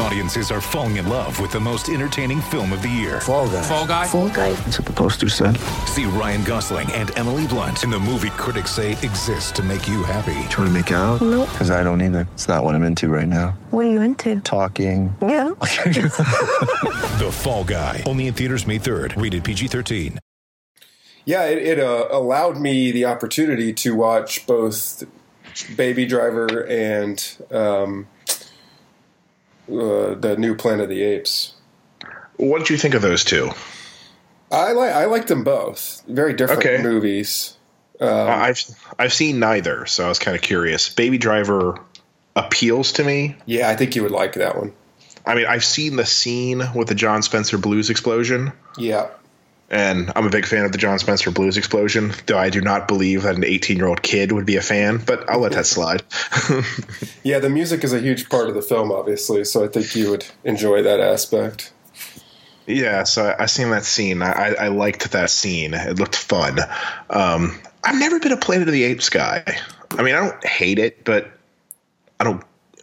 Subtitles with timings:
[0.00, 3.20] Audiences are falling in love with the most entertaining film of the year.
[3.20, 3.62] Fall guy.
[3.62, 4.06] Fall guy.
[4.06, 4.52] Fall guy.
[4.52, 5.56] That's what the poster said.
[5.86, 10.04] See Ryan Gosling and Emily Blunt in the movie critics say exists to make you
[10.04, 10.48] happy.
[10.48, 11.20] Trying to make it out?
[11.20, 11.48] Nope.
[11.50, 12.28] Because I don't either.
[12.34, 13.58] It's not what I'm into right now.
[13.70, 14.40] What are you into?
[14.40, 15.14] Talking.
[15.20, 15.54] Yeah.
[17.18, 18.04] The Fall Guy.
[18.06, 19.20] Only in theaters May 3rd.
[19.20, 20.18] Rated PG-13.
[21.24, 25.02] Yeah, it, it uh, allowed me the opportunity to watch both
[25.76, 28.06] Baby Driver and um,
[29.70, 31.54] uh, the new Planet of the Apes.
[32.36, 33.50] What did you think of those two?
[34.50, 36.02] I like I liked them both.
[36.06, 36.82] Very different Okay.
[36.82, 37.54] movies.
[38.00, 38.60] I've
[38.98, 40.88] I've seen neither, so I was kind of curious.
[40.88, 41.80] Baby Driver
[42.36, 43.36] appeals to me.
[43.46, 44.72] Yeah, I think you would like that one.
[45.26, 49.08] I mean, I've seen the scene with the Jon Spencer blues explosion, Yeah.
[49.70, 52.12] And I'm a big fan of the Jon Spencer blues explosion.
[52.26, 54.98] Though I do not believe that an 18 year old kid would be a fan,
[55.04, 56.02] but I'll let that slide.
[57.24, 60.10] Yeah, the music is a huge part of the film, obviously, so I think you
[60.10, 61.72] would enjoy that aspect.
[62.66, 64.22] yeah, so I, I seen that scene.
[64.22, 65.74] I, I, liked that scene.
[65.74, 66.58] It looked fun.
[67.10, 69.44] Um, I've never been a Planet of the Apes guy.
[69.90, 71.30] I mean, I don't hate it, but
[72.18, 72.42] I don't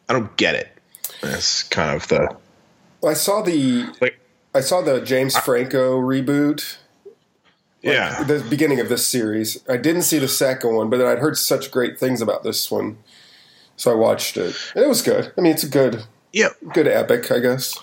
[0.10, 0.70] I don't get it.
[1.22, 2.36] That's kind of the
[3.06, 4.20] I saw the like.
[4.54, 6.78] I saw the James Franco reboot.
[7.86, 9.64] Yeah, the beginning of this series.
[9.70, 12.98] I didn't see the second one, but I'd heard such great things about this one,
[13.76, 14.56] so I watched it.
[14.76, 15.32] And it was good.
[15.38, 16.50] I mean, it's a good, yeah.
[16.74, 17.78] good epic, I guess.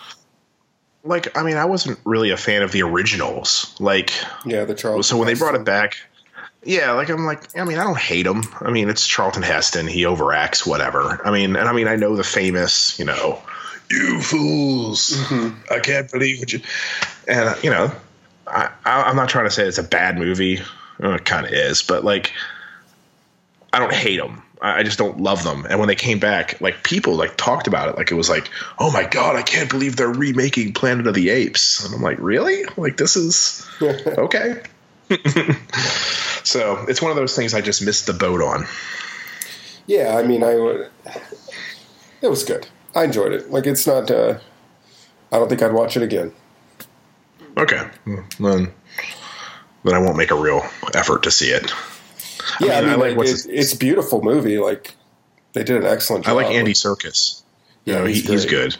[1.05, 3.75] Like, I mean, I wasn't really a fan of the originals.
[3.78, 4.12] Like,
[4.45, 5.06] Yeah, the Charles.
[5.06, 5.97] so when they brought it back,
[6.64, 8.42] yeah, like I'm like, I mean, I don't hate him.
[8.61, 9.86] I mean, it's Charlton Heston.
[9.86, 11.20] He overacts, whatever.
[11.25, 13.42] I mean, and I mean, I know the famous, you know,
[13.91, 15.73] you fools, mm-hmm.
[15.73, 16.61] I can't believe what you,
[17.27, 17.92] and you know,
[18.53, 20.61] I, I'm not trying to say it's a bad movie.
[20.98, 22.33] Well, it kind of is, but like,
[23.72, 24.42] I don't hate them.
[24.61, 25.67] I I just don't love them.
[25.69, 28.48] And when they came back, like people like talked about it, like it was like,
[28.79, 31.85] oh my god, I can't believe they're remaking Planet of the Apes.
[31.85, 32.64] And I'm like, really?
[32.77, 34.62] Like this is okay.
[36.45, 38.67] so it's one of those things I just missed the boat on.
[39.86, 40.91] Yeah, I mean, I would.
[42.20, 42.68] It was good.
[42.95, 43.51] I enjoyed it.
[43.51, 44.11] Like, it's not.
[44.11, 44.39] Uh,
[45.33, 46.33] I don't think I'd watch it again.
[47.57, 47.89] Okay,
[48.39, 48.73] then
[49.85, 50.63] then I won't make a real
[50.95, 51.73] effort to see it.
[52.61, 54.58] Yeah, I, mean, I mean, like like, it's a beautiful movie.
[54.58, 54.95] Like,
[55.52, 56.33] they did an excellent job.
[56.33, 57.42] I like Andy Serkis.
[57.85, 58.77] Yeah, you know, he's he, he's good.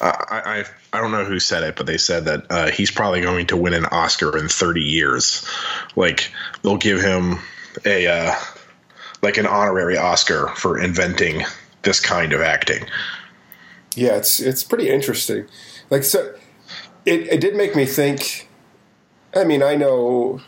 [0.00, 3.20] I, I I don't know who said it, but they said that uh, he's probably
[3.20, 5.46] going to win an Oscar in 30 years.
[5.94, 6.30] Like
[6.62, 7.38] they'll give him
[7.84, 8.34] a uh,
[9.22, 11.42] like an honorary Oscar for inventing
[11.82, 12.84] this kind of acting.
[13.94, 15.46] Yeah, it's it's pretty interesting.
[15.90, 16.34] Like so,
[17.04, 18.48] it it did make me think.
[19.34, 20.40] I mean, I know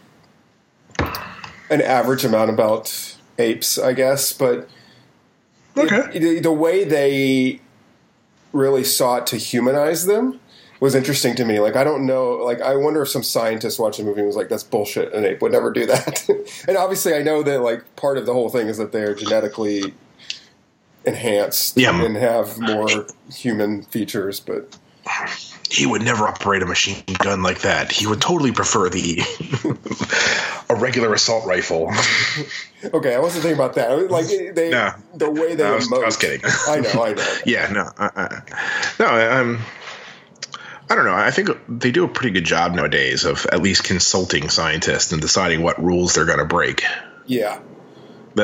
[1.71, 4.69] an average amount about apes, I guess, but
[5.77, 6.19] Okay.
[6.19, 7.61] the, the way they
[8.53, 10.41] really sought to humanize them
[10.81, 11.61] was interesting to me.
[11.61, 12.33] Like, I don't know.
[12.33, 15.13] Like, I wonder if some scientist watching the movie was like, "That's bullshit.
[15.13, 16.27] An ape would never do that."
[16.69, 19.93] and obviously, I know that like part of the whole thing is that they're genetically
[21.05, 22.03] enhanced Yeah.
[22.03, 24.77] and have more human features, but.
[25.71, 27.93] He would never operate a machine gun like that.
[27.93, 29.21] He would totally prefer the
[30.71, 31.93] a regular assault rifle.
[32.95, 34.09] Okay, I wasn't thinking about that.
[34.09, 34.93] Like they, No.
[35.13, 36.41] the way they No, I was- I was kidding.
[36.69, 37.25] I know, I know.
[37.45, 38.43] yeah, no, I, I,
[39.01, 39.59] no, I'm.
[40.89, 41.13] I don't know.
[41.13, 45.21] I think they do a pretty good job nowadays of at least consulting scientists and
[45.21, 46.85] deciding what rules they're going to break.
[47.27, 47.59] Yeah,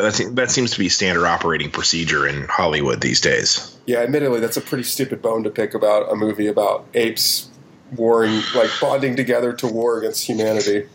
[0.02, 3.76] That that seems to be standard operating procedure in Hollywood these days.
[3.86, 3.98] yeah.
[3.98, 7.48] Admittedly, that's a pretty stupid bone to pick about a movie about apes
[7.96, 10.88] warring, like bonding together to war against humanity.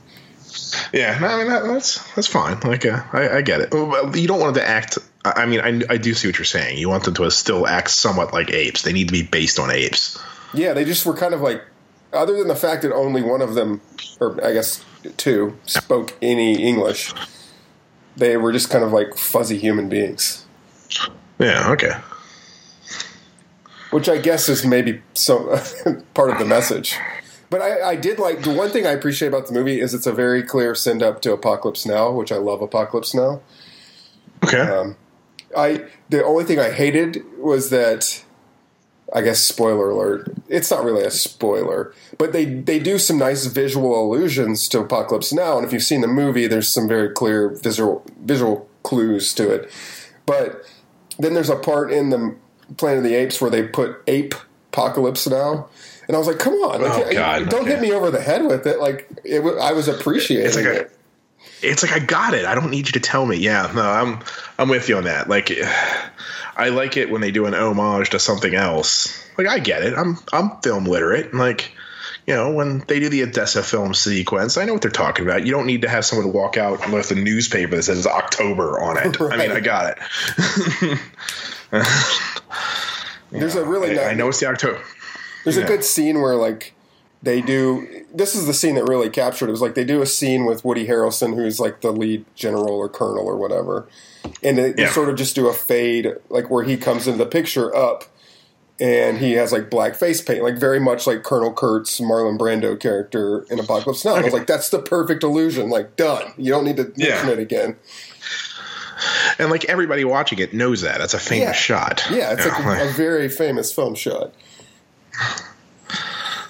[0.94, 2.60] Yeah, no, I mean that, that's that's fine.
[2.62, 3.74] Like uh, I, I get it.
[3.74, 4.98] You don't want them to act.
[5.24, 6.78] I I mean, I, I do see what you're saying.
[6.78, 8.81] You want them to still act somewhat like apes.
[8.81, 10.22] They need to be based on apes.
[10.54, 11.62] Yeah, they just were kind of like,
[12.12, 13.81] other than the fact that only one of them,
[14.19, 14.84] or I guess
[15.18, 17.13] two, spoke any English.
[18.17, 20.45] They were just kind of like fuzzy human beings,
[21.39, 21.71] Yeah.
[21.71, 21.94] Okay.
[23.91, 25.47] which I guess is maybe some
[26.13, 26.95] part of the message.
[27.50, 30.06] But I, I did like the one thing I appreciate about the movie is it's
[30.06, 33.41] a very clear send up to Apocalypse Now, which I love Apocalypse Now.
[34.44, 34.59] Okay.
[34.59, 34.95] Um,
[35.57, 38.23] I the only thing I hated was that
[39.13, 40.31] I guess spoiler alert.
[40.50, 45.33] It's not really a spoiler, but they they do some nice visual allusions to Apocalypse
[45.33, 49.50] Now, and if you've seen the movie, there's some very clear visual visual clues to
[49.51, 49.71] it.
[50.25, 50.61] But
[51.17, 52.35] then there's a part in the
[52.77, 54.35] Planet of the Apes where they put ape
[54.71, 55.67] apocalypse now,
[56.07, 57.71] and I was like, "Come on, like, Oh, God, don't okay.
[57.71, 60.79] hit me over the head with it." Like it, I was appreciating It's like a-
[60.81, 60.91] it.
[61.61, 62.45] It's like I got it.
[62.45, 63.38] I don't need you to tell me.
[63.38, 64.19] Yeah, no, I'm
[64.57, 65.29] I'm with you on that.
[65.29, 65.51] Like,
[66.56, 69.25] I like it when they do an homage to something else.
[69.38, 69.94] Like, I get it.
[69.97, 71.33] I'm I'm film literate.
[71.33, 71.71] Like,
[72.27, 75.45] you know, when they do the Odessa film sequence, I know what they're talking about.
[75.45, 78.97] You don't need to have someone walk out with a newspaper that says October on
[78.97, 79.19] it.
[79.19, 81.00] I mean, I got it.
[83.31, 84.81] There's a really I, I know it's the October.
[85.44, 86.73] There's a good scene where like
[87.21, 88.06] they do.
[88.13, 89.50] This is the scene that really captured.
[89.50, 92.74] It was like they do a scene with Woody Harrelson, who's like the lead general
[92.75, 93.88] or colonel or whatever,
[94.44, 97.30] and they, they sort of just do a fade, like where he comes into the
[97.30, 98.06] picture up,
[98.80, 102.80] and he has like black face paint, like very much like Colonel kurtz Marlon Brando
[102.80, 104.16] character in Apocalypse Now.
[104.16, 105.69] I was like, that's the perfect illusion.
[105.69, 106.31] Like done.
[106.38, 107.10] You don't need to Yeah.
[107.16, 107.75] mention it again.
[109.38, 110.98] And like everybody watching it knows that.
[111.00, 111.51] That's a famous Yeah.
[111.54, 112.04] shot.
[112.12, 114.33] Yeah, it's like know, a, a very famous film shot.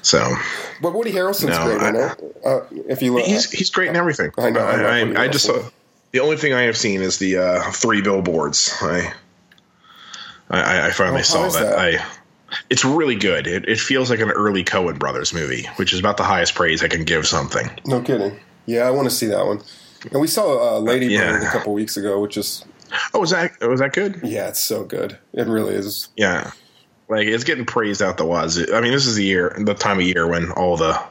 [0.09, 0.35] So
[0.81, 2.38] But Woody Harrelson's No, great in I- it.
[2.44, 4.31] Uh, if you look, he's he's great in everything.
[4.39, 5.61] I know, I I, I, just saw
[6.11, 8.73] the only thing I have seen is the uh, three billboards.
[8.81, 9.13] I
[10.50, 11.61] I, I finally Oh, saw that.
[11.75, 11.77] that?
[11.79, 12.06] I
[12.71, 13.45] it's really good.
[13.45, 16.83] It, it feels like an early Coen brothers movie, which is about the highest praise
[16.83, 17.69] I can give something.
[17.85, 18.39] No kidding.
[18.65, 19.61] Yeah, I want to see that one.
[20.11, 21.33] And we saw uh, Lady Yeah.
[21.33, 22.65] Bird a couple weeks ago, which is
[23.13, 24.19] Oh, was that was that good?
[24.23, 25.19] yeah, it's so good.
[25.33, 26.09] It really is.
[26.17, 26.50] Yeah,
[27.09, 28.67] like it's getting praised out the wazoo.
[28.73, 31.01] I mean, this is the year, the time of year when all the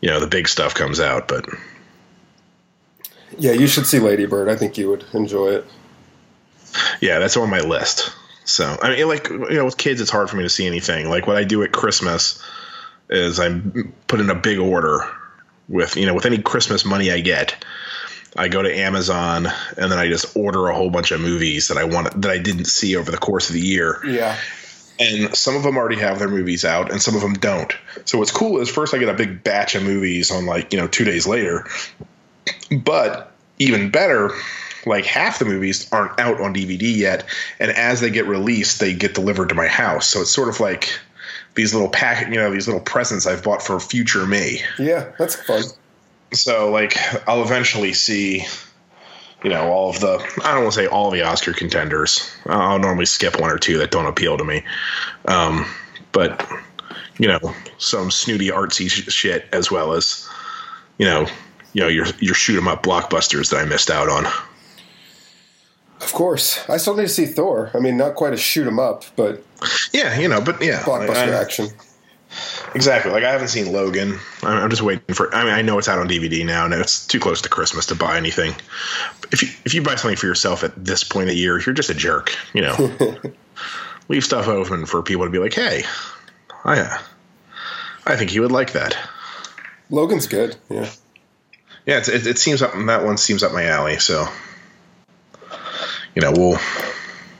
[0.00, 1.28] you know the big stuff comes out.
[1.28, 1.46] But
[3.36, 4.48] Yeah, you should see Lady Bird.
[4.48, 5.66] I think you would enjoy it.
[7.00, 8.12] Yeah, that's on my list.
[8.44, 11.08] So I mean, like you know, with kids, it's hard for me to see anything.
[11.08, 12.42] Like what I do at Christmas
[13.10, 13.60] is I
[14.06, 15.10] put in a big order
[15.68, 17.64] with you know with any Christmas money I get.
[18.36, 19.46] I go to Amazon
[19.76, 22.38] and then I just order a whole bunch of movies that I want that I
[22.38, 24.00] didn't see over the course of the year.
[24.04, 24.36] Yeah,
[24.98, 27.72] And some of them already have their movies out, and some of them don't.
[28.04, 30.78] So what's cool is first I get a big batch of movies on like you
[30.78, 31.66] know two days later,
[32.70, 34.30] but even better,
[34.86, 37.26] like half the movies aren't out on DVD yet,
[37.58, 40.06] and as they get released, they get delivered to my house.
[40.06, 40.96] So it's sort of like
[41.54, 44.62] these little pack, you know, these little presents I've bought for future me.
[44.78, 45.62] yeah, that's fun.
[46.32, 46.96] So like
[47.28, 48.44] I'll eventually see,
[49.44, 52.34] you know, all of the I don't want to say all the Oscar contenders.
[52.46, 54.64] I'll normally skip one or two that don't appeal to me,
[55.26, 55.66] um,
[56.12, 56.44] but
[57.18, 60.28] you know, some snooty artsy sh- shit as well as
[60.98, 61.26] you know,
[61.74, 64.26] you know your your shoot 'em up blockbusters that I missed out on.
[66.00, 67.70] Of course, I still need to see Thor.
[67.74, 69.42] I mean, not quite a shoot 'em up, but
[69.92, 71.68] Yeah, you know, but yeah, blockbuster I- I- action.
[72.74, 73.12] Exactly.
[73.12, 74.18] Like I haven't seen Logan.
[74.42, 75.34] I'm, I'm just waiting for.
[75.34, 77.86] I mean, I know it's out on DVD now, and it's too close to Christmas
[77.86, 78.54] to buy anything.
[79.32, 81.74] If you if you buy something for yourself at this point of the year, you're
[81.74, 82.36] just a jerk.
[82.52, 83.16] You know,
[84.08, 85.84] leave stuff open for people to be like, "Hey,
[86.64, 86.98] I, uh,
[88.06, 88.96] I think you would like that."
[89.90, 90.56] Logan's good.
[90.68, 90.90] Yeah,
[91.86, 93.98] Yeah, it's, it, it seems up that one seems up my alley.
[93.98, 94.26] So,
[96.14, 96.58] you know, we'll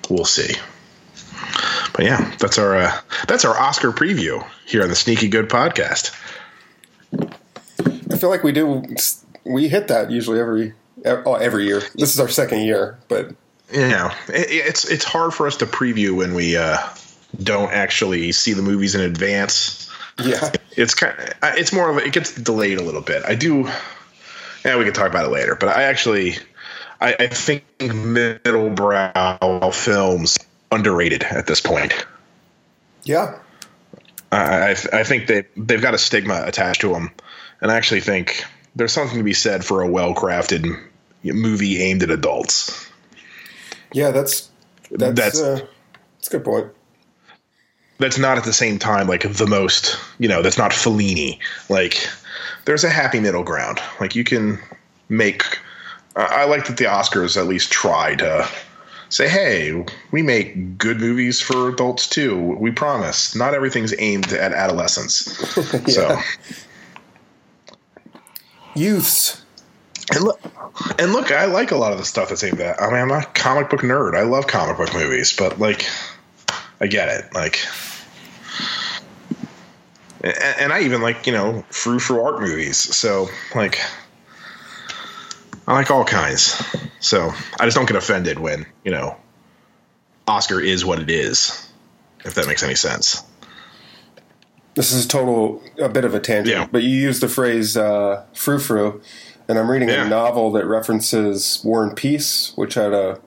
[0.08, 0.54] we'll see.
[1.94, 6.12] But yeah, that's our uh, that's our Oscar preview here on the Sneaky Good podcast.
[8.10, 8.82] I feel like we do.
[9.44, 10.74] We hit that usually every
[11.04, 11.80] oh, every year.
[11.94, 13.28] This is our second year, but
[13.72, 16.78] you know, it, it's it's hard for us to preview when we uh,
[17.40, 19.88] don't actually see the movies in advance.
[20.18, 23.22] yeah, It's kind, of, it's more of a, it gets delayed a little bit.
[23.24, 23.68] I do.
[24.64, 25.54] Yeah, we can talk about it later.
[25.54, 26.38] But I actually,
[27.00, 30.38] I, I think middlebrow films
[30.74, 31.94] underrated at this point.
[33.04, 33.38] yeah.
[34.32, 37.12] I, I, I think they they've got a stigma attached to them,
[37.60, 40.76] and I actually think there's something to be said for a well crafted
[41.22, 42.90] movie aimed at adults.
[43.92, 44.50] Yeah, that's
[44.90, 45.64] that's That's- uh,
[46.16, 46.66] that's a good point.
[47.98, 51.38] that's not at the same time like the most you know that's not Fellini.
[51.68, 52.08] Like
[52.64, 53.78] there's a happy middle ground.
[54.00, 54.58] Like you can
[55.08, 55.44] make.
[56.16, 58.48] I I like that the Oscars at least try to
[59.14, 62.56] say, "Hey, we make good movies for adults too.
[62.58, 63.34] We promise.
[63.34, 65.24] Not everything's aimed at adolescents."
[65.94, 66.18] So
[68.74, 69.42] Youths.
[70.12, 70.40] and look,
[70.98, 72.80] and look, I like a lot of the stuff that's aimed at.
[72.80, 74.16] I mean, I'm a comic book nerd.
[74.16, 75.86] I love comic book movies, but like,
[76.80, 77.32] I get it.
[77.34, 77.60] Like,
[80.22, 82.76] and, and I even like you know frou frou art movies.
[82.76, 83.78] So like,
[85.66, 86.62] I like all kinds.
[87.00, 89.16] So I just don't get offended when you know
[90.26, 91.68] Oscar is what it is.
[92.24, 93.22] If that makes any sense.
[94.74, 96.66] This is a total a bit of a tangent, Yeah.
[96.70, 99.00] but you use the phrase uh, "frou frou,"
[99.46, 100.04] and I'm reading Yeah.
[100.06, 103.20] a novel that references War and Peace, which had a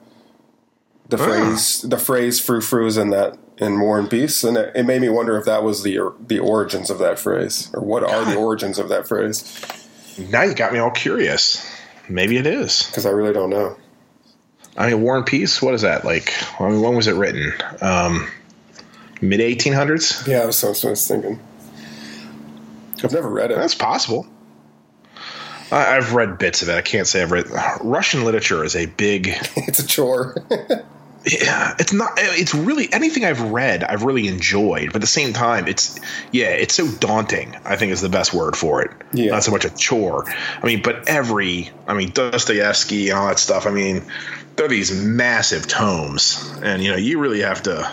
[1.08, 1.24] the Ah.
[1.24, 4.82] phrase the phrase "frou frou" is in that in War and Peace, and it, it
[4.84, 8.24] made me wonder if that was the the origins of that phrase, or what are
[8.24, 9.44] the origins of that phrase?
[10.18, 11.64] Now you got me all curious.
[12.08, 12.84] Maybe it is.
[12.84, 13.76] Because I really don't know.
[14.76, 15.60] I mean, War and Peace.
[15.60, 16.32] What is that like?
[16.60, 17.52] I mean, when was it written?
[17.80, 18.28] Um,
[19.20, 20.26] Mid 1800s.
[20.26, 21.40] Yeah, that's what I was thinking.
[23.02, 23.56] I've never read it.
[23.56, 24.26] That's possible.
[25.70, 26.76] I, I've read bits of it.
[26.76, 27.46] I can't say I've read.
[27.80, 29.28] Russian literature is a big.
[29.56, 30.36] it's a chore.
[31.28, 32.12] yeah, it's not.
[32.16, 33.84] It's really anything I've read.
[33.84, 35.98] I've really enjoyed, but at the same time, it's
[36.32, 37.56] yeah, it's so daunting.
[37.64, 38.90] I think is the best word for it.
[39.12, 39.30] Yeah.
[39.32, 40.24] Not so much a chore.
[40.28, 41.70] I mean, but every.
[41.86, 43.66] I mean, Dostoevsky and all that stuff.
[43.66, 44.04] I mean,
[44.56, 47.90] they're these massive tomes, and you know, you really have to.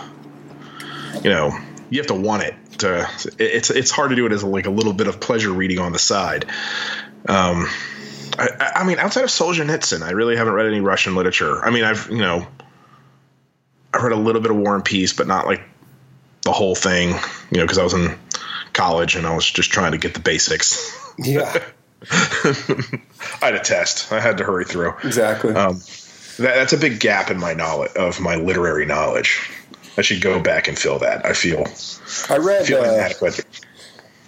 [1.22, 1.58] You know,
[1.90, 3.08] you have to want it to.
[3.38, 5.92] It's it's hard to do it as like a little bit of pleasure reading on
[5.92, 6.46] the side.
[7.28, 7.68] Um,
[8.38, 11.64] I, I mean, outside of Solzhenitsyn, I really haven't read any Russian literature.
[11.64, 12.46] I mean, I've you know,
[13.96, 15.62] I read a little bit of War and Peace, but not like
[16.42, 17.10] the whole thing.
[17.50, 18.16] You know, because I was in
[18.72, 20.94] college and I was just trying to get the basics.
[21.18, 21.50] Yeah,
[22.10, 24.12] I had a test.
[24.12, 24.92] I had to hurry through.
[25.02, 25.54] exactly.
[25.54, 25.80] Um,
[26.36, 29.50] that, that's a big gap in my knowledge of my literary knowledge.
[29.96, 31.24] I should go back and fill that.
[31.24, 31.64] I feel
[32.28, 33.46] I read feel uh, inadequate.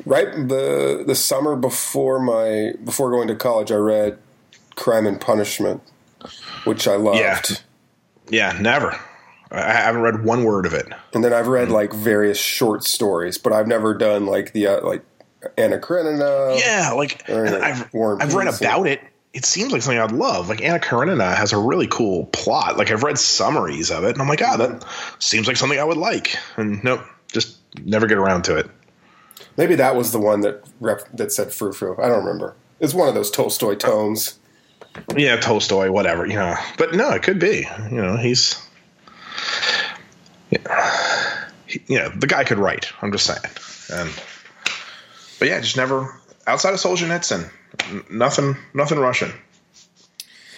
[0.07, 3.71] right the the summer before my before going to college.
[3.71, 4.19] I read
[4.75, 5.83] Crime and Punishment,
[6.65, 7.19] which I loved.
[7.19, 7.43] Yeah.
[8.31, 8.99] Yeah, never.
[9.51, 10.87] I haven't read one word of it.
[11.15, 11.51] And then I've Mm-hmm.
[11.53, 15.03] read like various short stories, but I've never done like the uh, like
[15.57, 16.57] Anna Karenina.
[16.59, 19.01] Yeah, like I've I've read about it.
[19.35, 20.49] It seems like something I'd love.
[20.49, 22.77] Like Anna Karenina has a really cool plot.
[22.77, 24.85] Like I've read summaries of it, and I'm like, ah, that
[25.19, 26.37] seems like something I would like.
[26.57, 27.01] And nope,
[27.33, 28.71] just never get around to it.
[29.57, 31.97] Maybe that was the one that rep, that said frou frou.
[32.03, 32.55] I don't remember.
[32.81, 34.39] It's one of those Tolstoy tomes.
[35.17, 36.55] Yeah, Tolstoy, whatever, you know.
[36.79, 37.67] But no, it could be.
[37.91, 38.61] You know, he's.
[40.51, 41.49] Yeah,
[41.87, 42.93] you know, the guy could write.
[43.03, 44.01] I'm just saying.
[44.01, 44.11] And,
[45.39, 47.51] but yeah, just never outside of Solzhenitsyn,
[48.11, 49.33] nothing, nothing Russian.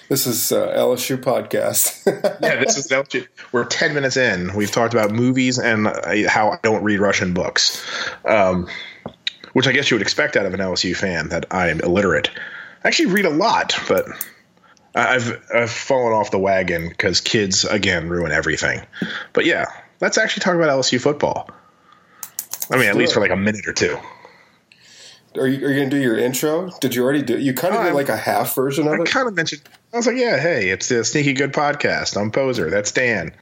[0.08, 2.04] This is uh, LSU podcast.
[2.42, 3.28] yeah, this is LSU.
[3.52, 4.52] we're ten minutes in.
[4.54, 7.84] We've talked about movies and uh, how I don't read Russian books,
[8.24, 8.66] um,
[9.52, 12.30] which I guess you would expect out of an LSU fan that I am illiterate.
[12.82, 14.06] I actually read a lot, but
[14.94, 18.80] I've I've fallen off the wagon because kids again ruin everything.
[19.32, 19.66] But yeah,
[20.00, 21.48] let's actually talk about LSU football.
[22.70, 23.98] I mean, at least for like a minute or two.
[25.36, 26.70] are you are you gonna do your intro?
[26.80, 27.38] Did you already do?
[27.38, 29.00] You kind of did like a half version of I it.
[29.02, 29.62] I kind of mentioned.
[29.92, 32.20] I was like, yeah, hey, it's the Sneaky Good podcast.
[32.20, 32.70] I'm Poser.
[32.70, 33.32] That's Dan.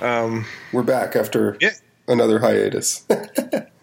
[0.00, 1.70] Um, We're back after yeah,
[2.06, 3.04] another hiatus.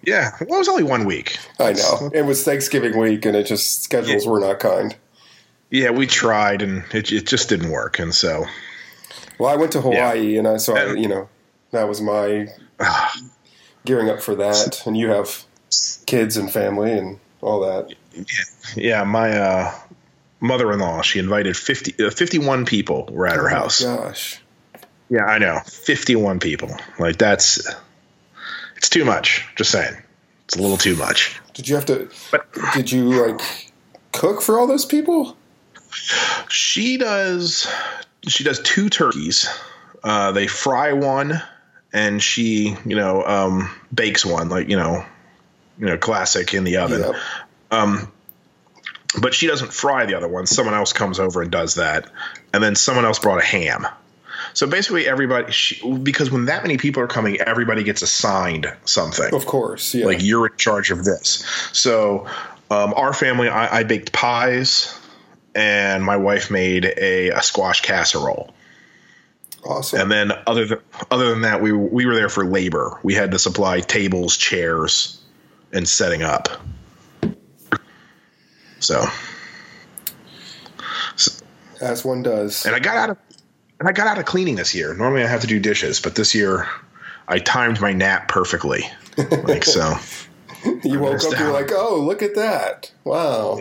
[0.04, 0.32] yeah.
[0.42, 1.38] Well, it was only one week.
[1.60, 4.96] I know it was Thanksgiving week, and it just schedules were not kind.
[5.72, 8.00] Yeah, we tried and it, it just didn't work.
[8.00, 8.46] And so,
[9.40, 11.28] Well, I went to Hawaii, and I saw And- you know
[11.72, 12.48] that was my
[13.86, 14.86] gearing up for that.
[14.86, 15.44] And you have
[16.06, 17.94] kids and family and all that.
[18.76, 19.74] yeah, my uh,
[20.40, 23.84] mother in law, she invited 50, uh, 51 people were at her house.
[23.84, 24.40] Gosh,
[25.10, 25.60] Yeah, I know.
[25.66, 26.76] 51 people.
[27.00, 27.68] Like, that's,
[28.78, 29.48] it's too much.
[29.56, 29.96] Just saying.
[30.46, 31.40] It's a little too much.
[31.54, 32.10] did you have to?
[32.32, 33.72] But Did you like
[34.12, 35.38] cook for all those people?
[36.50, 37.68] she does,
[38.28, 39.48] she does two turkeys.
[40.04, 41.42] Uh, they fry one
[41.94, 45.06] and she, you know, um, bakes one, like, you know,
[45.80, 47.02] you know, classic in the oven.
[47.02, 47.16] Yep.
[47.72, 48.12] Um,
[49.20, 50.46] but she doesn't fry the other one.
[50.46, 52.10] Someone else comes over and does that,
[52.54, 53.88] and then someone else brought a ham.
[54.56, 59.34] So basically, everybody she, because when that many people are coming, everybody gets assigned something.
[59.34, 60.06] Of course, yeah.
[60.06, 61.46] Like you're in charge of this.
[61.74, 62.26] So
[62.72, 64.98] um, our family, I, I baked pies,
[65.54, 68.54] and my wife made a, a squash casserole.
[69.66, 70.00] awesome.
[70.00, 70.80] And then other than
[71.12, 72.98] other than that, we we were there for labor.
[73.04, 75.22] We had to supply tables, chairs,
[75.74, 76.48] and setting up.
[78.80, 79.06] So,
[81.82, 82.66] As one does.
[82.66, 83.18] and I got out of
[83.80, 84.94] and I got out of cleaning this year.
[84.94, 86.68] Normally I have to do dishes, but this year
[87.28, 88.84] I timed my nap perfectly.
[89.18, 89.96] Like so,
[90.84, 91.54] You woke up, you were down.
[91.54, 92.92] like, "Oh, look at that!
[93.04, 93.60] Wow."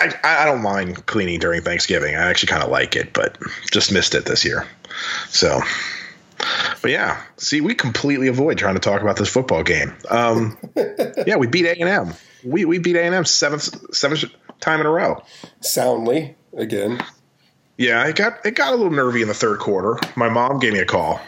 [0.00, 2.14] I I don't mind cleaning during Thanksgiving.
[2.14, 3.38] I actually kind of like it, but
[3.70, 4.66] just missed it this year.
[5.28, 5.60] So,
[6.82, 9.94] but yeah, see, we completely avoid trying to talk about this football game.
[10.10, 10.58] Um,
[11.26, 12.14] yeah, we beat A and M.
[12.44, 14.24] we we beat A and M seventh seventh
[14.60, 15.22] time in a row.
[15.60, 17.02] Soundly again.
[17.76, 19.98] Yeah, it got it got a little nervy in the third quarter.
[20.16, 21.20] My mom gave me a call,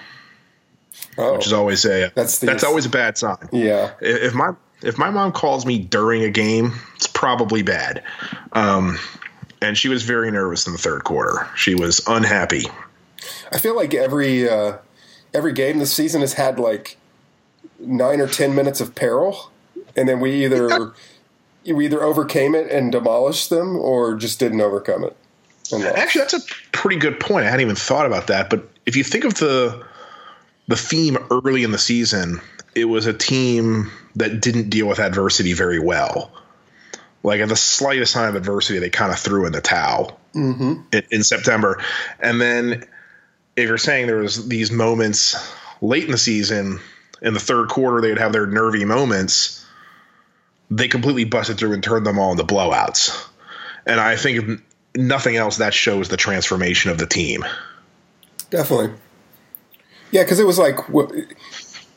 [1.19, 3.49] Oh, which is always a That's that's, always a bad sign.
[3.53, 3.93] yeah.
[4.01, 8.03] If if my if my mom calls me during a game, it's probably bad.
[8.53, 8.99] Um,
[9.63, 11.49] and she was very nervous in the third quarter.
[11.57, 12.67] She was unhappy.
[13.51, 14.77] I feel like every uh,
[15.35, 16.97] every game this season has had like
[17.81, 19.51] nine or ten minutes of peril,
[19.97, 20.93] and then we either
[21.67, 25.17] we either overcame it and demolished them, or just didn't overcome it.
[25.73, 26.41] Actually, that's a
[26.73, 27.47] pretty good point.
[27.47, 28.51] I hadn't even thought about that.
[28.51, 29.85] But if you think of the
[30.69, 32.41] the theme early in the season,
[32.75, 36.33] it was a team that didn't deal with adversity very well.
[37.23, 40.83] Like at the slightest sign of adversity, they kind of threw in the towel mm-hmm.
[40.93, 41.83] in, in September.
[42.21, 42.85] And then,
[43.57, 45.37] if you're saying there was these moments
[45.81, 46.81] late in the season,
[47.23, 49.65] in the third quarter, they'd have their nervy moments.
[50.71, 53.27] They completely busted through and turned them all into blowouts.
[53.87, 54.61] And I think
[54.97, 57.45] nothing else, that shows the transformation of the team.
[58.51, 58.93] Definitely.
[60.11, 60.77] Yeah, because it was like,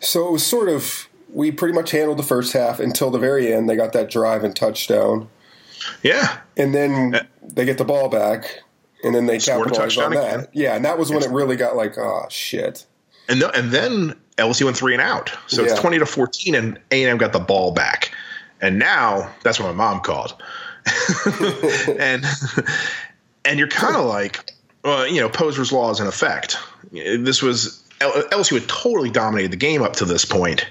[0.01, 3.53] so it was sort of, we pretty much handled the first half until the very
[3.53, 3.69] end.
[3.69, 5.27] They got that drive and touchdown.
[6.03, 6.39] Yeah.
[6.57, 8.61] And then they get the ball back,
[9.03, 10.33] and then they Uh, Scored capitalize on that.
[10.35, 10.47] again.
[10.53, 12.85] Yeah, and that was when it really got like, oh, shit.
[13.29, 15.31] And, no, and then LSU went three and out.
[15.47, 15.71] So Yeah.
[15.71, 18.11] it's 20 to 14, and A&M got the ball back.
[18.61, 20.33] And now that's what my mom called.
[21.99, 22.25] and
[23.45, 24.53] and you're kind of like,
[24.83, 26.57] well, you know, Poser's law is in effect.
[26.91, 30.65] This was LSU had totally dominated the game up to this point,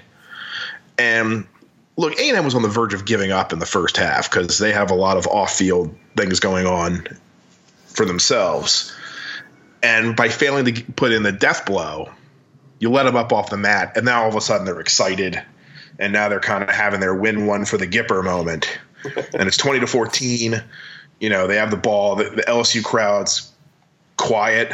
[0.97, 1.47] and
[1.97, 4.71] look, A&M was on the verge of giving up in the first half because they
[4.71, 7.05] have a lot of off-field things going on
[7.87, 8.95] for themselves,
[9.83, 12.09] and by failing to put in the death blow,
[12.79, 15.41] you let them up off the mat, and now all of a sudden they're excited,
[15.99, 19.57] and now they're kind of having their win one for the Gipper moment, and it's
[19.57, 20.61] twenty to fourteen.
[21.19, 22.15] You know, they have the ball.
[22.15, 23.51] The, the LSU crowd's
[24.17, 24.71] quiet,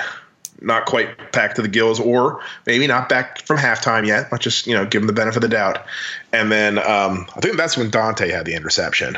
[0.61, 4.31] not quite packed to the gills, or maybe not back from halftime yet.
[4.31, 5.85] Let's just you know give them the benefit of the doubt.
[6.31, 9.17] And then um, I think that's when Donte had the interception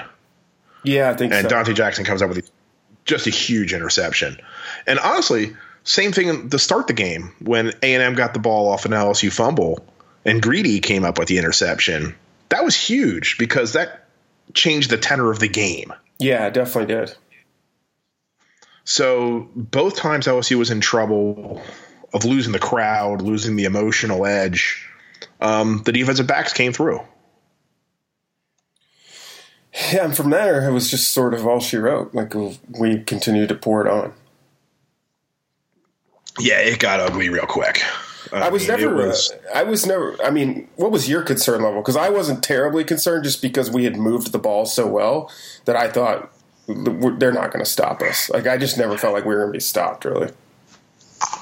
[0.84, 1.56] Yeah, I think and so.
[1.56, 2.50] Donte Jackson comes up with
[3.06, 4.38] just a huge interception.
[4.86, 8.70] And honestly, same thing to start the game when A and M got the ball
[8.70, 9.86] off an LSU fumble
[10.26, 12.16] and Greedy came up with the interception.
[12.50, 14.07] That was huge because that
[14.54, 15.94] changed the tenor of the game.
[16.20, 17.16] yeah, it definitely did.
[18.84, 21.62] So both times LSU was in trouble
[22.14, 24.88] of losing the crowd, losing the emotional edge.
[25.42, 27.02] Um, the defensive backs came through.
[29.92, 32.16] Yeah, and from there, it was just sort of all she wrote.
[32.16, 32.34] Like,
[32.80, 34.14] we continued to pour it on.
[36.40, 37.82] Yeah, it got ugly real quick.
[38.32, 38.96] I was mean, never.
[38.96, 40.16] was- uh, I was never.
[40.24, 41.82] I mean, what was your concern level?
[41.82, 45.32] Because I wasn't terribly concerned, just because we had moved the ball so well
[45.66, 46.32] that I thought
[46.68, 48.30] they're not going to stop us.
[48.30, 50.06] Like I just never felt like we were going to be stopped.
[50.06, 50.32] Really.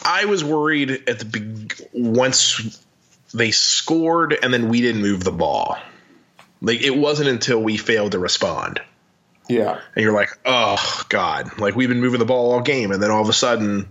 [0.05, 2.79] I was worried at the beg- once
[3.33, 5.77] they scored and then we didn't move the ball.
[6.61, 8.81] Like it wasn't until we failed to respond.
[9.49, 9.79] Yeah.
[9.95, 13.11] And you're like, "Oh god, like we've been moving the ball all game and then
[13.11, 13.87] all of a sudden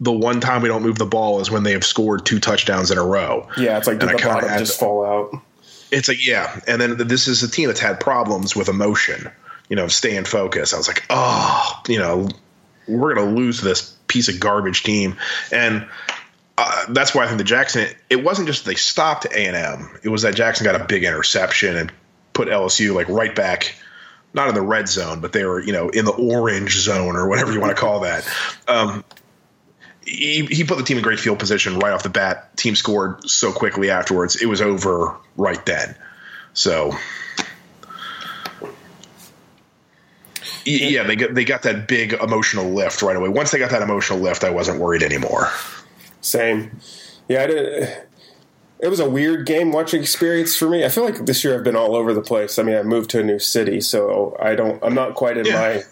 [0.00, 2.90] the one time we don't move the ball is when they have scored two touchdowns
[2.90, 3.78] in a row." Yeah.
[3.78, 5.42] It's like did And the bottom just to- fall out?
[5.92, 6.60] It's like, yeah.
[6.66, 9.30] And then this is a team that's had problems with emotion,
[9.68, 10.74] you know, staying focused.
[10.74, 12.28] I was like, "Oh, you know,
[12.88, 15.16] we're going to lose this piece of garbage team."
[15.52, 15.86] And
[16.58, 17.86] uh, that's why I think the Jackson.
[18.10, 19.96] It wasn't just they stopped A and M.
[20.02, 21.92] It was that Jackson got a big interception and
[22.32, 23.76] put LSU like right back,
[24.34, 27.28] not in the red zone, but they were you know in the orange zone or
[27.28, 28.28] whatever you want to call that.
[28.66, 29.04] Um,
[30.06, 32.56] he, he put the team in great field position right off the bat.
[32.56, 34.40] Team scored so quickly afterwards.
[34.40, 35.94] It was over right then.
[36.54, 36.92] So.
[40.64, 43.28] Yeah, they got they got that big emotional lift right away.
[43.28, 45.48] Once they got that emotional lift, I wasn't worried anymore.
[46.20, 46.78] Same.
[47.28, 47.42] Yeah.
[47.44, 48.02] I did.
[48.78, 50.84] It was a weird game watching experience for me.
[50.84, 52.58] I feel like this year I've been all over the place.
[52.58, 54.82] I mean, I moved to a new city, so I don't.
[54.84, 55.82] I'm not quite in Yeah.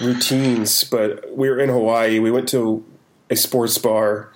[0.00, 0.82] my routines.
[0.84, 2.18] But we were in Hawaii.
[2.20, 2.82] We went to
[3.30, 4.32] a sports bar.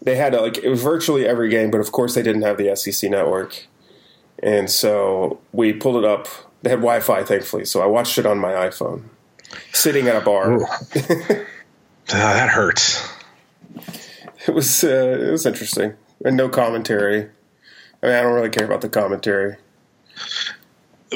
[0.00, 3.66] They had like virtually every game, but of course they didn't have the SEC network,
[4.42, 6.26] and so we pulled it up.
[6.62, 9.04] They had Wi-Fi, thankfully, so I watched it on my iPhone,
[9.72, 10.58] sitting at a bar.
[12.14, 13.08] Ah, that hurts.
[14.46, 17.28] It was uh, it was interesting, and no commentary.
[18.02, 19.56] I mean, I don't really care about the commentary.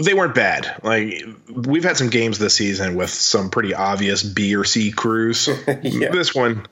[0.01, 0.81] They weren't bad.
[0.83, 5.49] Like we've had some games this season with some pretty obvious B or C crews.
[5.83, 6.11] Yeah.
[6.11, 6.67] This one,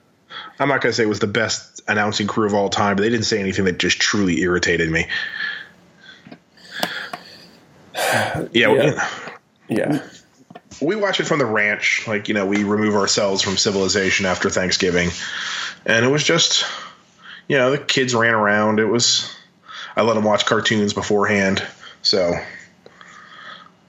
[0.59, 3.03] I'm not going to say it was the best announcing crew of all time, but
[3.03, 5.07] they didn't say anything that just truly irritated me.
[8.53, 9.09] Yeah, Yeah.
[9.69, 10.03] Yeah.
[10.81, 12.07] we watch it from the ranch.
[12.07, 15.11] Like, you know, we remove ourselves from civilization after Thanksgiving.
[15.87, 16.65] And it was just,
[17.49, 18.79] you know, the kids ran around.
[18.79, 19.35] It was,
[19.97, 21.65] I let them watch cartoons beforehand.
[22.03, 22.35] So,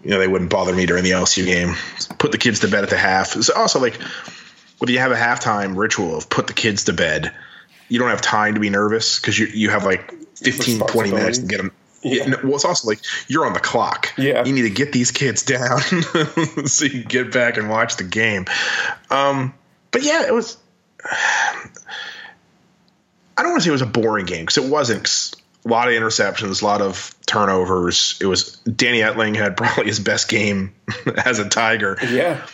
[0.04, 1.75] you know, they wouldn't bother me during the LSU game.
[2.17, 3.36] Put the kids to bed at the half.
[3.36, 3.99] It's also like,
[4.79, 7.31] when you have a halftime ritual of put the kids to bed,
[7.88, 11.38] you don't have time to be nervous because you, you have like 15, 20 minutes
[11.39, 11.71] to get them.
[12.03, 12.27] Yeah.
[12.27, 14.13] no, well, it's also like you're on the clock.
[14.17, 14.45] Yeah.
[14.45, 15.79] You need to get these kids down
[16.65, 18.45] so you can get back and watch the game.
[19.09, 19.55] Um,
[19.91, 20.57] but yeah, it was.
[23.38, 25.33] I don't want to say it was a boring game because it wasn't.
[25.65, 28.19] A lot of interceptions, a lot of turnovers.
[28.21, 30.75] It was Danny Etling had probably his best game
[31.25, 31.97] as a Tiger.
[32.07, 32.45] Yeah.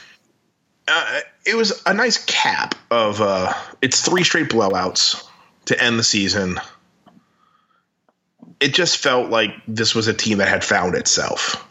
[0.87, 5.27] Uh, it was a nice cap of uh, it's three straight blowouts
[5.65, 6.59] to end the season.
[8.59, 11.67] It just felt like this was a team that had found itself.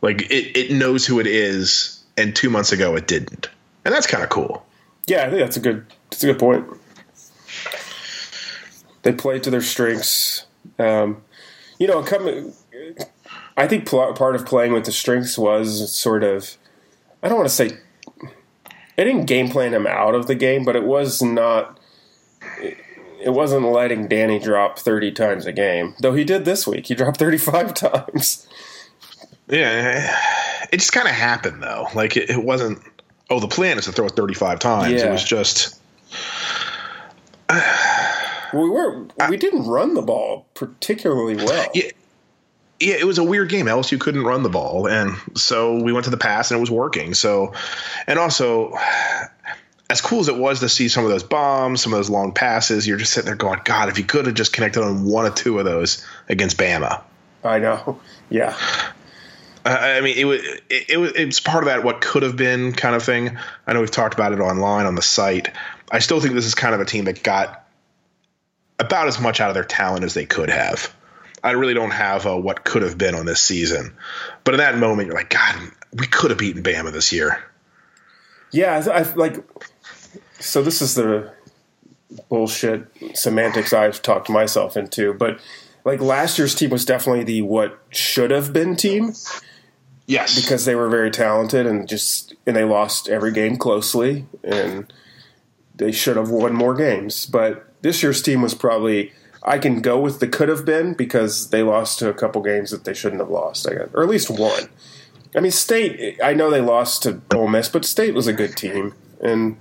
[0.00, 3.48] Like it, it knows who it is, and two months ago it didn't,
[3.84, 4.64] and that's kind of cool.
[5.06, 6.66] Yeah, I think that's a good that's a good point.
[9.02, 10.46] They played to their strengths.
[10.78, 11.22] Um,
[11.78, 12.52] you know, coming.
[13.56, 16.56] I think part of playing with the strengths was sort of.
[17.22, 17.70] I don't want to say.
[18.96, 21.78] It didn't game plan him out of the game, but it was not.
[22.60, 22.78] It,
[23.20, 26.86] it wasn't letting Danny drop thirty times a game, though he did this week.
[26.86, 28.46] He dropped thirty-five times.
[29.48, 30.16] Yeah,
[30.72, 31.88] it just kind of happened though.
[31.94, 32.80] Like it, it wasn't.
[33.30, 34.92] Oh, the plan is to throw it 35 times.
[34.92, 35.08] Yeah.
[35.08, 35.80] It was just.
[38.52, 41.68] We were we didn't run the ball particularly well.
[41.74, 41.90] Yeah.
[42.84, 43.64] Yeah, it was a weird game.
[43.64, 46.70] LSU couldn't run the ball, and so we went to the pass, and it was
[46.70, 47.14] working.
[47.14, 47.54] So,
[48.06, 48.74] and also,
[49.88, 52.32] as cool as it was to see some of those bombs, some of those long
[52.32, 55.24] passes, you're just sitting there going, "God, if you could have just connected on one
[55.24, 57.02] or two of those against Bama."
[57.42, 57.98] I know.
[58.28, 58.54] Yeah.
[59.64, 62.36] I I mean, it was it, it was it's part of that what could have
[62.36, 63.38] been kind of thing.
[63.66, 65.50] I know we've talked about it online on the site.
[65.90, 67.66] I still think this is kind of a team that got
[68.78, 70.94] about as much out of their talent as they could have.
[71.44, 73.94] I really don't have a what could have been on this season,
[74.42, 75.56] but in that moment, you're like, God,
[75.92, 77.42] we could have beaten Bama this year.
[78.50, 79.36] Yeah, I, I like.
[80.40, 81.32] So this is the
[82.28, 85.38] bullshit semantics I've talked myself into, but
[85.84, 89.12] like last year's team was definitely the what should have been team
[90.06, 94.92] Yes, because they were very talented and just and they lost every game closely and
[95.74, 97.24] they should have won more games.
[97.26, 99.12] But this year's team was probably
[99.44, 102.70] I can go with the could have been because they lost to a couple games
[102.70, 104.68] that they shouldn't have lost, I guess, or at least one.
[105.36, 106.18] I mean, State.
[106.22, 109.56] I know they lost to Ole Miss, but State was a good team and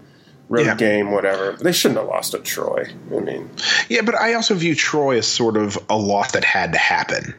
[0.49, 0.75] road Yeah.
[0.75, 1.53] game, whatever.
[1.59, 2.85] They shouldn't have lost to Troy.
[3.15, 3.49] I mean,
[3.89, 7.33] yeah, but I also view Troy as sort of a loss that had to happen.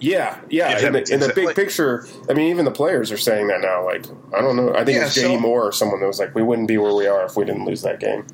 [0.00, 0.84] yeah, yeah.
[0.84, 3.60] In the, in the big Like- picture, I mean, even the players are saying that
[3.60, 3.84] now.
[3.84, 4.04] Like,
[4.36, 4.72] I don't know.
[4.74, 6.76] I think Yeah, it's JD so- Moore or someone that was like, "We wouldn't be
[6.78, 8.24] where we are if we didn't lose that game."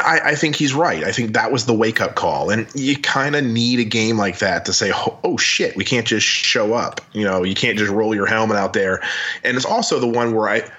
[0.00, 1.02] I, I think he's right.
[1.04, 2.50] I think that was the wake up call.
[2.50, 5.84] And you kind of need a game like that to say, oh, oh, shit, we
[5.84, 7.00] can't just show up.
[7.12, 9.02] You know, you can't just roll your helmet out there.
[9.42, 10.70] And it's also the one where I,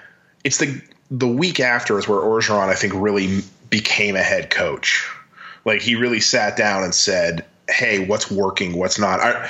[0.44, 5.08] it's the the week after is where Orgeron, I think, really became a head coach.
[5.66, 9.20] Like he really sat down and said, hey, what's working, what's not.
[9.20, 9.50] I,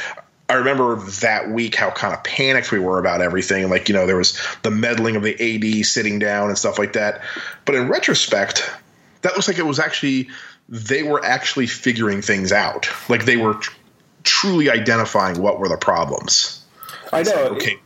[0.50, 3.70] I remember that week how kind of panicked we were about everything.
[3.70, 6.94] Like, you know, there was the meddling of the AD sitting down and stuff like
[6.94, 7.22] that.
[7.66, 8.70] But in retrospect,
[9.24, 10.30] that looks like it was actually
[10.70, 12.88] they were actually figuring things out.
[13.10, 13.74] Like they were tr-
[14.24, 16.64] truly identifying what were the problems.
[17.12, 17.34] I know.
[17.56, 17.78] Okay,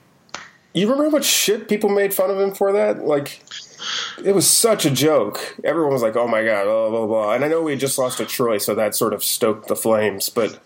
[0.74, 3.04] You remember how much shit people made fun of him for that?
[3.04, 3.42] Like,
[4.24, 5.58] it was such a joke.
[5.64, 7.34] Everyone was like, "Oh my god," blah blah blah.
[7.34, 10.30] And I know we just lost to Troy, so that sort of stoked the flames.
[10.30, 10.60] But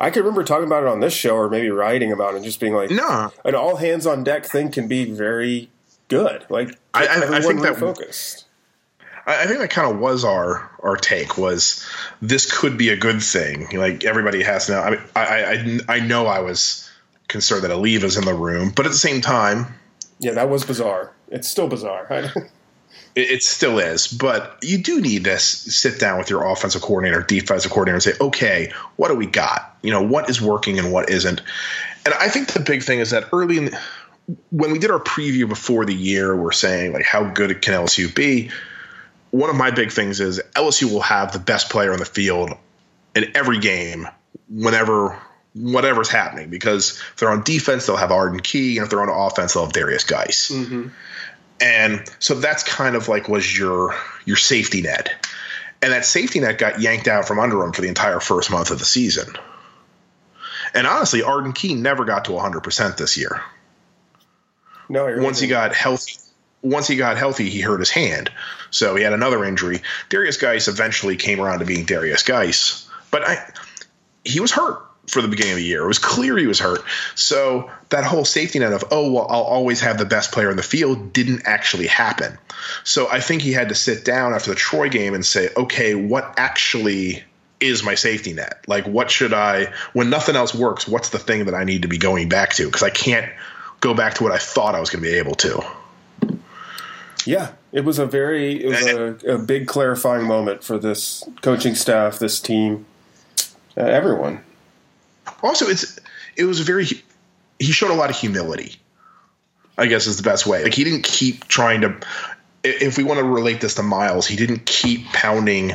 [0.00, 2.44] I can remember talking about it on this show, or maybe writing about it, and
[2.44, 5.70] just being like, no, an all hands on deck thing can be very
[6.08, 6.44] good.
[6.50, 8.44] Like, I- I- I think that- refocused.
[9.26, 11.84] I, I think that kind of was our our take was
[12.22, 13.68] this could be a good thing.
[13.76, 14.82] Like everybody has now.
[14.82, 16.88] I mean, I I, I know I was
[17.28, 19.66] concerned that Alleva is in the room, but at the same time,
[20.18, 21.12] Yeah, that was bizarre.
[21.28, 22.32] It's still bizarre.
[23.16, 27.22] It, it still is, but you do need to sit down with your offensive coordinator,
[27.22, 29.74] defensive coordinator, and say, okay, what do we got?
[29.82, 31.40] You know, what is working and what isn't?
[32.04, 33.80] And I think the big thing is that early in the,
[34.50, 38.14] when we did our preview before the year, we're saying like, how good can LSU
[38.14, 38.50] be?
[39.36, 42.52] One of my big things is LSU will have the best player on the field
[43.14, 44.08] in every game,
[44.48, 45.20] whenever
[45.54, 49.08] whatever's happening, because if they're on defense, they'll have Arden Key, and if they're on
[49.08, 50.50] offense, they'll have Derrius Guice.
[50.50, 50.88] Mm-hmm.
[51.60, 53.94] And so that's kind of like was your
[54.24, 55.26] your safety net.
[55.82, 58.70] And that safety net got yanked out from under him for the entire first month
[58.70, 59.34] of the season.
[60.74, 63.42] And honestly, Arden Key never got to 100% this year.
[64.88, 66.16] No, you're Once he got healthy,
[66.70, 68.30] once he got healthy, he hurt his hand.
[68.70, 69.82] So he had another injury.
[70.10, 73.52] Derrius Guice eventually came around to being Derrius Guice, but I,
[74.24, 75.84] he was hurt for the beginning of the year.
[75.84, 76.80] It was clear he was hurt.
[77.14, 80.56] So that whole safety net of, oh, well, I'll always have the best player in
[80.56, 82.38] the field didn't actually happen.
[82.84, 85.94] So I think he had to sit down after the Troy game and say, okay,
[85.94, 87.22] what actually
[87.60, 88.64] is my safety net?
[88.66, 91.88] Like, what should I, when nothing else works, what's the thing that I need to
[91.88, 92.66] be going back to?
[92.66, 93.30] Because I can't
[93.80, 95.62] go back to what I thought I was going to be able to.
[97.26, 98.86] Yeah, it was a very it was
[99.24, 102.86] a, a big clarifying moment for this coaching staff, this team,
[103.76, 104.42] uh, everyone.
[105.42, 105.98] Also, it's
[106.36, 106.86] it was a very
[107.58, 108.76] he showed a lot of humility.
[109.78, 110.62] I guess is the best way.
[110.64, 112.00] Like he didn't keep trying to.
[112.64, 115.72] If we want to relate this to Miles, he didn't keep pounding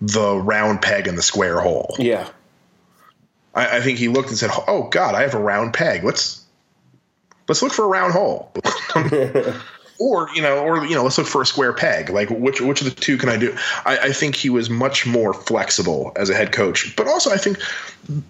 [0.00, 1.94] the round peg in the square hole.
[1.98, 2.28] Yeah,
[3.54, 6.02] I, I think he looked and said, "Oh God, I have a round peg.
[6.02, 6.44] Let's
[7.48, 8.52] let's look for a round hole."
[9.98, 12.10] or you know, or you know, let's look for a square peg.
[12.10, 13.56] Like which which of the two can I do?
[13.84, 17.36] I, I think he was much more flexible as a head coach, but also I
[17.36, 17.58] think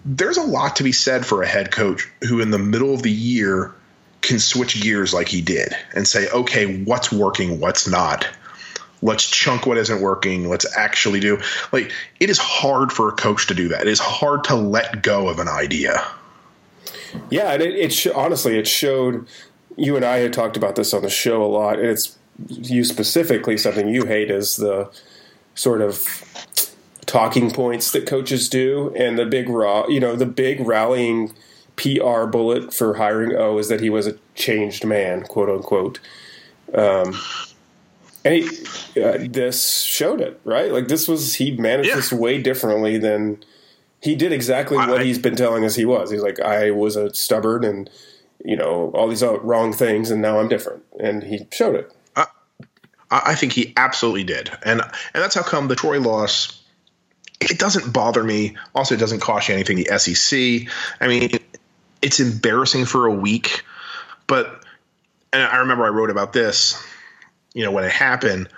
[0.05, 3.03] there's a lot to be said for a head coach who, in the middle of
[3.03, 3.73] the year,
[4.21, 8.27] can switch gears like he did and say, okay, what's working, what's not.
[9.01, 10.49] Let's chunk what isn't working.
[10.49, 11.39] Let's actually do
[11.71, 13.81] like it is hard for a coach to do that.
[13.81, 16.03] It is hard to let go of an idea.
[17.29, 19.27] Yeah, and it, it sh- honestly it showed.
[19.77, 22.17] You and I had talked about this on the show a lot, and it's
[22.49, 24.89] you specifically something you hate is the
[25.53, 26.05] sort of
[27.05, 31.33] talking points that coaches do, and the big raw, you know, the big rallying
[31.75, 35.99] PR bullet for hiring O is that he was a changed man, quote unquote.
[36.73, 37.15] Um,
[38.23, 40.71] and he, uh, this showed it, right?
[40.71, 41.95] Like this was he managed Yeah.
[41.95, 43.43] this way differently than
[44.01, 46.11] he did exactly what I- he's been telling us he was.
[46.11, 47.89] He's like, I was a stubborn and
[48.45, 51.91] you know all these uh, wrong things, and now I'm different, and he showed it.
[52.15, 52.27] I,
[53.11, 56.61] I think he absolutely did, and and that's how come the Troy loss.
[57.41, 58.55] It doesn't bother me.
[58.73, 59.77] Also, it doesn't cost you anything.
[59.77, 60.71] The SEC.
[61.01, 61.31] I mean,
[62.01, 63.63] it's embarrassing for a week,
[64.27, 64.63] but
[65.33, 66.81] and I remember I wrote about this.
[67.53, 68.49] You know, when it happened,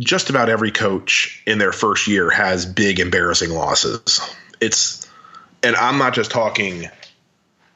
[0.00, 4.20] just about every coach in their first year has big embarrassing losses.
[4.60, 5.08] It's,
[5.62, 6.88] and I'm not just talking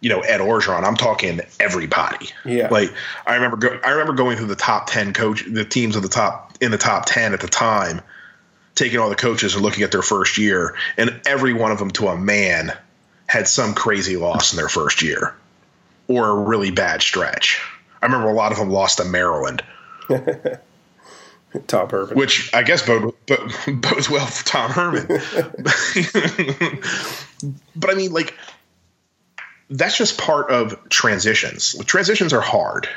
[0.01, 0.85] you know Ed Orgeron.
[0.85, 2.31] I'm talking everybody.
[2.45, 2.69] Yeah.
[2.69, 2.93] Like
[3.27, 6.09] I remember go, I remember going through the top ten coach the teams of the
[6.09, 8.01] top in the top ten at the time,
[8.75, 11.91] taking all the coaches and looking at their first year, and every one of them
[11.93, 12.73] to a man
[13.27, 15.35] had some crazy loss in their first year,
[16.07, 17.61] or a really bad stretch.
[18.01, 19.63] I remember a lot of them lost to Maryland,
[21.67, 22.17] Top Urban.
[22.17, 25.07] which I guess bode, bo- bodes well for Tom Herman.
[27.77, 28.35] but I mean, like,
[29.71, 31.75] that's just part of transitions.
[31.85, 32.89] Transitions are hard.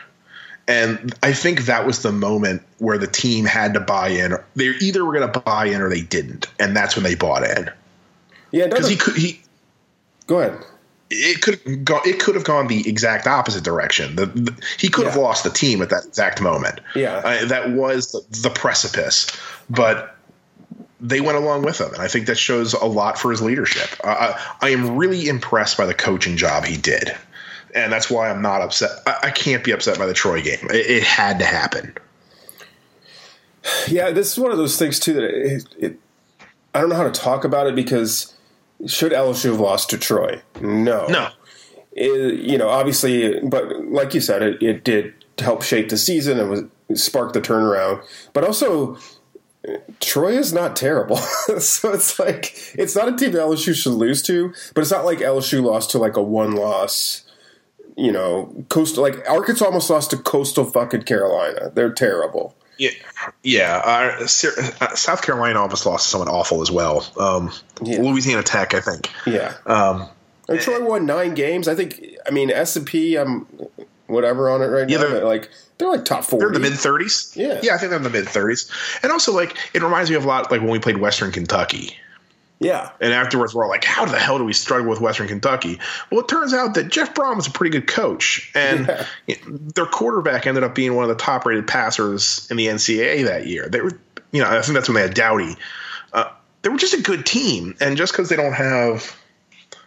[0.68, 4.36] And I think that was the moment where the team had to buy in.
[4.56, 7.44] They either were going to buy in or they didn't, and that's when they bought
[7.44, 7.70] in.
[8.52, 9.42] yeah, Because he could, he
[10.28, 10.64] go ahead.
[11.10, 14.16] it could have gone, it could have gone the exact opposite direction.
[14.16, 16.80] The, the- he could have lost the team at that exact moment.
[16.96, 17.16] Yeah.
[17.18, 19.28] Uh, that was the, the precipice,
[19.70, 20.16] but
[21.02, 23.90] they went along with him, and I think that shows a lot for his leadership.
[24.04, 27.16] Uh, I, I am really impressed by the coaching job he did,
[27.74, 28.92] and that's why I'm not upset.
[29.08, 30.68] I, I can't be upset by the Troy game.
[30.70, 31.96] It, it had to happen.
[33.88, 36.00] Yeah, this is one of those things too that it, it,
[36.74, 38.36] I don't know how to talk about it because
[38.88, 40.42] should LSU have lost to Troy?
[40.62, 41.30] No, No,
[41.96, 46.50] you know, obviously, but like you said, it, it did help shape the season and
[46.50, 48.04] was sparked the turnaround.
[48.34, 48.98] But also,
[50.00, 51.18] Troy is not terrible,
[51.60, 54.54] so it's like it's not a team that LSU should lose to.
[54.74, 57.24] But it's not like LSU lost to like a one loss.
[57.98, 61.72] You know, coastal like Arkansas almost lost to coastal fucking Carolina.
[61.76, 62.56] They're terrible.
[62.80, 62.90] yeah,
[63.44, 63.82] yeah.
[63.86, 64.26] Uh,
[64.96, 67.06] South Carolina almost lost to someone awful as well.
[67.20, 68.02] Um, Yeah.
[68.02, 69.10] Louisiana Tech, I think.
[69.28, 69.54] Yeah.
[69.68, 70.08] Um,
[70.50, 71.68] And Troy won nine games.
[71.68, 72.04] I think.
[72.26, 73.16] I mean, S and P.
[73.18, 73.46] I'm
[74.12, 75.08] whatever on it right Yeah, now.
[75.10, 76.38] they're- like they're like top four.
[76.40, 77.32] They're in the mid thirties.
[77.36, 77.60] Yeah.
[77.64, 78.70] yeah, I think they're in the mid thirties.
[79.02, 81.98] And also, like, it reminds me of a lot like when we played Western Kentucky.
[82.60, 82.92] yeah.
[83.02, 85.80] And afterwards, we're all like, "How the hell do we struggle with Western Kentucky?"
[86.12, 88.86] Well, it turns out that Jeff Brohm is a pretty good coach, and
[89.26, 89.36] Yeah.
[89.48, 93.68] their quarterback ended up being one of the top-rated passers in the NCAA that year.
[93.68, 93.98] They were,
[94.32, 95.58] you know, I think that's when they had Doughty.
[96.14, 96.26] Uh,
[96.62, 99.16] they were just a good team, and just because they don't have,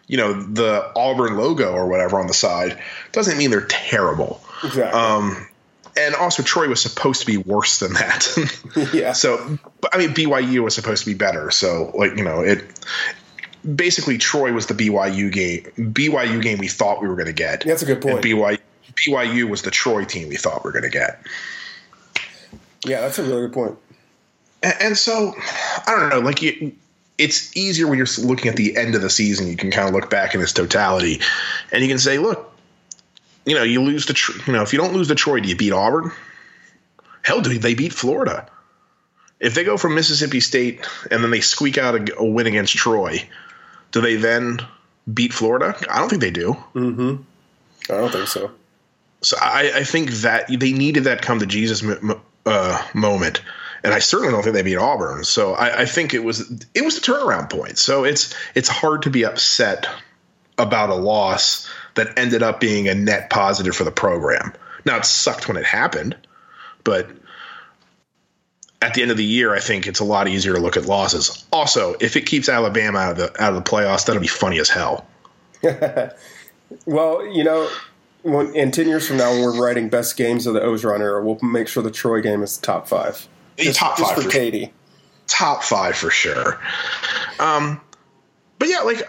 [0.07, 2.81] you know, the Auburn logo or whatever on the side,
[3.13, 4.41] doesn't mean they're terrible.
[4.63, 5.01] Exactly.
[5.01, 5.49] Um,
[5.97, 8.91] and also, Troy was supposed to be worse than that.
[8.93, 9.13] yeah.
[9.13, 9.59] So,
[9.93, 11.53] I mean, BYU was supposed to be better.
[11.53, 12.65] So, like, you know, it
[13.65, 15.63] basically Troy was the BYU game.
[15.93, 17.65] BYU game we thought we were going to get.
[17.65, 18.17] That's a good point.
[18.17, 18.59] And BYU
[18.95, 21.21] BYU was the Troy team we thought we were going to get.
[22.85, 23.79] Yeah, that's a really good point.
[24.63, 25.35] And, and so
[25.87, 26.75] I don't know, like you,
[27.19, 29.47] it's easier when you're looking at the end of the season.
[29.47, 31.21] You can kind of look back in its totality,
[31.73, 32.53] and you can say, look,
[33.45, 35.57] you know, you lose the, you know, if you don't lose to Troy, do you
[35.57, 36.11] beat Auburn?
[37.23, 38.49] Hell, do they beat Florida?
[39.41, 42.75] If they go from Mississippi State and then they squeak out a, a win against
[42.75, 43.29] Troy,
[43.93, 44.61] do they then
[45.13, 45.77] beat Florida?
[45.91, 46.55] I don't think they do.
[46.75, 47.23] Mm-hmm.
[47.93, 48.51] I don't think so.
[49.23, 51.83] So I, I think that they needed that come to Jesus
[52.47, 53.43] uh, moment,
[53.85, 55.25] and I certainly don't think they beat Auburn.
[55.25, 56.41] So I, I think it was
[56.75, 57.79] it was the turnaround point.
[57.79, 59.87] So it's it's hard to be upset
[60.57, 64.55] about a loss that ended up being a net positive for the program.
[64.87, 66.17] Now it sucked when it happened,
[66.83, 67.11] but
[68.81, 70.87] at the end of the year, I think it's a lot easier to look at
[70.87, 71.45] losses.
[71.53, 74.59] Also, if it keeps Alabama out of the out of the playoffs, that'll be funny
[74.59, 75.07] as hell.
[76.87, 77.69] well, you know,
[78.23, 81.23] when, in ten years from now, when we're writing best games of the Orgeron era,
[81.23, 83.29] we'll make sure the Troy game is top five.
[83.57, 84.73] Just, top five just for, for Katie.
[85.27, 86.61] Top five for sure.
[87.39, 87.81] Um,
[88.59, 89.03] but yeah, like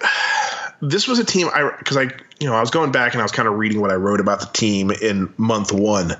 [0.82, 2.04] this was a team I because I
[2.40, 4.20] you know I was going back and I was kind of reading what I wrote
[4.20, 6.12] about the team in month one.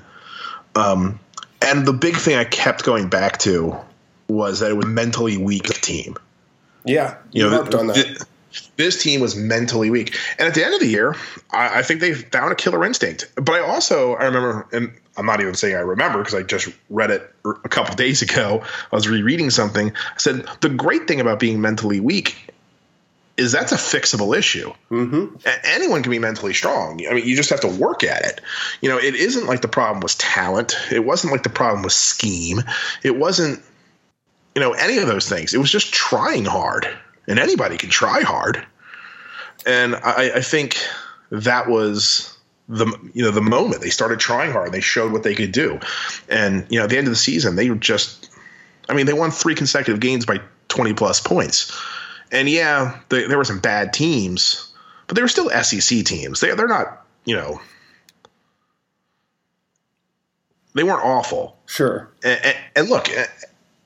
[0.74, 1.18] Um,
[1.62, 3.76] and the big thing I kept going back to
[4.28, 6.16] was that it was mentally weak team.
[6.84, 8.26] Yeah, you, you know, worked on that.
[8.76, 11.14] This team was mentally weak, and at the end of the year,
[11.50, 13.30] I, I think they found a killer instinct.
[13.34, 16.68] But I also I remember, and I'm not even saying I remember because I just
[16.90, 18.62] read it a couple days ago.
[18.92, 19.90] I was rereading something.
[19.90, 22.52] I said the great thing about being mentally weak
[23.36, 24.72] is that's a fixable issue.
[24.90, 25.36] Mm-hmm.
[25.64, 27.02] Anyone can be mentally strong.
[27.08, 28.40] I mean, you just have to work at it.
[28.80, 30.76] You know, it isn't like the problem was talent.
[30.90, 32.62] It wasn't like the problem was scheme.
[33.02, 33.62] It wasn't,
[34.54, 35.52] you know, any of those things.
[35.52, 36.88] It was just trying hard,
[37.26, 38.64] and anybody can try hard.
[39.66, 40.78] And I, I think
[41.30, 42.35] that was
[42.68, 44.72] the you know the moment they started trying hard.
[44.72, 45.80] They showed what they could do,
[46.28, 48.30] and you know, at the end of the season, they were just.
[48.88, 51.72] I mean, they won three consecutive games by twenty plus points
[52.32, 54.72] and yeah, they, there were some bad teams,
[55.06, 56.40] but they were still SEC teams.
[56.40, 57.60] They they're not, you know,
[60.74, 61.56] they weren't awful.
[61.66, 62.10] Sure.
[62.22, 63.08] And, and, and look,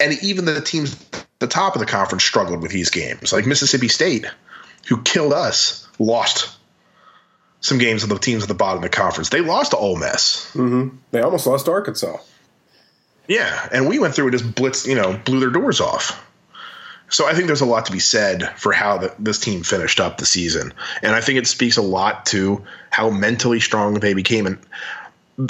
[0.00, 0.96] and even the teams
[1.38, 3.32] the top of the conference struggled with these games.
[3.32, 4.26] Like Mississippi State,
[4.88, 6.56] who killed us, lost
[7.60, 9.28] some games of the teams at the bottom of the conference.
[9.28, 10.50] They lost to Ole Miss.
[10.54, 10.96] Mm-hmm.
[11.10, 12.18] They almost lost to Arkansas.
[13.28, 16.26] Yeah, and we went through and just blitz, you know, blew their doors off.
[17.10, 20.00] So I think there's a lot to be said for how the, this team finished
[20.00, 24.14] up the season, and I think it speaks a lot to how mentally strong they
[24.14, 24.46] became.
[24.46, 24.58] And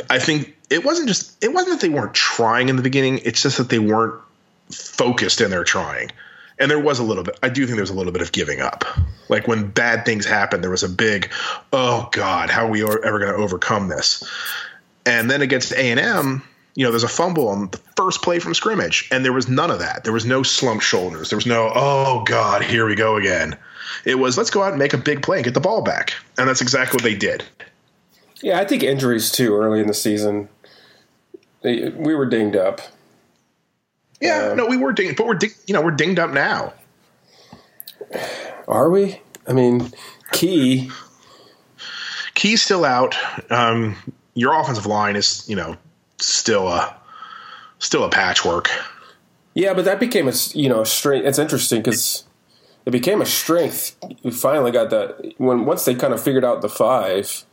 [0.09, 3.43] I think it wasn't just it wasn't that they weren't trying in the beginning; it's
[3.43, 4.21] just that they weren't
[4.71, 6.11] focused in their trying.
[6.61, 7.39] And there was a little bit.
[7.43, 8.85] I do think there was a little bit of giving up.
[9.29, 11.33] Like when bad things happened, there was a big,
[11.73, 14.23] "Oh God, how are we ever going to overcome this?"
[15.07, 16.43] And then against A and M,
[16.75, 19.71] you know, there's a fumble on the first play from scrimmage, and there was none
[19.71, 20.05] of that.
[20.05, 21.31] There was no slumped shoulders.
[21.31, 23.57] There was no, oh God, here we go again.
[24.05, 26.15] It was let's go out and make a big play and get the ball back,
[26.39, 27.45] and that's exactly what they did.
[28.43, 30.49] Yeah, I think injuries too early in the season.
[31.63, 32.81] we were dinged up.
[34.21, 36.75] Yeah, no, we were dinged, but we're ding, you know we're dinged up now.
[38.69, 39.21] Are we?
[39.47, 39.91] I mean,
[40.33, 40.91] Key.
[42.35, 43.17] Key's still out.
[43.51, 43.97] Um,
[44.35, 45.77] your offensive line is you know
[46.19, 46.97] still a
[47.79, 48.71] still a patchwork.
[49.55, 51.27] Yeah, but that became a you know a strength.
[51.27, 52.25] It's interesting because
[52.87, 53.97] it became a strength.
[54.23, 57.45] We finally got that when once they kind of figured out the five,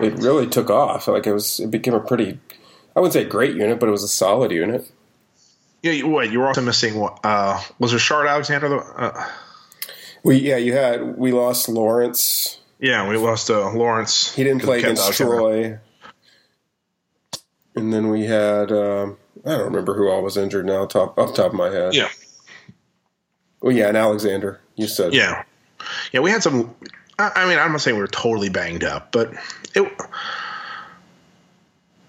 [0.00, 1.08] it really took off.
[1.08, 2.38] Like it was, it became a pretty.
[2.94, 4.90] I wouldn't say great unit, but it was a solid unit.
[5.82, 6.98] Yeah, you, what you were also missing?
[6.98, 7.98] What uh, was there?
[7.98, 8.68] Shard Alexander?
[8.68, 9.28] The, uh,
[10.22, 12.60] we yeah, you had we lost Lawrence.
[12.78, 14.34] Yeah, we lost uh, Lawrence.
[14.34, 15.78] He didn't play against Troy.
[17.74, 21.34] And then we had um, I don't remember who all was injured now, top off
[21.34, 21.94] top of my head.
[21.94, 22.08] Yeah.
[23.60, 25.14] Well, yeah, and Alexander, you said.
[25.14, 25.44] Yeah,
[26.12, 26.74] yeah, we had some.
[27.18, 29.32] I, mean, I'm not saying we were totally banged up, but
[29.74, 29.92] it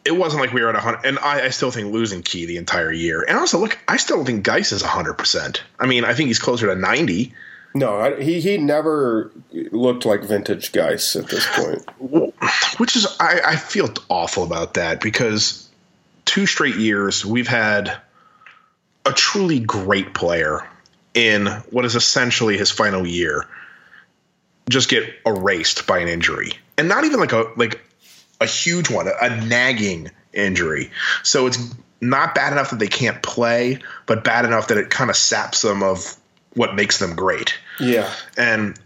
[0.05, 2.57] it wasn't like we were at 100 and I, I, still think losing key the
[2.57, 6.13] entire year and also look i still don't think Guice is 100% i mean i
[6.13, 7.33] think he's closer to 90
[7.73, 11.83] no I, he, he never looked like vintage Guice at this point.
[12.79, 15.69] Which is I, I feel awful about that because
[16.25, 17.97] two straight years we've had
[19.05, 20.67] a truly great player
[21.13, 23.45] in what is essentially his final year
[24.69, 26.53] just get erased by an injury.
[26.77, 27.81] And not even like a like
[28.43, 30.91] a huge one a, a nagging injury
[31.23, 35.09] so it's not bad enough that they can't play but bad enough that it kind
[35.09, 36.15] of saps them of
[36.53, 38.11] what makes them great Yeah.
[38.37, 38.79] And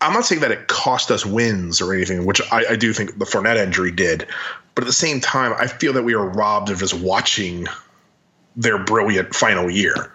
[0.00, 3.18] I'm not saying that it cost us wins or anything, which I, I do think
[3.18, 4.26] the Fournette injury did.
[4.74, 7.66] But at the same time, I feel that we are robbed of just watching
[8.56, 10.12] their brilliant final year.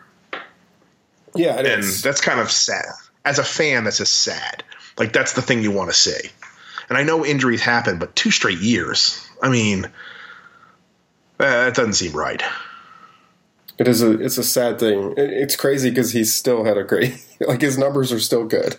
[1.35, 2.01] Yeah, and is.
[2.01, 2.85] that's kind of sad.
[3.25, 4.63] As a fan, that's just sad.
[4.97, 6.29] Like that's the thing you want to see.
[6.93, 9.27] And I know injuries happen, but two straight years.
[9.41, 9.89] I mean, uh,
[11.39, 12.43] that doesn't seem right.
[13.79, 15.15] It is a it's a sad thing.
[15.17, 18.75] It's crazy because he's still had a great like his numbers are still good.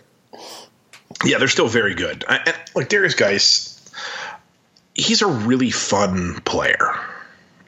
[1.25, 2.25] Yeah, they're still very good.
[2.29, 3.85] I, and, like Derrius Guice,
[4.95, 6.95] he's a really fun player.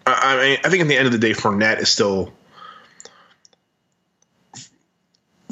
[0.07, 2.33] I, I mean, I think at the end of the day, Fournette is still.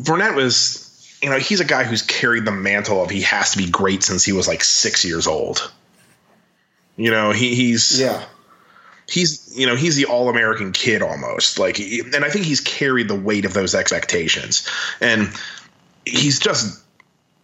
[0.01, 0.84] Fournette was,
[1.25, 4.03] you know, he's a guy who's carried the mantle of he has to be great
[4.03, 5.73] since he was like six years old.
[6.97, 8.23] You know, he, he's Yeah.
[9.09, 13.09] he's you know he's the all American kid almost like, and I think he's carried
[13.09, 14.69] the weight of those expectations,
[15.01, 15.31] and
[16.05, 16.81] he's just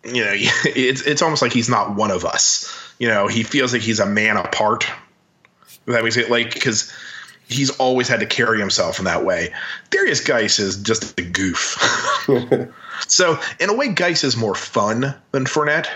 [0.05, 2.71] you know it's it's almost like he's not one of us.
[2.99, 4.87] You know, he feels like he's a man apart.
[5.87, 6.93] That makes it like because
[7.51, 9.53] he's always had to carry himself in that way.
[9.91, 11.77] Derrius Guice is just a goof.
[13.09, 15.89] so in a way, Guice is more fun than Fournette.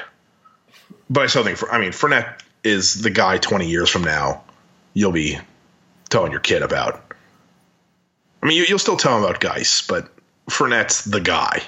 [1.08, 4.42] But I still think, I mean, Fournette is the guy 20 years from now
[4.94, 5.38] you'll be
[6.08, 7.04] telling your kid about.
[8.42, 10.08] I mean, you, you'll still tell him about Guice, but
[10.48, 11.62] Fournette's the guy.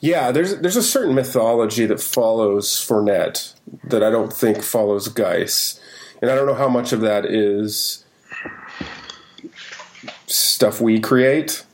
[0.00, 3.54] Yeah, there's there's a certain mythology that follows Fournette
[3.84, 5.80] that I don't think follows Guice,
[6.22, 8.04] and I don't know how much of that is
[10.26, 11.64] stuff we create,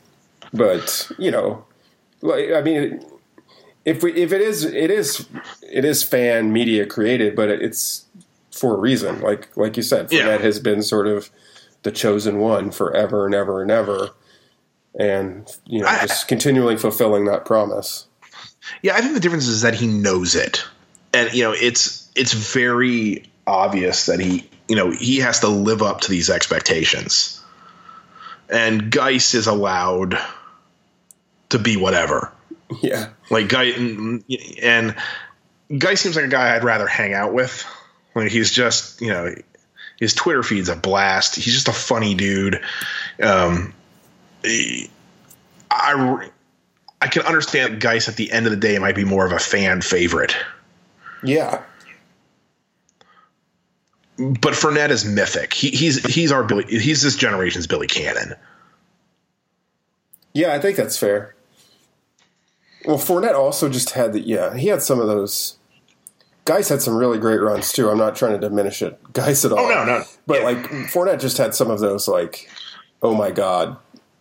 [0.53, 1.65] but you know,
[2.21, 3.03] like I mean,
[3.85, 5.25] if we if it is it is
[5.71, 8.05] it is fan media created, but it's
[8.51, 9.21] for a reason.
[9.21, 10.21] Like like you said, Yeah.
[10.27, 11.29] Fournette has been sort of
[11.83, 14.09] the chosen one forever and ever and ever,
[14.97, 18.07] and you know, I- just continually fulfilling that promise.
[18.81, 20.63] Yeah, I think the difference is that he knows it,
[21.13, 25.81] and you know, it's it's very obvious that he you know he has to live
[25.81, 27.41] up to these expectations,
[28.49, 30.17] and Guice is allowed
[31.49, 32.31] to be whatever.
[32.81, 33.09] Yeah.
[33.29, 33.63] Like Guy
[34.61, 34.95] and
[35.77, 37.65] Guy seems like a guy I'd rather hang out with.
[38.15, 39.33] Like he's just you know
[39.99, 41.35] his Twitter feed's a blast.
[41.35, 42.61] He's just a funny dude.
[43.21, 43.73] Um,
[44.43, 44.89] he-
[45.69, 46.29] I
[47.01, 49.39] I can understand Guice at the end of the day might be more of a
[49.39, 50.35] fan favorite,
[51.23, 51.61] Yeah.
[54.17, 55.53] But Fournette is mythic.
[55.53, 56.65] He, he's he's our Billy.
[56.65, 58.35] He's this generation's Billy Cannon.
[60.33, 61.35] Yeah, I think that's fair.
[62.85, 65.57] Well, Fournette also just had the yeah, he had some of those.
[66.45, 67.89] Guice had some really great runs too.
[67.89, 69.65] I'm not trying to diminish it, guys at oh, all.
[69.65, 70.03] Oh, no, no.
[70.27, 70.45] But Yeah.
[70.45, 72.49] like Fournette just had some of those like,
[73.01, 73.77] oh my god,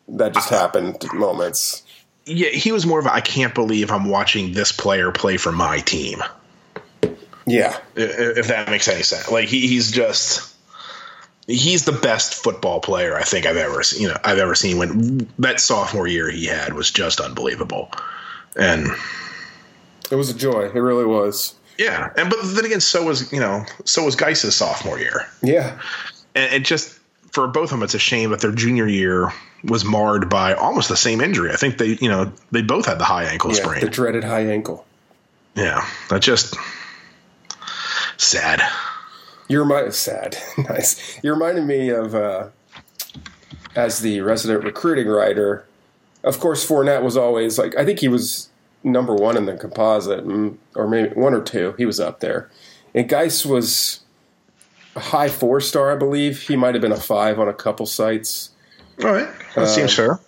[0.08, 1.82] that just happened moments.
[2.24, 5.50] Yeah, he was more of a I can't believe I'm watching this player play for
[5.50, 6.22] my team.
[7.52, 9.30] Yeah, i- if that makes any sense.
[9.30, 10.54] Like he, he's just
[11.46, 14.02] he's the best football player I think I've ever seen.
[14.02, 14.78] You know, I've ever seen.
[14.78, 17.90] When that sophomore year he had was just unbelievable,
[18.56, 18.86] and
[20.10, 20.66] it was a joy.
[20.66, 21.54] It really was.
[21.78, 25.78] yeah, and but then again, so was you know, so was Guice's sophomore year, Yeah,
[26.34, 26.98] and it just
[27.32, 29.32] for both of them, it's a shame that their junior year
[29.64, 31.50] was marred by almost the same injury.
[31.50, 33.80] I think they, you know, they both had the high ankle yeah, sprain.
[33.80, 34.84] the dreaded high ankle.
[35.54, 36.56] yeah, that just
[38.16, 38.62] sad.
[39.48, 41.18] You're my sad, nice.
[41.22, 42.48] You reminded me of uh,
[43.74, 45.66] as the resident recruiting writer.
[46.22, 48.48] Of course, Fournette was always like I think he was
[48.84, 51.74] number one in the composite, mm, or maybe one or two.
[51.78, 52.50] He was up there,
[52.94, 54.00] and Guice was
[54.94, 56.42] a high four star, I believe.
[56.42, 58.50] He might have been a five on a couple sites.
[59.02, 60.20] All right, that seems fair.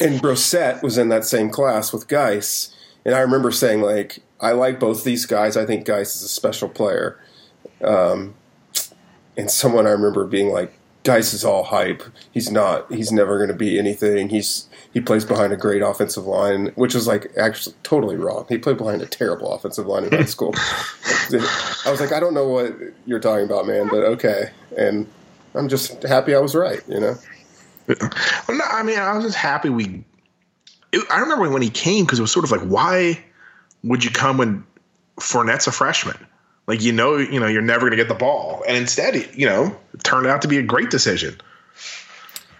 [0.00, 4.52] And Brossette was in that same class with Guice, and I remember saying like, I
[4.52, 5.56] like both these guys.
[5.56, 7.18] I think Guice is a special player.
[7.82, 8.34] Um,
[9.36, 10.74] and someone I remember being like,
[11.04, 12.02] Guice is all hype.
[12.32, 12.92] He's not.
[12.92, 14.28] He's never going to be anything.
[14.28, 18.44] He's he plays behind a great offensive line, which is like actually totally wrong.
[18.48, 20.52] He played behind a terrible offensive line in high school.
[20.56, 22.74] I was like, I don't know what
[23.06, 24.50] you're talking about, man, but okay.
[24.76, 25.08] And
[25.54, 26.82] I'm just happy I was right.
[26.88, 27.18] You know.
[27.88, 30.04] Well, no, I mean, I was just happy we.
[30.92, 33.18] It, I remember when he came because it was sort of like, why
[33.84, 34.64] would you come when
[35.20, 36.16] Fournette's a freshman?
[36.66, 39.46] Like you know, you know, you're never going to get the ball, and instead, you
[39.46, 41.40] know, it turned out to be a great decision.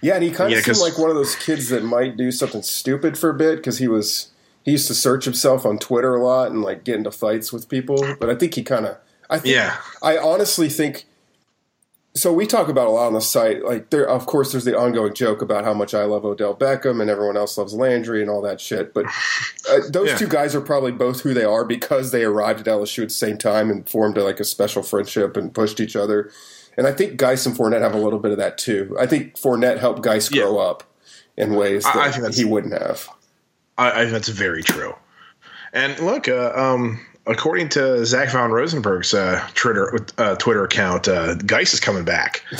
[0.01, 2.33] Yeah, and he kind of Yeah, seemed like one of those kids that might do
[2.33, 4.33] something stupid for a bit because he was
[4.64, 7.68] he used to search himself on Twitter a lot and like get into fights with
[7.68, 8.05] people.
[8.18, 8.97] But I think he kind of,
[9.31, 9.77] I think, Yeah.
[10.03, 11.05] I honestly think
[12.15, 13.65] so we talk about a lot on the site.
[13.65, 17.01] Like there, of course, there's the ongoing joke about how much I love Odell Beckham
[17.01, 18.93] and everyone else loves Landry and all that shit.
[18.93, 19.07] But
[19.71, 20.17] uh, those Yeah.
[20.17, 23.15] two guys are probably both who they are because they arrived at LSU at the
[23.15, 26.31] same time and formed like a special friendship and pushed each other.
[26.77, 28.97] And I think Guice and Fournette have a little bit of that too.
[29.01, 30.43] I think Fournette helped Guice Yeah.
[30.43, 30.85] grow up
[31.37, 33.09] in ways that I that's- he wouldn't have.
[33.79, 34.95] I, I think that's very true.
[35.73, 41.35] And look, uh, um, according to Zach von Rosenberg's uh, Twitter uh, Twitter account, uh,
[41.35, 42.43] Guice is coming back.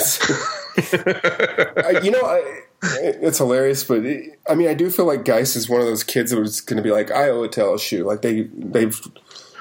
[2.03, 5.69] You know, I, it's hilarious, but it, I mean, I do feel like Guice is
[5.69, 8.03] one of those kids that was going to be like, I owe it to LSU.
[8.05, 8.99] Like they, they've,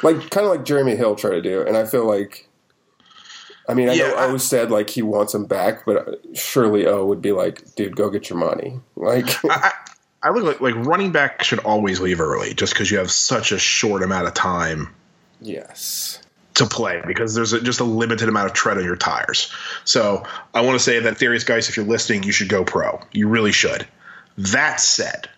[0.02, 2.48] like kind of like Jeremy Hill tried to do, and I feel like,
[3.68, 6.86] I mean, I Yeah, know I- O said like he wants him back, but surely
[6.86, 8.80] O would be like, dude, go get your money.
[8.96, 9.72] Like, I,
[10.22, 13.52] I look like like running back should always leave early, just because you have such
[13.52, 14.94] a short amount of time
[15.40, 16.20] yes,
[16.54, 19.52] to play because there's a, just a limited amount of tread on your tires.
[19.84, 23.00] So I want to say that Derrius Guice, if you're listening, you should go pro.
[23.12, 23.86] You really should.
[24.38, 25.28] That said,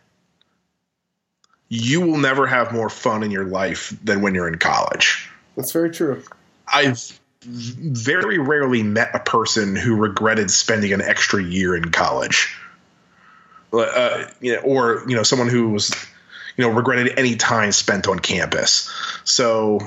[1.68, 5.30] you will never have more fun in your life than when you're in college.
[5.56, 6.22] that's very true.
[6.68, 12.56] I've very rarely met a person who regretted spending an extra year in college.
[13.80, 15.90] Uh, you know, or you know, someone who was,
[16.56, 18.90] you know, regretted any time spent on campus.
[19.24, 19.80] So,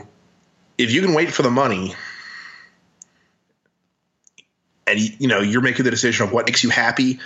[0.77, 1.95] if you can wait for the money,
[4.85, 7.19] and you know you're making the decision of what makes you happy,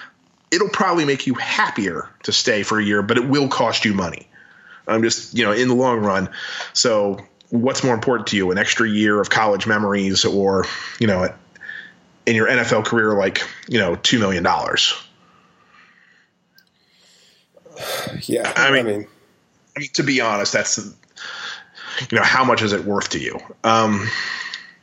[0.51, 3.93] it'll probably make you happier to stay for a year, but it will cost you
[3.93, 4.27] money.
[4.87, 6.29] I'm just, you know, in the long run.
[6.73, 10.65] So, what's more important to you, an extra year of college memories or,
[10.99, 11.33] you know,
[12.25, 14.45] in your NFL career, like, you know, $2 million?
[18.23, 19.07] Yeah, I I mean-
[19.75, 23.39] I mean, to be honest, that's, you know, how much is it worth to you?
[23.63, 24.07] Um,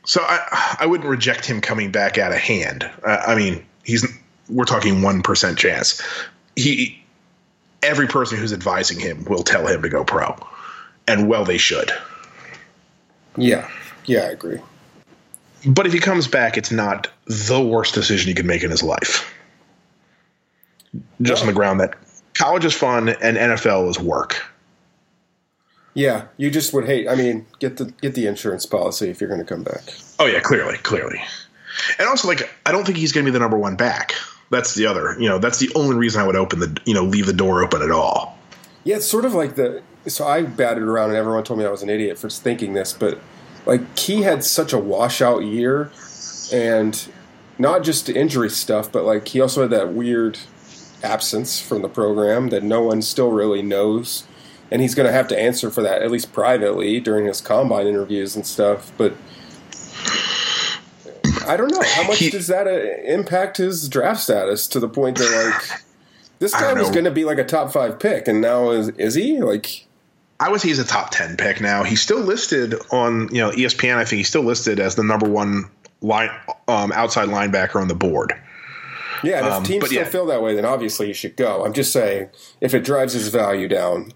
[0.03, 2.89] so I, I wouldn't reject him coming back out of hand.
[3.05, 4.05] Uh, I mean, he's,
[4.49, 6.01] we're talking 1% chance.
[6.55, 6.99] He,
[7.83, 10.35] every person who's advising him will tell him to go pro.
[11.07, 11.91] And well, they should.
[13.37, 13.69] yeah,
[14.05, 14.59] yeah, I agree.
[15.67, 18.81] But if he comes back, it's not the worst decision he could make in his
[18.81, 19.31] life.
[21.21, 21.95] Just on the ground that
[22.39, 24.43] college is fun and NFL is work.
[25.93, 27.07] Yeah, you just would hate.
[27.07, 29.93] I mean, get the get the insurance policy if you're going to come back.
[30.19, 31.21] Oh yeah, clearly, clearly.
[31.97, 34.13] And also, like, I don't think he's going to be the number one back.
[34.49, 35.15] That's the other.
[35.19, 37.63] You know, that's the only reason I would open the, you know, leave the door
[37.63, 38.37] open at all.
[38.83, 39.81] Yeah, it's sort of like the.
[40.07, 42.93] So I batted around, and everyone told me I was an idiot for thinking this,
[42.93, 43.19] but
[43.65, 45.91] like he had such a washout year,
[46.53, 47.07] and
[47.57, 50.39] not just the injury stuff, but like he also had that weird
[51.03, 54.25] absence from the program that no one still really knows,
[54.71, 57.87] and he's going to have to answer for that at least privately during his combine
[57.87, 58.91] interviews and stuff.
[58.97, 59.13] But
[61.47, 64.89] I don't know how much He- does that uh, impact his draft status to the
[64.89, 65.81] point that like.
[66.39, 69.15] This guy was going to be like a top five pick, and now is is
[69.15, 69.85] he like?
[70.39, 71.83] I would say he's a top ten pick now.
[71.83, 73.95] He's still listed on you know ESPN.
[73.95, 75.69] I think he's still listed as the number one
[76.01, 76.29] line
[76.67, 78.33] um, outside linebacker on the board.
[79.23, 80.07] Yeah, and if Um, teams still yeah.
[80.07, 81.65] feel that way, then obviously you should go.
[81.65, 82.29] I'm just saying,
[82.61, 84.11] if it drives his value down,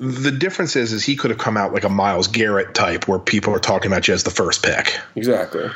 [0.00, 3.18] The difference is, is he could have come out like a Myles Garrett type, where
[3.20, 4.98] people are talking about you as the first pick.
[5.14, 5.70] exactly.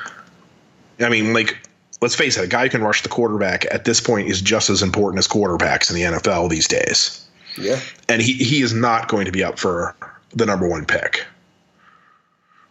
[1.01, 1.57] I mean, like,
[2.01, 4.71] let's face it, a guy who can rush the quarterback at this point is just
[4.71, 7.25] as important as quarterbacks in the NFL these days.
[7.57, 7.79] Yeah,
[8.09, 9.95] And he, he is not going to be up for
[10.35, 11.25] the number one pick,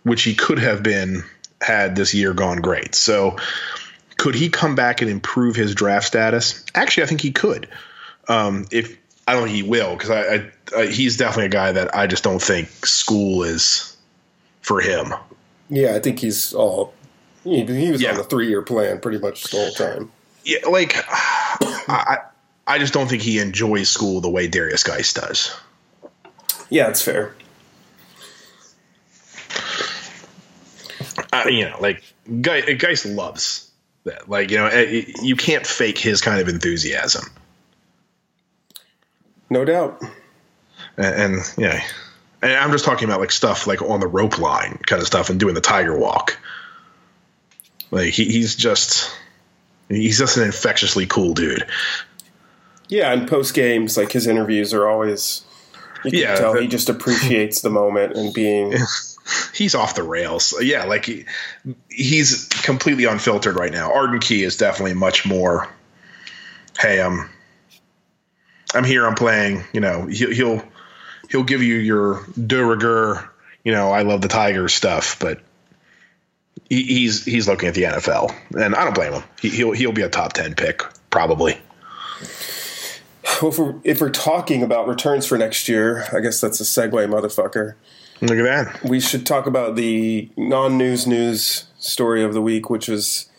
[0.04, 1.24] which he could have been
[1.62, 2.94] had this year gone great.
[2.96, 3.38] So,
[4.18, 6.64] could he come back and improve his draft status?
[6.76, 7.68] Actually, I think he could.
[8.28, 8.98] Um, if
[9.28, 10.52] I don't think he will, because I, I,
[10.82, 13.96] I, he's definitely a guy that I just don't think school is
[14.62, 15.14] for him.
[15.70, 15.96] yeah.
[15.96, 16.94] I think he's all.
[17.44, 18.14] He, he was Yeah.
[18.16, 20.12] on a three year plan pretty much the whole time.
[20.44, 22.18] Yeah, like I,
[22.66, 25.56] I just don't think he enjoys school the way Darius Geist does.
[26.70, 27.34] Yeah, it's fair.
[31.34, 32.04] Uh, you know, like
[32.42, 33.67] Guice, Guice loves
[34.08, 34.28] that.
[34.30, 37.24] Like you know, eh, you can't fake his kind of enthusiasm.
[39.50, 40.02] No doubt.
[40.98, 41.82] And, and yeah,
[42.42, 45.30] and I'm just talking about like stuff like on the rope line kind of stuff
[45.30, 46.38] and doing the tiger walk.
[47.92, 49.10] Like he, he's just
[49.90, 51.66] he's just an infectiously cool dude.
[52.90, 55.44] Yeah, and post games, like his interviews are always.
[56.04, 58.74] You can Yeah, tell the- he just appreciates the moment and being.
[59.54, 60.54] he's off the rails.
[60.62, 61.26] Yeah, like he,
[61.90, 63.94] he's completely unfiltered right now.
[63.94, 65.68] Arden Key is definitely much more.
[66.80, 67.30] Hey, I'm
[68.74, 69.06] I'm here.
[69.06, 69.64] I'm playing.
[69.74, 70.64] You know, he'll he'll,
[71.30, 73.30] he'll give you your de rigueur.
[73.64, 75.42] You know, I love the Tigers stuff, but
[76.70, 79.24] he, he's he's looking at the NFL, and I don't blame him.
[79.42, 81.58] He, he'll he'll be a top ten pick probably.
[83.42, 86.64] Well, if we're, if we're talking about returns for next year, I guess that's a
[86.64, 87.76] segue, motherfucker.
[88.22, 88.84] Look at that.
[88.84, 93.30] We should talk about the non-news news story of the week, which is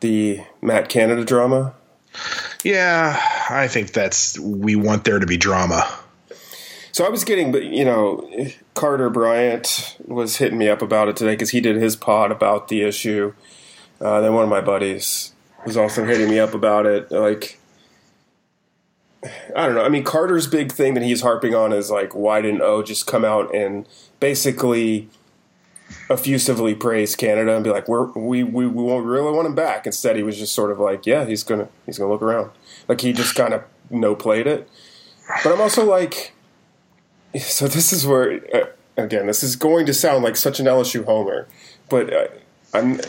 [0.00, 1.74] the Matt Canada drama.
[2.64, 3.20] Yeah,
[3.50, 5.86] I think that's we want there to be drama.
[6.92, 8.28] So I was getting, but you know,
[8.74, 12.68] Carter Bryant was hitting me up about it today because he did his pod about
[12.68, 13.34] the issue.
[14.00, 15.32] Uh, then one of my buddies
[15.64, 17.10] was also hitting me up about it.
[17.10, 17.60] Like,
[19.54, 19.84] I don't know.
[19.84, 23.06] I mean, Carter's big thing that he's harping on is like, why didn't O just
[23.06, 23.86] come out and
[24.20, 25.08] basically
[26.10, 29.86] effusively praise Canada and be like, We're, we we we won't really want him back.
[29.86, 32.50] Instead, he was just sort of like, yeah, he's gonna he's gonna look around.
[32.88, 34.68] Like he just kind of no played it.
[35.42, 36.32] But I'm also like,
[37.38, 38.66] so this is where uh,
[38.96, 41.46] again, this is going to sound like such an LSU homer,
[41.88, 42.26] but uh,
[42.74, 43.00] I'm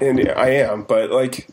[0.00, 1.48] and I am, but like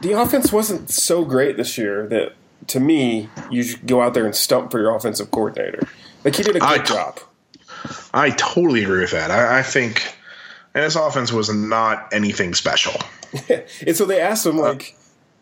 [0.00, 2.34] the offense wasn't so great this year that
[2.68, 5.86] to me you should go out there and stump for your offensive coordinator.
[6.24, 7.20] Like he did a good I- job.
[8.12, 9.30] I totally agree with that.
[9.30, 10.02] I, I think,
[10.74, 13.00] and his offense was not anything special.
[13.86, 14.96] and so they asked him like,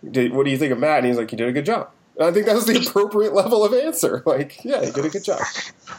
[0.09, 1.91] did, "What do you think of Matt?" And he's like, "He did a good job."
[2.19, 4.23] And I think that was the appropriate level of answer.
[4.27, 5.41] Like, yeah, he did a good job.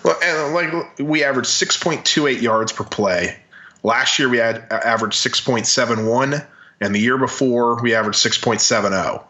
[0.04, 3.38] Well, and like we averaged six point two eight yards per play.
[3.84, 6.36] Last year we had uh, averaged six point seven one,
[6.82, 9.26] and the year before we averaged six point seven zero.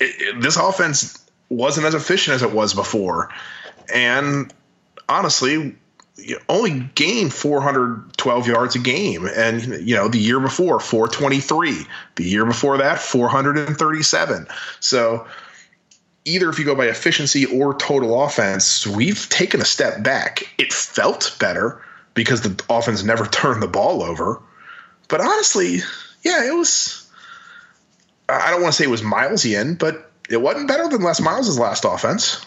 [0.00, 0.06] Uh,
[0.40, 3.30] This offense wasn't as efficient as it was before,
[3.92, 4.52] and
[5.08, 5.76] honestly,
[6.16, 11.86] you only gained 412 yards a game, and you know the year before 423,
[12.16, 14.46] the year before that 437.
[14.80, 15.26] So
[16.24, 20.48] either if you go by efficiency or total offense, we've taken a step back.
[20.58, 21.82] It felt better
[22.14, 24.40] because the offense never turned the ball over.
[25.08, 25.80] But honestly,
[26.22, 27.03] yeah, it was.
[28.28, 31.58] I don't want to say it was Milesian, but it wasn't better than Les Miles'
[31.58, 32.44] last offense.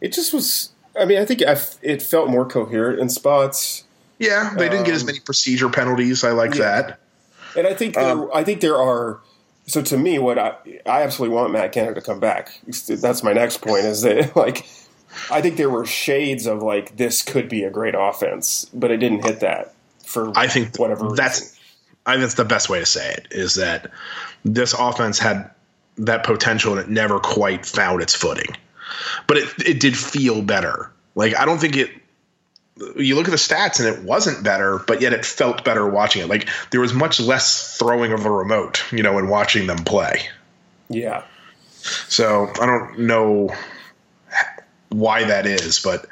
[0.00, 0.70] It just was.
[0.98, 3.84] I mean, I think I f it felt more coherent in spots.
[4.18, 6.24] Yeah, they didn't get as Um, many procedure penalties.
[6.24, 6.82] I like yeah.
[6.82, 7.00] that.
[7.56, 9.20] And I think there, Um, I think there are.
[9.66, 10.54] So to me, what I
[10.86, 12.60] I absolutely want Matt Canada to come back.
[12.88, 13.84] That's my next point.
[13.84, 14.66] Is that like
[15.30, 18.98] I think there were shades of like this could be a great offense, but it
[18.98, 21.54] didn't hit that for I think whatever that's reason.
[22.06, 23.90] I think that's the best way to say it is that
[24.44, 25.50] this offense had
[25.98, 28.56] that potential and it never quite found its footing.
[29.26, 30.90] But it it did feel better.
[31.14, 31.90] Like I don't think it
[32.96, 36.22] you look at the stats and it wasn't better, but yet it felt better watching
[36.22, 36.28] it.
[36.28, 40.28] Like there was much less throwing of the remote, you know, and watching them play.
[40.88, 41.24] Yeah,
[42.08, 43.54] So I don't know
[44.90, 46.06] why that is, but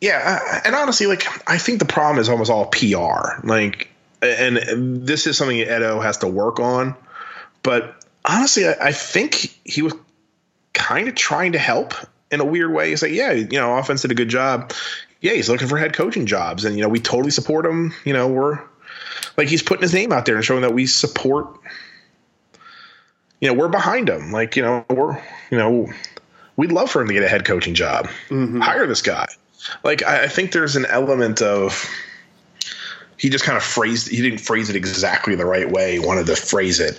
[0.00, 3.44] yeah, and honestly, like I think the problem is almost all PR.
[3.44, 3.88] Like,
[4.22, 6.94] and this is something Edo has to work on.
[7.62, 9.34] But honestly, I, I think
[9.64, 9.94] he was
[10.72, 11.94] kind of trying to help
[12.30, 12.90] in a weird way.
[12.90, 14.72] He's like, yeah, you know, offense did a good job.
[15.20, 17.92] Yeah, he's looking for head coaching jobs, and you know, we totally support him.
[18.04, 18.60] You know, we're
[19.36, 21.58] like he's putting his name out there and showing that we support.
[23.40, 24.30] You know, we're behind him.
[24.32, 25.92] Like, you know, we're you know,
[26.56, 28.06] we'd love for him to get a head coaching job.
[28.28, 28.60] Mm-hmm.
[28.60, 29.26] Hire this guy.
[29.82, 31.88] Like, I, I think there's an element of
[33.18, 35.94] he just kind of phrased he didn't phrase it exactly the right way.
[35.94, 36.98] He wanted to phrase it.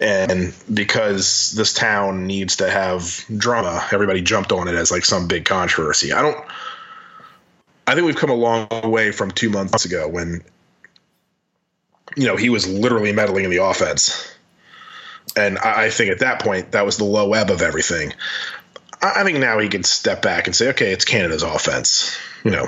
[0.00, 5.28] And because this town needs to have drama everybody jumped on it as like some
[5.28, 6.12] big controversy.
[6.12, 6.44] I don't
[7.86, 10.42] i think we've come a long way from two months ago when
[12.16, 14.34] you know he was literally meddling in the offense.
[15.36, 18.14] And i, I think at that point that was the low ebb of everything.
[19.02, 22.18] I, I think now he can step back and say okay it's canada's offense.
[22.42, 22.66] You know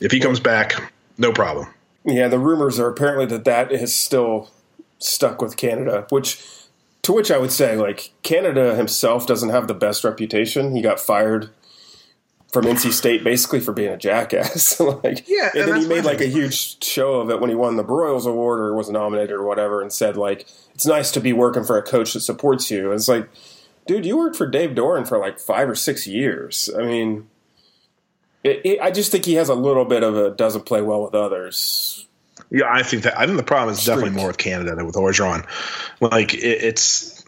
[0.00, 1.66] if he comes back no problem
[2.06, 2.28] yeah.
[2.28, 4.50] The rumors are apparently that that is still
[4.98, 6.44] stuck with Canada, which
[7.02, 10.74] to which I would say like Canada himself doesn't have the best reputation.
[10.74, 11.50] He got fired
[12.52, 14.80] from NC State basically for being a jackass.
[15.04, 17.56] like, Yeah, and, and then he made like a huge show of it when he
[17.56, 21.20] won the Broyles Award or was nominated or whatever, and said like it's nice to
[21.20, 22.86] be working for a coach that supports you.
[22.86, 23.28] And it's like,
[23.86, 26.70] dude, you worked for Dave Doeren for like five or six years.
[26.76, 27.28] I mean.
[28.46, 31.02] It, it, I just think he has a little bit of a doesn't play well
[31.02, 32.06] with others.
[32.48, 34.94] Yeah, I think that I think the problem is definitely more with Canada than with
[34.94, 35.44] Orgeron.
[36.00, 37.24] Like it, it's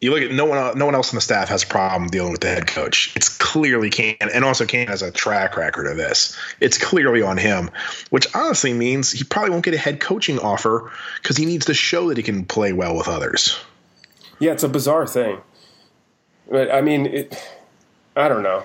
[0.00, 2.32] you look at no one no one else on the staff has a problem dealing
[2.32, 3.12] with the head coach.
[3.14, 6.38] It's clearly Can and also Can has a track record of this.
[6.58, 7.70] It's clearly on him,
[8.08, 10.90] which honestly means he probably won't get a head coaching offer
[11.22, 13.60] because he needs to show that he can play well with others.
[14.38, 15.38] Yeah, it's a bizarre thing.
[16.50, 17.38] But I mean, it,
[18.16, 18.64] I don't know.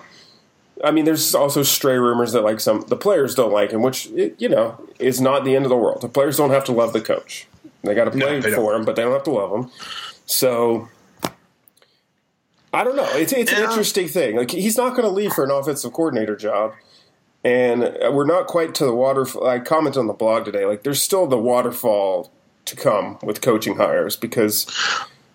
[0.84, 4.07] I mean, there's also stray rumors that like some the players don't like him, which
[4.07, 6.01] you know is not the end of the world.
[6.01, 7.47] The players don't have to love the coach;
[7.84, 9.71] they got to play No, for him, but they don't have to love him.
[10.25, 10.88] So
[12.73, 13.09] I don't know.
[13.13, 14.36] It's it's an interesting thing.
[14.36, 16.73] Like he's not going to leave for an offensive coordinator job,
[17.43, 17.82] and
[18.13, 19.47] we're not quite to the waterfall.
[19.47, 20.65] I commented on the blog today.
[20.65, 22.32] Like there's still the waterfall
[22.65, 24.67] to come with coaching hires because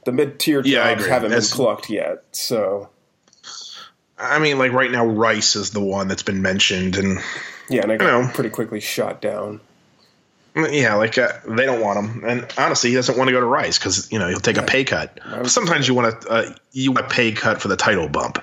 [0.04, 2.22] the mid tier Yeah, jobs haven't That's- been plucked yet.
[2.32, 2.90] So
[4.22, 7.18] I mean, like right now, Rice is the one that's been mentioned, and
[7.68, 8.30] yeah, and I You got know.
[8.32, 9.60] pretty quickly shot down.
[10.54, 12.24] yeah, like uh, they don't want him.
[12.24, 14.62] And honestly, he doesn't want to go to Rice because you know he'll take a
[14.62, 15.18] pay cut.
[15.44, 18.38] Sometimes you want to uh, you want a pay cut for the title bump.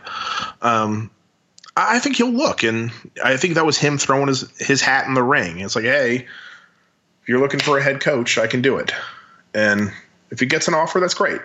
[0.62, 1.12] Um,
[1.78, 2.92] I I think he'll look, and
[3.24, 5.60] I think that was him throwing his his hat in the ring.
[5.60, 6.16] It's like, hey,
[7.22, 8.92] if you're looking for a head coach, I can do it.
[9.54, 9.92] And
[10.32, 11.42] if he gets an offer, that's great.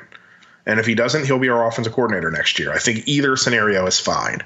[0.66, 2.72] And if he doesn't, he'll be our offensive coordinator next year.
[2.72, 4.42] I think either scenario is fine.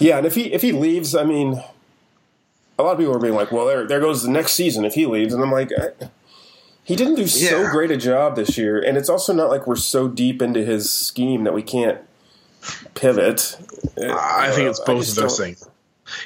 [0.00, 1.62] Yeah, and if he if he leaves, I mean,
[2.78, 4.94] a lot of people are being like, "Well, there there goes the next season if
[4.94, 6.08] he leaves," and I'm like, I,
[6.82, 9.76] he didn't do so great a job this year, and it's also not like we're
[9.76, 12.00] so deep into his scheme that we can't
[12.94, 13.56] pivot.
[13.96, 15.68] I think it's Uh, both of those things.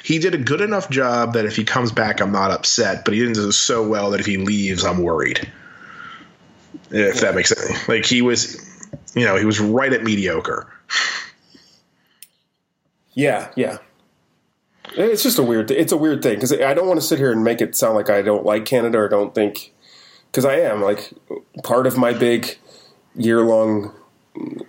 [0.03, 3.03] He did a good enough job that if he comes back, I'm not upset.
[3.03, 5.51] But he didn't do so well that if he leaves, I'm worried.
[6.93, 7.89] If that makes sense.
[7.89, 8.63] Like he was,
[9.15, 10.71] you know, he was right at mediocre.
[13.13, 13.79] Yeah, yeah.
[14.95, 15.69] It's just a weird.
[15.69, 15.79] Thing.
[15.79, 17.95] It's a weird thing because I don't want to sit here and make it sound
[17.95, 19.73] like I don't like Canada or don't think
[20.31, 21.11] because I am like
[21.63, 22.57] part of my big
[23.15, 23.93] year long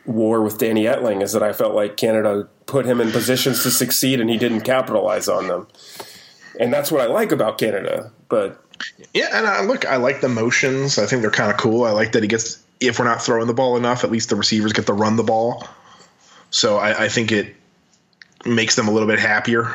[0.07, 3.70] war with Danny Etling is that I felt like Canada put him in positions to
[3.70, 5.66] succeed and he didn't capitalize on them,
[6.59, 8.12] and that's what I like about Canada.
[8.29, 8.64] But
[9.12, 10.99] Yeah, and I, look, I like the motions.
[10.99, 11.85] I think they're kind of cool.
[11.85, 12.62] I like that he gets.
[12.81, 15.22] If we're not throwing the ball enough, at least the receivers get to run the
[15.22, 15.66] ball.
[16.51, 17.55] So I, I think it
[18.45, 19.75] makes them a little bit happier.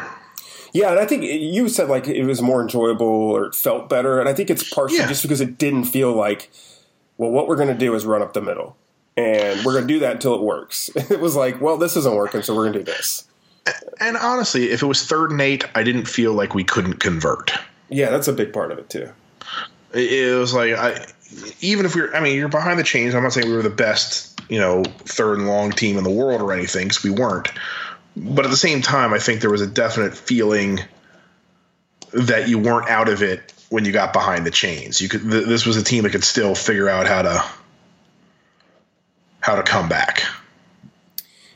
[0.74, 4.20] yeah, and I think you said like it was more enjoyable or it felt better,
[4.20, 5.08] and I think it's partially Yeah.
[5.08, 6.52] just because it didn't feel like,
[7.18, 8.76] well, what we're going to do is run up the middle,
[9.18, 10.90] and we're going to do that until it works.
[11.10, 13.26] It was like, well, this isn't working, so we're going to do this.
[14.00, 17.52] And honestly, if it was third and eight, I didn't feel like we couldn't convert.
[17.90, 19.10] Yeah, that's a big part of it too.
[19.94, 21.06] It was like I,
[21.62, 23.16] even if we we're, I mean, you're behind the chains.
[23.16, 26.12] I'm not saying we were the best, you know, third and long team in the
[26.12, 27.50] world or anything, because we weren't.
[28.16, 30.80] But at the same time, I think there was a definite feeling
[32.14, 35.02] that you weren't out of it when you got behind the chains.
[35.02, 35.22] You could.
[35.22, 37.44] Th- this was a team that could still figure out how to
[39.40, 40.24] how to come back.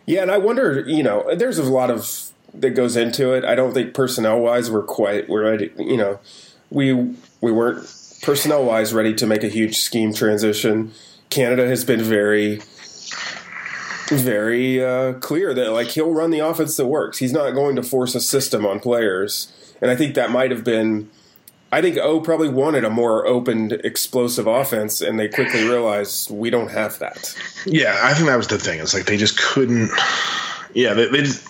[0.06, 3.43] Yeah, and I wonder, you know, there's a lot of that goes into it.
[3.43, 5.72] I don't think personnel wise we're quite we're ready.
[5.78, 6.20] You know,
[6.70, 7.80] we we weren't
[8.22, 10.91] personnel wise ready to make a huge scheme transition.
[11.30, 12.62] Canada has been very
[14.10, 17.18] very uh, clear that like he'll run the offense that works.
[17.18, 19.51] He's not going to force a system on players,
[19.82, 21.10] and I think that might have been.
[21.72, 26.51] I think O probably wanted a more open, explosive offense, and they quickly realized we
[26.51, 27.36] don't have that.
[27.66, 28.80] Yeah, I think that was the thing.
[28.80, 29.89] It's like they just couldn't.
[30.76, 31.47] Yeah, they they, just-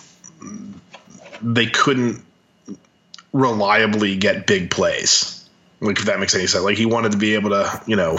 [1.44, 2.24] they couldn't
[3.32, 5.48] reliably get big plays.
[5.80, 6.64] Like if that makes any sense.
[6.64, 8.18] Like he wanted to be able to, you know,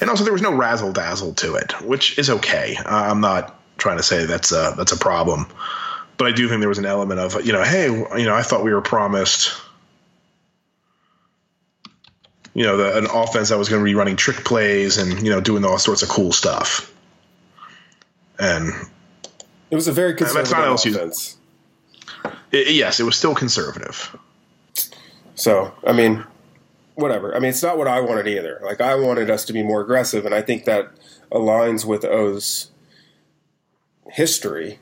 [0.00, 2.76] and also there was no razzle dazzle to it, which is okay.
[2.76, 5.46] Uh, I'm not trying to say that's a that's a problem,
[6.18, 8.42] but I do think there was an element of you know, hey, you know, I
[8.42, 9.60] thought we were promised.
[12.54, 15.30] You know, the, an offense that was going to be running trick plays and you
[15.30, 16.94] know doing all sorts of cool stuff.
[18.38, 18.72] And
[19.70, 21.38] It was a very conservative not offense.
[22.52, 24.16] I yes, it was still conservative.
[25.34, 26.24] So, I mean,
[26.94, 27.34] whatever.
[27.34, 28.60] I mean, it's not what I wanted either.
[28.62, 30.90] Like, I wanted us to be more aggressive, and I think that
[31.30, 32.70] aligns with O's
[34.10, 34.78] history.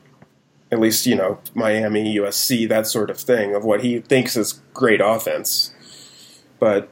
[0.73, 4.61] At least, you know, Miami, USC, that sort of thing, of what he thinks is
[4.73, 5.75] great offense.
[6.59, 6.89] But,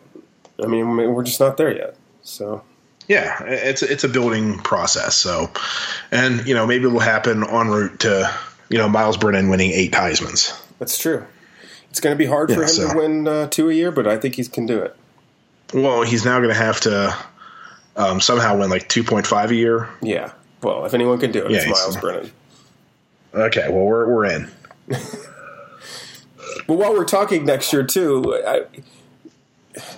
[0.62, 1.97] I mean, we're just not there yet.
[2.22, 2.62] So,
[3.09, 5.16] Yeah, it's it's a building process.
[5.16, 5.51] So,
[6.11, 8.31] and you know maybe it will happen en route to
[8.68, 10.53] you know Myles Brennan winning eight Heisman's.
[10.79, 11.24] That's true.
[11.91, 14.07] It's going to be hard for him so- to win uh, two a year, but
[14.07, 14.97] I think he can do it.
[15.74, 17.16] Well, he's now going to have to
[17.97, 19.89] um, somehow win like two point five a year.
[20.01, 20.33] Yeah.
[20.62, 22.31] Well, if anyone can do it, Yeah, it's Myles Brennan.
[23.35, 24.51] Okay, well we're we're in.
[26.66, 28.64] But while we're talking next year too, I,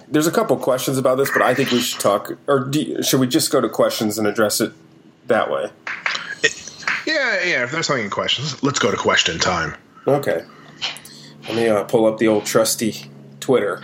[0.08, 2.38] there's a couple questions about this, but I think we should talk.
[2.46, 4.72] Or do, should we just go to questions and address it
[5.26, 5.70] that way?
[7.06, 7.64] Yeah, yeah.
[7.64, 9.74] If there's something in questions, let's go to question time.
[10.06, 10.44] Okay.
[11.50, 12.94] Let me uh, pull up the old trusty
[13.40, 13.82] Twitter.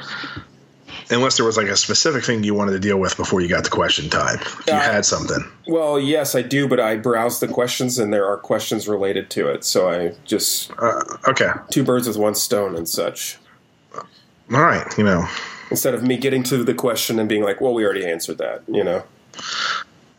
[1.11, 3.65] Unless there was like a specific thing you wanted to deal with before you got
[3.65, 4.39] to question time.
[4.41, 5.45] If you Uh, had something.
[5.67, 9.49] Well, yes, I do, but I browse the questions and there are questions related to
[9.49, 9.65] it.
[9.65, 11.51] So I just Uh, okay.
[11.71, 13.37] two birds with one stone and such.
[13.95, 14.05] All
[14.63, 14.87] right.
[14.97, 15.29] You know,
[15.71, 18.63] Instead of me getting to the question and being like, "Well, we already answered that,"
[18.69, 19.03] you know.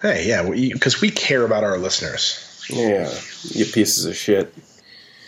[0.02, 0.44] hey, yeah,
[0.74, 2.66] because we care about our listeners.
[2.70, 3.10] Yeah,
[3.44, 4.54] you pieces of shit.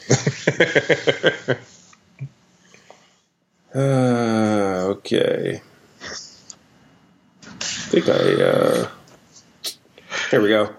[3.80, 5.62] uh, okay.
[7.46, 8.44] I think I.
[8.44, 8.90] Uh,
[10.30, 10.74] here we go.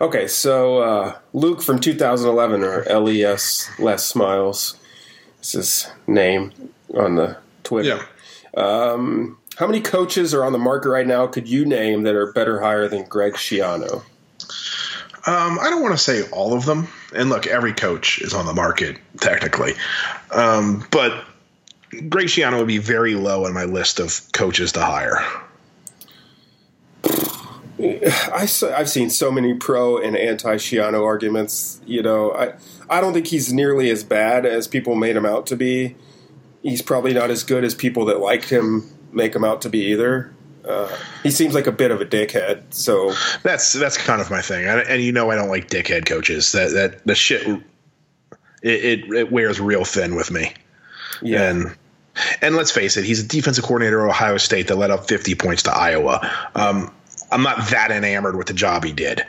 [0.00, 4.76] Okay, so uh, Luke from 2011, or LES Less Smiles,
[5.42, 6.52] is his name
[6.96, 7.98] on the Twitter.
[8.56, 8.62] Yeah.
[8.62, 11.26] Um, how many coaches are on the market right now?
[11.26, 14.04] Could you name that are better hire than Greg Schiano?
[15.28, 16.88] Um, I don't want to say all of them.
[17.14, 19.74] And look, every coach is on the market technically,
[20.30, 21.22] um, but
[21.90, 25.18] Graciano would be very low on my list of coaches to hire.
[27.78, 31.82] I, have seen so many pro and anti Schiano arguments.
[31.84, 32.54] You know, I
[32.88, 35.94] I don't think he's nearly as bad as people made him out to be.
[36.62, 39.80] He's probably not as good as people that liked him make him out to be
[39.92, 40.34] either.
[40.68, 42.62] Uh, he seems like a bit of a dickhead.
[42.70, 46.06] So that's that's kind of my thing, and, and you know I don't like dickhead
[46.06, 46.52] coaches.
[46.52, 47.46] That that the shit
[48.62, 50.52] it, it, it wears real thin with me.
[51.22, 51.50] Yeah.
[51.50, 51.76] And
[52.42, 55.34] and let's face it, he's a defensive coordinator at Ohio State that led up 50
[55.36, 56.28] points to Iowa.
[56.54, 56.92] Um,
[57.30, 59.24] I'm not that enamored with the job he did.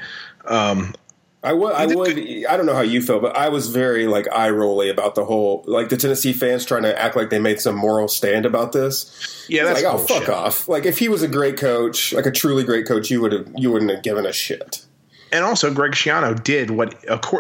[0.46, 0.96] Um,
[1.42, 2.18] I would, I would,
[2.50, 5.24] I don't know how you feel, but I was very like eye rolly about the
[5.24, 8.74] whole, like the Tennessee fans trying to act like they made some moral stand about
[8.74, 9.46] this.
[9.48, 10.26] Yeah, that's like, oh bullshit.
[10.26, 10.68] fuck off.
[10.68, 13.48] Like if he was a great coach, like a truly great coach, you would have,
[13.56, 14.86] you wouldn't have given a shit.
[15.32, 16.96] And also, Greg Schiano did what.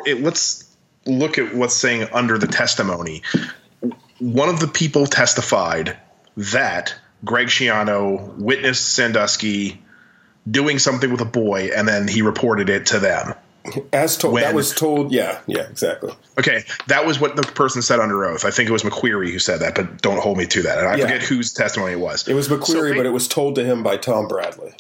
[0.06, 0.66] It, let's
[1.06, 3.24] look at what's saying under the testimony.
[4.20, 5.98] One of the people testified
[6.38, 6.96] that
[7.26, 9.82] Greg Schiano witnessed Sandusky
[10.50, 13.34] doing something with a boy, and then he reported it to them.
[13.94, 15.12] As told, When- that was told.
[15.12, 16.14] Yeah, yeah, exactly.
[16.40, 18.46] Okay, that was what the person said under oath.
[18.46, 20.78] I think it was McQueary who said that, but don't hold me to that.
[20.80, 21.04] And I Yeah.
[21.06, 22.28] forget whose testimony it was.
[22.28, 24.74] It was McQueary, So but it was told to him by Tom Bradley.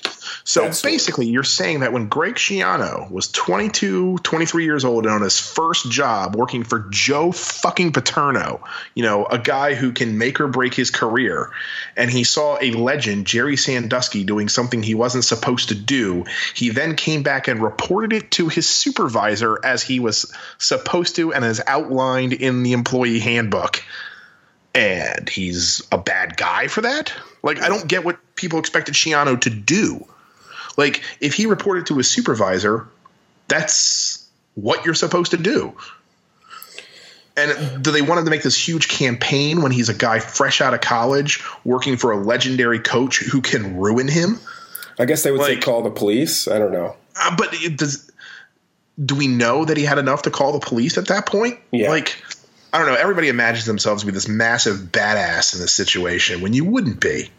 [0.43, 5.13] So what- basically, you're saying that when Greg Schiano was 22, 23 years old and
[5.13, 8.63] on his first job working for Joe fucking Paterno,
[8.95, 11.51] you know, a guy who can make or break his career,
[11.95, 16.69] and he saw a legend, Jerry Sandusky, doing something he wasn't supposed to do, he
[16.69, 21.45] then came back and reported it to his supervisor as he was supposed to and
[21.45, 23.83] as outlined in the employee handbook.
[24.75, 27.11] And he's a bad guy for that?
[27.41, 30.05] Like, I don't get what people expected Schiano to do.
[30.79, 32.87] Like, if he reported to his supervisor,
[33.49, 34.25] that's
[34.55, 35.75] what you're supposed to do.
[37.35, 40.61] And do they want him to make this huge campaign when he's a guy fresh
[40.61, 44.39] out of college working for a legendary coach who can ruin him?
[44.97, 46.47] I guess they would say call the police.
[46.47, 46.95] I don't know.
[47.19, 48.09] Uh, but does
[49.03, 51.59] do we know that he had enough to call the police at that point?
[51.71, 51.89] Yeah.
[51.89, 52.21] Like
[52.71, 52.95] I don't know.
[52.95, 57.31] Everybody imagines themselves to be this massive badass in this situation when you wouldn't be.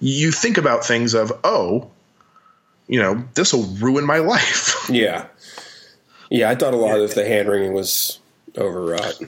[0.00, 1.90] You think about things of, oh,
[2.86, 4.72] you know, this will ruin my life.
[4.90, 5.28] Yeah,
[6.30, 6.50] yeah.
[6.50, 8.18] I thought a lot of the hand wringing was
[8.58, 9.18] overwrought.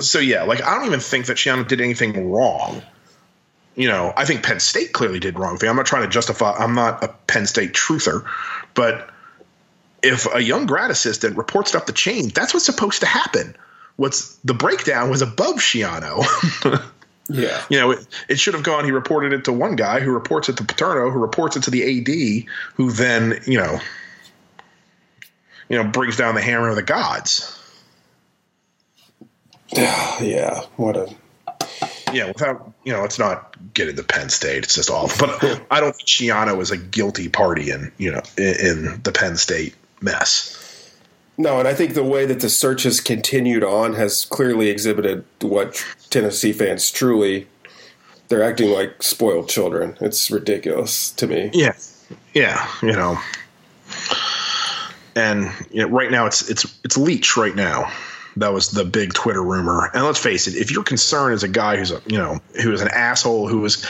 [0.00, 2.82] so yeah, like I don't even think that Schiano did anything wrong.
[3.76, 5.68] You know, I think Penn State clearly did wrong thing.
[5.68, 6.52] I'm not trying to justify.
[6.52, 8.26] I'm not a Penn State truther,
[8.74, 9.08] but
[10.02, 13.56] if a young grad assistant reports it up the chain, that's what's supposed to happen.
[13.96, 16.24] What's the breakdown was above Schiano.
[17.28, 18.84] Yeah, you know, it, it should have gone.
[18.84, 21.70] He reported it to one guy who reports it to Paterno, who reports it to
[21.70, 23.80] the AD, who then you know,
[25.68, 27.58] you know, brings down the hammer of the gods.
[29.72, 30.60] yeah.
[30.76, 31.14] What a
[32.12, 34.64] Yeah, without you know, let's not get into Penn State.
[34.64, 35.26] It's just awful.
[35.26, 39.12] But I don't think Schiano is a guilty party in you know in, in the
[39.12, 40.53] Penn State mess.
[41.36, 41.58] No.
[41.58, 45.84] And I think the way that the search has continued on has clearly exhibited what
[46.10, 47.46] Tennessee fans truly.
[48.28, 49.96] They're acting like spoiled children.
[50.00, 51.50] It's ridiculous to me.
[51.52, 51.74] Yeah,
[52.32, 53.18] yeah, you know.
[55.14, 57.92] And you know, right now it's it's it's Leach right now.
[58.36, 59.90] That was the big Twitter rumor.
[59.94, 62.72] And let's face it, if your concern is a guy who's a you know who
[62.72, 63.86] is an asshole who has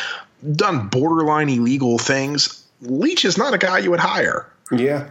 [0.53, 4.51] done borderline illegal things, Leach is not a guy you would hire.
[4.71, 5.11] Yeah,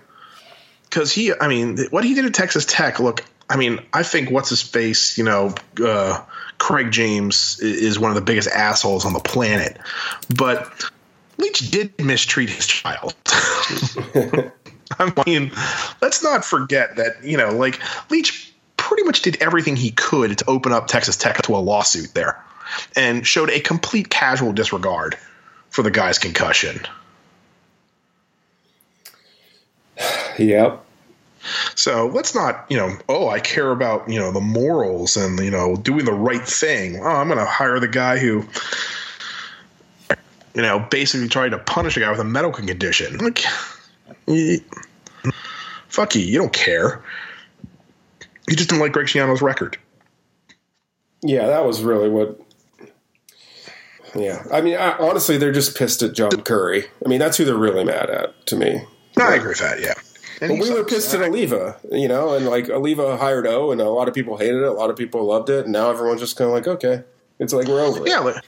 [0.93, 2.99] because he, I mean, what he did at Texas Tech.
[2.99, 6.21] Look, I mean, I think what's his face, you know, uh,
[6.59, 9.79] Craig James is one of the biggest assholes on the planet,
[10.37, 10.71] but
[11.37, 13.15] Leach did mistreat his child.
[14.99, 15.51] I mean,
[15.99, 17.79] let's not forget that you know, like
[18.11, 22.13] Leach pretty much did everything he could to open up Texas Tech to a lawsuit
[22.13, 22.39] there,
[22.95, 25.17] and showed a complete casual disregard
[25.71, 26.81] for the guy's concussion.
[30.39, 30.82] Yep.
[31.75, 35.51] So let's not, you know, oh, I care about, you know, the morals and, you
[35.51, 36.99] know, doing the right thing.
[37.01, 38.45] Oh, I'm going to hire the guy who,
[40.53, 43.17] you know, basically tried to punish a guy with a medical condition.
[43.17, 43.39] Like,
[45.89, 46.21] fuck you.
[46.21, 47.03] You don't care.
[48.47, 49.77] You just didn't like Greg Schiano's record.
[51.21, 52.39] Yeah, that was really what.
[54.15, 56.85] Yeah, I mean, I, honestly, they're just pissed at John Currie.
[57.03, 58.85] I mean, that's who they're really mad at to me.
[59.17, 59.79] No, I agree with that.
[59.81, 59.93] Yeah.
[60.41, 60.93] And But we were sucks.
[60.93, 64.37] pissed at Alleva, you know, and like Alleva hired O, and a lot of people
[64.37, 66.67] hated it, a lot of people loved it, and now everyone's just kind of like,
[66.67, 67.03] okay,
[67.39, 68.09] it's like we're over it.
[68.09, 68.43] Yeah, like,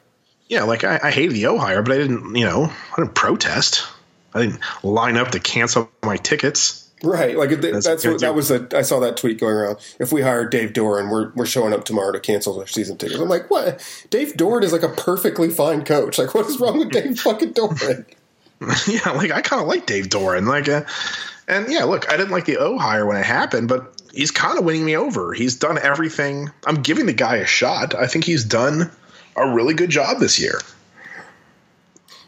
[0.48, 3.16] yeah, like I, I hated the O hire, but I didn't, you know, I didn't
[3.16, 3.88] protest.
[4.34, 6.82] I didn't line up to cancel my tickets.
[7.04, 8.52] Right, like That's that's, what that was.
[8.52, 9.78] A, I saw that tweet going around.
[10.00, 13.20] If we hire Dave Doeren, we're we're showing up tomorrow to cancel their season tickets.
[13.20, 13.84] I'm like, what?
[14.10, 16.18] Dave Doeren is like a perfectly fine coach.
[16.18, 18.06] Like, what is wrong with Dave fucking Doeren?
[18.88, 20.48] yeah, like I kind of like Dave Doeren.
[20.48, 20.84] Like, uh,
[21.48, 24.58] and yeah, look, I didn't like the O hire when it happened, but he's kind
[24.58, 25.34] of winning me over.
[25.34, 26.50] He's done everything.
[26.66, 27.96] I'm giving the guy a shot.
[27.96, 28.92] I think he's done
[29.36, 30.60] a really good job this year.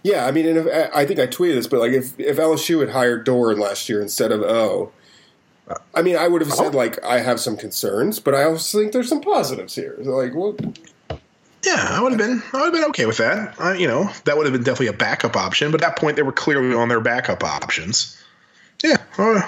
[0.03, 2.80] Yeah, I mean, and if, I think I tweeted this, but like, if if LSU
[2.80, 4.91] had hired Doeren last year instead of O,
[5.93, 8.93] I mean, I would have said like I have some concerns, but I also think
[8.93, 9.97] there's some positives here.
[10.03, 10.55] So, like, well,
[11.65, 12.41] Yeah, I would have been.
[12.53, 13.59] I would have been okay with that.
[13.59, 15.72] Uh, you know, that would have been definitely a backup option.
[15.72, 18.18] But at that point, they were clearly on their backup options.
[19.18, 19.41] Uh,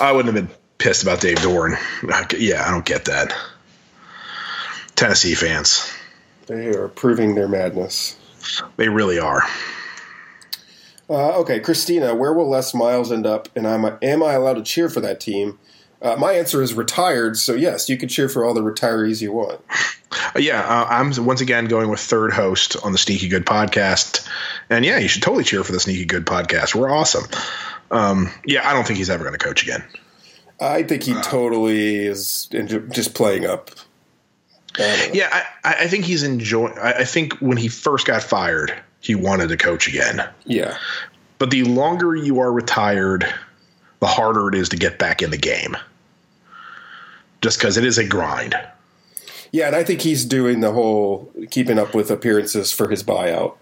[0.00, 1.76] I wouldn't have been pissed about Dave Doeren.
[2.38, 3.34] Yeah, I don't get that.
[4.94, 5.92] Tennessee fans,
[6.46, 8.16] they are proving their madness.
[8.76, 9.42] they really are.
[11.10, 13.48] Uh, okay, Christina, where will Les Miles end up?
[13.56, 15.58] And am I, am I allowed to cheer for that team?
[16.00, 17.36] Uh, my answer is retired.
[17.36, 19.60] So yes, you can cheer for all the retirees you want.
[20.34, 24.26] Uh, yeah, uh, I'm once again going with third host on the Sneaky Good podcast,
[24.68, 26.74] and yeah, you should totally cheer for the Sneaky Good podcast.
[26.74, 27.24] We're awesome.
[27.92, 29.84] Um, yeah, I don't think he's ever going to coach again.
[30.60, 32.48] I think he totally is
[32.90, 33.70] just playing up.
[34.78, 35.10] I.
[35.12, 36.78] Yeah, I, I think he's enjoying.
[36.78, 40.26] I I think when he first got fired, he wanted to coach again.
[40.46, 40.78] Yeah.
[41.38, 43.26] But the longer you are retired,
[44.00, 45.76] the harder it is to get back in the game.
[47.42, 48.54] Just because it is a grind.
[49.50, 53.56] Yeah, and I think he's doing the whole keeping up with appearances for his buyout.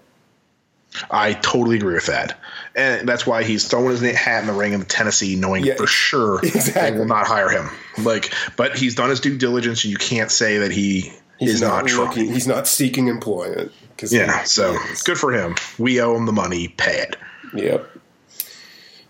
[1.10, 2.38] I totally agree with that.
[2.74, 5.86] And that's why he's throwing his hat in the ring in Tennessee, knowing Yeah, for
[5.86, 7.68] sure they will not hire him.
[8.04, 11.62] Like, but he's done his due diligence, and you can't say that he He's is
[11.62, 12.06] not, trying.
[12.08, 13.72] looking, he's not seeking employment.
[14.08, 15.02] Yeah, so is.
[15.02, 15.56] good for him.
[15.78, 16.68] We owe him the money.
[16.68, 17.16] Pay it.
[17.54, 17.90] Yep.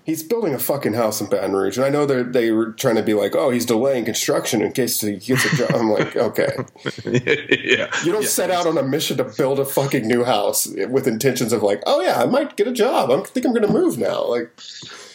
[0.04, 2.96] He's building a fucking house in Baton Rouge, and I know they they were trying
[2.96, 6.16] to be like, "Oh, he's delaying construction in case he gets a job." I'm like,
[6.16, 6.56] okay,
[7.04, 11.06] yeah, you don't set out on a mission to build a fucking new house with
[11.06, 13.10] intentions of like, "Oh yeah, I might get a job.
[13.10, 14.50] I think I'm going to move now." Like,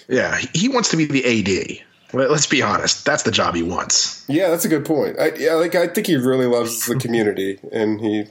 [0.07, 0.37] yeah.
[0.53, 1.83] He wants to be the AD.
[2.13, 3.03] Let- Let's be honest.
[3.05, 4.23] That's the job he wants.
[4.29, 5.19] yeah, that's a good point.
[5.19, 8.25] I, yeah, like I think he really loves the community, and he,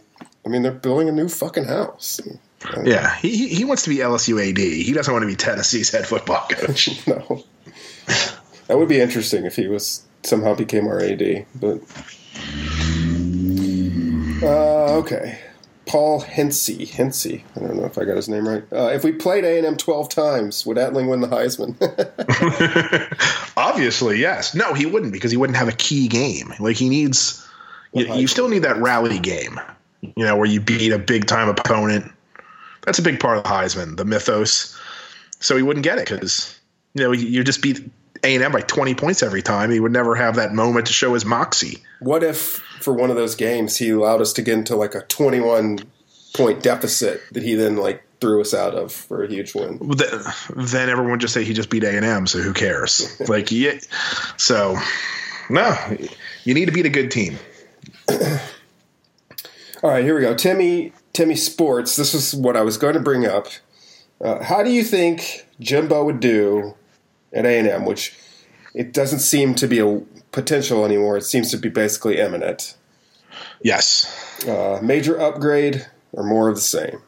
[0.47, 2.21] I mean, they're building a new fucking house.
[2.85, 4.59] Yeah, he he- he wants to be LSU AD.
[4.59, 7.07] He doesn't want to be Tennessee's head football coach.
[7.07, 7.45] No,
[8.69, 11.47] that would be interesting if he was somehow became our AD.
[11.55, 11.81] But
[14.43, 15.39] uh, okay,
[15.87, 16.85] Paul Hensey.
[16.87, 17.45] Hensey.
[17.57, 18.63] I don't know if I got his name right.
[18.73, 21.75] Uh, if we played A and M twelve times, would Etling win the Heisman?
[23.57, 24.55] Obviously, yes.
[24.55, 26.53] No, he wouldn't because he wouldn't have a key game.
[26.59, 27.47] Like he needs.
[27.93, 29.61] You, you still need that rally game.
[30.03, 32.11] You know, where you beat a big time opponent.
[32.85, 34.79] That's a big part of the Heisman, the mythos.
[35.41, 36.59] So he wouldn't get it because
[36.95, 37.81] you know you just beat
[38.23, 39.71] A and M by twenty points every time.
[39.71, 41.83] He would never have that moment to show his moxie.
[42.01, 45.03] what if for one of those games he allowed us to get into like a
[45.03, 45.81] twenty-one
[46.35, 49.79] point deficit that he then like threw us out of for a huge win?
[50.57, 52.27] Then everyone would just say he just beat A and M.
[52.27, 53.21] So who cares?
[53.29, 53.79] like yeah.
[54.37, 54.79] So
[55.51, 55.77] no,
[56.45, 57.39] you need to beat a good team.
[59.83, 60.35] All right, here we go.
[60.35, 61.97] Timmy, Timmy Sports.
[61.97, 63.47] This is what I was going to bring up.
[64.21, 66.75] Uh, how do you think Jimbo would do
[67.33, 67.87] at A and M?
[67.87, 68.15] Which
[68.75, 70.03] it doesn't seem to be a
[70.33, 71.17] potential anymore.
[71.17, 72.77] It seems to be basically imminent.
[73.63, 74.47] Yes.
[74.47, 77.01] Uh, major upgrade or more of the same?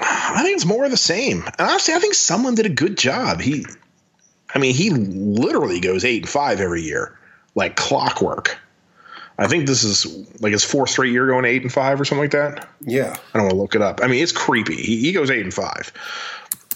[0.00, 1.42] I think it's more of the same.
[1.58, 3.40] And honestly, I think Sumlin did a good job.
[3.40, 3.64] He,
[4.54, 7.18] I mean, he literally goes eight and five every year,
[7.54, 8.58] like clockwork.
[9.38, 10.06] I think this is
[10.40, 12.68] like his fourth straight year going eight and five or something like that.
[12.80, 14.00] Yeah, I don't want to look it up.
[14.02, 14.76] I mean, it's creepy.
[14.76, 15.92] He, he goes eight and five.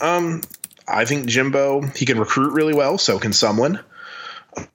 [0.01, 0.43] Um,
[0.89, 2.99] I think Jimbo he can recruit really well.
[2.99, 3.83] So can Sumlin.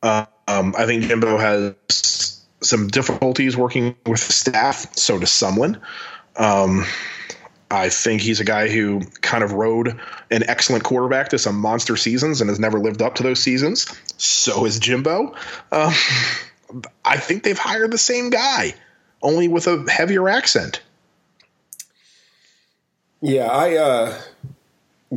[0.01, 4.95] Uh, um, I think Jimbo has some difficulties working with the staff.
[4.95, 5.81] So does Sumlin.
[6.35, 6.85] Um,
[7.71, 11.95] I think he's a guy who kind of rode an excellent quarterback to some monster
[11.95, 13.87] seasons and has never lived up to those seasons.
[14.17, 15.35] So is Jimbo.
[15.71, 15.93] Um,
[17.03, 18.73] I think they've hired the same guy,
[19.21, 20.81] only with a heavier accent.
[23.21, 24.21] Yeah, I uh,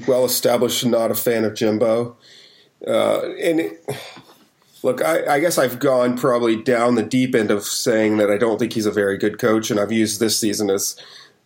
[0.07, 2.17] well established not a fan of Jimbo,
[2.87, 3.85] uh, and it,
[4.83, 8.37] look, I, I guess I've gone probably down the deep end of saying that I
[8.37, 10.97] don't think he's a very good coach, and I've used this season as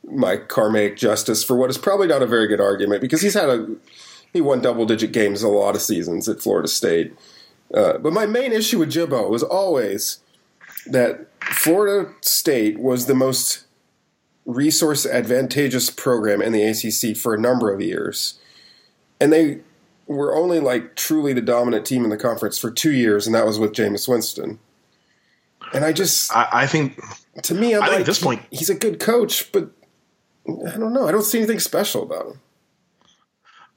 [0.05, 3.49] my karmic justice for what is probably not a very good argument because he's had
[3.49, 3.69] a
[4.33, 7.15] he won double digit games a lot of seasons at Florida State.
[7.73, 10.21] Uh, but my main issue with Jimbo was always
[10.87, 13.65] that Florida State was the most
[14.47, 18.39] resource advantageous program in the ACC for a number of years.
[19.21, 19.61] And they
[20.07, 23.45] were only like truly the dominant team in the conference for two years, and that
[23.45, 24.59] was with Jameis Winston.
[25.75, 26.99] And I just, I, I think,
[27.43, 29.71] to me, I'm I think like, at this point- he's a good coach, but
[30.49, 31.07] I don't know.
[31.07, 32.41] I don't see anything special about him.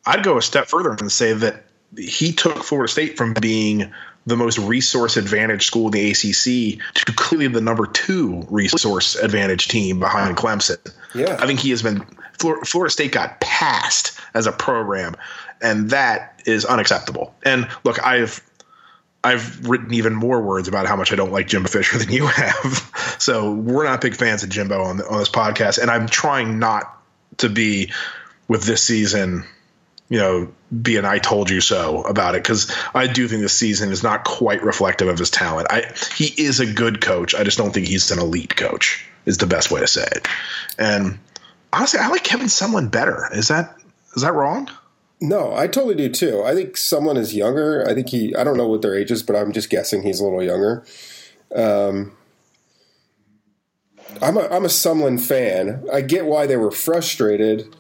[0.06, 1.66] I'd go a step further and say that
[1.98, 3.92] he took Florida State from being
[4.26, 9.68] the most resource advantage school in the ACC to clearly the number two resource advantage
[9.68, 10.78] team behind Clemson.
[11.16, 11.38] Yeah.
[11.40, 12.06] I think he has been
[12.38, 15.16] Florida State got passed as a program,
[15.62, 17.36] and that is unacceptable.
[17.44, 18.42] And look, I've
[19.24, 22.28] I've written even more words about how much I don't like Jimbo Fisher than you
[22.28, 23.16] have.
[23.20, 26.98] So we're not big fans of Jimbo on on this podcast, and I'm trying not
[27.38, 27.92] to be
[28.48, 29.46] with this season
[30.12, 30.52] you know,
[30.82, 34.04] be an "I told you so" about it because I do think this season is
[34.04, 35.68] not quite reflective of his talent.
[35.72, 37.34] I he is a good coach.
[37.34, 39.08] I just don't think he's an elite coach.
[39.26, 40.28] Is the best way to say it.
[40.78, 41.18] And
[41.72, 43.30] honestly, I like Kevin Sumlin better.
[43.34, 43.80] Is that
[44.16, 44.70] is that wrong?
[45.22, 46.44] No, I totally do too.
[46.44, 47.88] I think Sumlin is younger.
[47.88, 48.36] I think he.
[48.36, 50.84] I don't know what their age is, but I'm just guessing he's a little younger.
[51.56, 52.14] Um,
[54.22, 55.88] I'm a I'm a Sumlin fan.
[55.94, 57.74] I get why they were frustrated,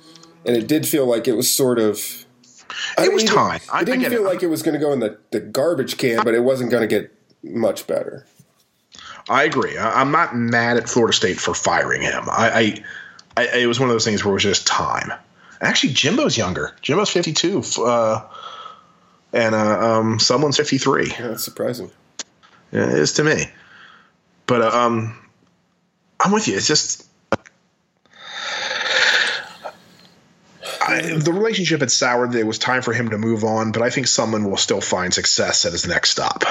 [0.45, 2.20] and it did feel like it was sort of.
[2.97, 3.59] I It was time.
[3.72, 4.09] I- I It didn't it.
[4.09, 6.72] feel like it was going to go in the, the garbage can, but it wasn't
[6.72, 7.13] going to get
[7.43, 8.26] much better.
[9.30, 9.78] I agree.
[9.78, 12.24] I, I'm not mad at Florida State for firing him.
[12.30, 12.84] I,
[13.38, 15.11] I, I it was one of those things where it was just time.
[15.61, 16.74] Actually, Jimbo's younger.
[16.82, 18.28] Jimbo's 52, uh,
[19.34, 19.59] and uh,
[19.99, 21.07] um, Sumlin's 53.
[21.09, 21.91] Yeah, that's surprising.
[22.72, 23.45] Yeah, it is to me.
[24.47, 25.15] But uh, um,
[26.19, 26.57] I'm with you.
[26.57, 27.05] It's just
[30.91, 31.19] I, mm-hmm.
[31.19, 32.35] the relationship had soured.
[32.35, 33.71] It was time for him to move on.
[33.71, 36.43] But I think Sumlin will still find success at his next stop.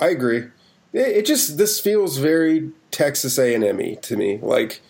[0.00, 0.44] I agree.
[0.92, 4.38] It, it just this feels very Texas A and M to me.
[4.42, 4.80] Like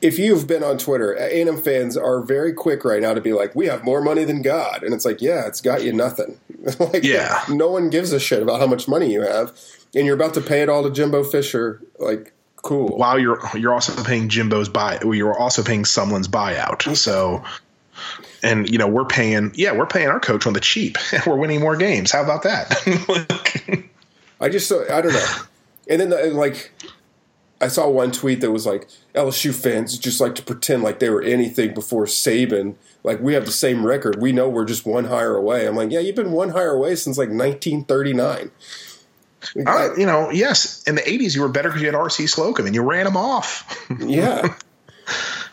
[0.00, 3.20] if you've been on Twitter, A and M fans are very quick right now to
[3.20, 5.92] be like, "We have more money than God," and it's like, yeah, it's got you
[5.92, 6.38] nothing.
[6.78, 7.42] like, Yeah.
[7.48, 9.58] no one gives a shit about how much money you have,
[9.94, 11.80] and you're about to pay it all to Jimbo Fisher.
[11.98, 12.32] Like,
[12.62, 12.88] cool.
[12.88, 16.96] While you're you're also paying Jimbo's buy, you're also paying Sumlin's buyout.
[16.96, 17.44] So,
[18.42, 21.36] and you know we're paying, yeah, we're paying our coach on the cheap, and we're
[21.36, 22.10] winning more games.
[22.12, 23.84] How about that?
[24.40, 25.36] I just I don't know.
[25.88, 26.72] And then the, like
[27.60, 31.08] I saw one tweet that was like LSU fans just like to pretend like they
[31.08, 32.74] were anything before Saban.
[33.02, 34.20] Like we have the same record.
[34.20, 35.66] We know we're just one higher away.
[35.66, 38.50] I'm like, yeah, you've been one higher away since like 1939.
[39.54, 42.26] Like, Uh, you know, yes, in the '80s you were better because you had R.C.
[42.26, 43.86] Slocum and you ran him off.
[44.00, 44.54] yeah,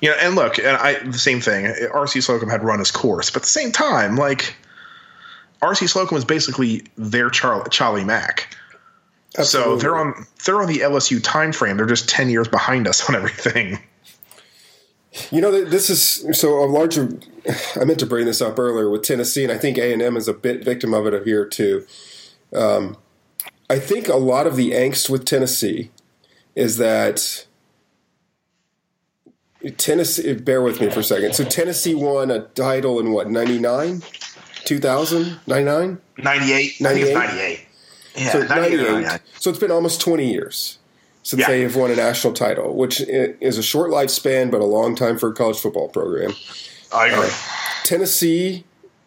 [0.01, 1.73] You know, and look, and I the same thing.
[1.93, 2.21] R.C.
[2.21, 4.55] Slocum had run his course, but at the same time, like
[5.61, 5.87] R.C.
[5.87, 8.55] Slocum was basically their Charlie, Charlie Mack.
[9.41, 11.77] So they're on they're on the LSU time frame.
[11.77, 13.79] They're just ten years behind us on everything.
[15.31, 17.17] You know, this is so a larger.
[17.79, 20.17] I meant to bring this up earlier with Tennessee, and I think A and M
[20.17, 21.85] is a bit victim of it here too.
[22.55, 22.97] Um,
[23.73, 25.89] I think a lot of the angst with Tennessee
[26.53, 27.47] is that
[29.77, 30.33] Tennessee.
[30.35, 31.33] Bear with me for a second.
[31.33, 34.03] So Tennessee won a title in what 99?
[34.65, 35.39] 2000?
[35.47, 35.97] 99?
[36.19, 37.13] 98, 98?
[37.15, 37.67] 98.
[38.15, 39.21] Yeah, So 98 98.
[39.39, 40.77] So it's been almost 20 years
[41.23, 41.47] since Yeah.
[41.47, 45.17] they have won a national title, which is a short lifespan, but a long time
[45.17, 46.35] for a college football program.
[46.93, 47.25] I agree.
[47.25, 47.31] Uh,
[47.83, 48.65] Tennessee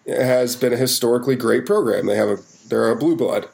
[0.08, 2.06] has been a historically great program.
[2.06, 2.38] They have a
[2.68, 3.48] they're a blue blood.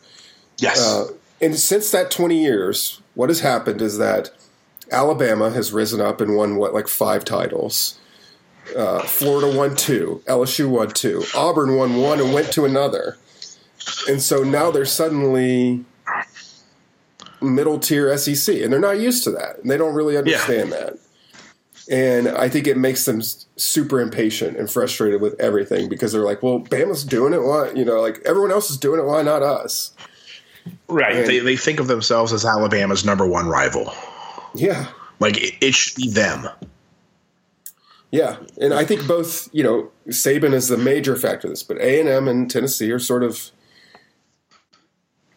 [0.62, 0.80] Yes.
[0.80, 4.30] Uh, and since that 20 years, what has happened is that
[4.90, 7.98] Alabama has risen up and won what like five titles.
[8.76, 13.18] Uh, Florida won two, LSU won two, Auburn won one and went to another,
[14.08, 15.84] and so now they're suddenly
[17.42, 20.94] middle tier SEC, and they're not used to that, and they don't really understand that.
[21.90, 23.20] And I think it makes them
[23.56, 27.42] super impatient and frustrated with everything because they're like, well, Bama's doing it.
[27.42, 27.72] Why?
[27.72, 29.04] You know, like everyone else is doing it.
[29.04, 29.92] Why not us?
[30.88, 31.16] Right.
[31.16, 33.92] And- they, they think of themselves as Alabama's number one rival.
[34.54, 34.88] Yeah.
[35.20, 36.48] Like it, it should be them.
[38.10, 38.36] Yeah.
[38.60, 42.28] And I think both, you know, Saban is the major factor of this, but A&M
[42.28, 43.50] and Tennessee are sort of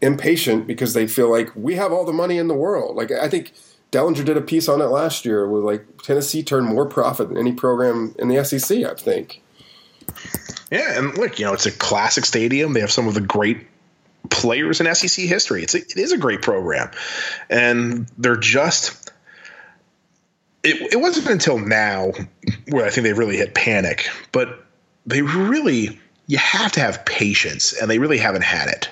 [0.01, 2.95] impatient because they feel like we have all the money in the world.
[2.95, 3.53] Like I think
[3.91, 7.37] Dellenger did a piece on it last year where like Tennessee turned more profit than
[7.37, 9.41] any program in the SEC, I think.
[10.71, 12.73] Yeah, and look, you know, it's a classic stadium.
[12.73, 13.67] They have some of the great
[14.29, 15.63] players in SEC history.
[15.63, 16.91] It's a, it is a great program,
[17.49, 19.11] and they're just.
[20.63, 22.11] It, it wasn't until now
[22.69, 24.65] where I think they really hit panic, but
[25.05, 28.89] they really you have to have patience, and they really haven't had it.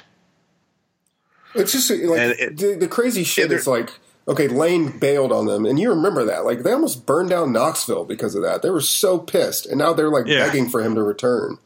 [1.55, 1.99] It's just like
[2.39, 3.89] it- the, the crazy shit is like
[4.27, 6.45] okay, Lane bailed on them, and you remember that.
[6.45, 8.61] Like they almost burned down Knoxville because of that.
[8.61, 10.45] They were so pissed, and now they're like Yeah.
[10.45, 11.57] begging for him to return.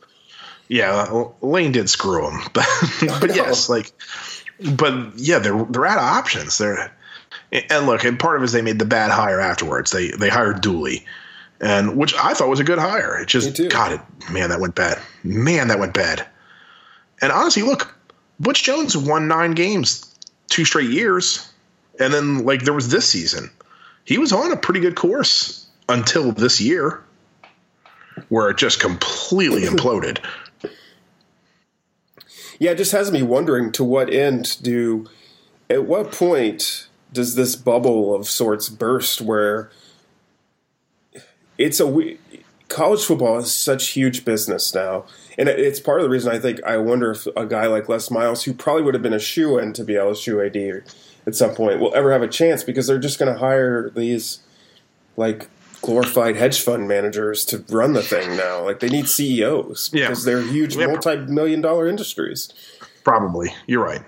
[0.67, 2.67] Yeah, Lane did screw him, but,
[3.21, 3.91] but yes, like,
[4.75, 6.57] but yeah, they're they're out of options.
[6.57, 6.91] They're
[7.51, 9.91] and look, and part of it is they made the bad hire afterwards.
[9.91, 11.05] They they hired Dooley,
[11.61, 13.19] and which I thought was a good hire.
[13.19, 14.49] It just got it, man.
[14.49, 14.99] That went bad.
[15.23, 16.25] Man, that went bad.
[17.21, 17.95] And honestly, look,
[18.39, 20.13] Butch Jones won nine games,
[20.49, 21.51] two straight years,
[21.99, 23.49] and then like there was this season,
[24.03, 27.03] he was on a pretty good course until this year,
[28.29, 30.19] where it just completely imploded.
[32.59, 35.07] Yeah, it just has me wondering to what end do,
[35.69, 39.69] at what point does this bubble of sorts burst where
[41.57, 42.17] it's a
[42.67, 45.05] college football is such huge business now,
[45.37, 48.11] and it's part of the reason I think I wonder if a guy like Les
[48.11, 50.83] Miles, who probably would have been a shoe in to be LSU AD
[51.25, 54.39] at some point, will ever have a chance because they're just going to hire these
[55.15, 55.49] like
[55.87, 58.61] glorified hedge fund managers to run the thing now.
[58.65, 60.09] Like they need CEOs Yeah.
[60.09, 60.87] because they're huge Yeah.
[60.87, 62.49] multi-million dollar industries.
[63.05, 64.01] Probably, you're right.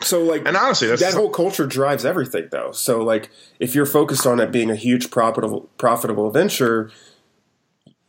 [0.00, 2.72] So like, And honestly, that whole culture drives everything, though.
[2.72, 3.28] So like,
[3.60, 6.90] if you're focused on it being a huge profitable profitable venture,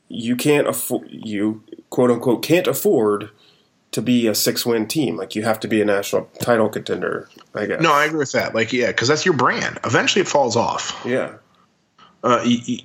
[0.08, 3.30] you can't afford you quote unquote can't afford
[3.92, 5.18] to be a six win team.
[5.18, 7.28] Like you have to be a national title contender.
[7.54, 7.82] I guess.
[7.82, 8.56] No, I agree with that.
[8.56, 9.80] Like, yeah, because that's your brand.
[9.84, 11.02] Eventually, it falls off.
[11.06, 11.34] Yeah.
[12.26, 12.78] Uh, you, you,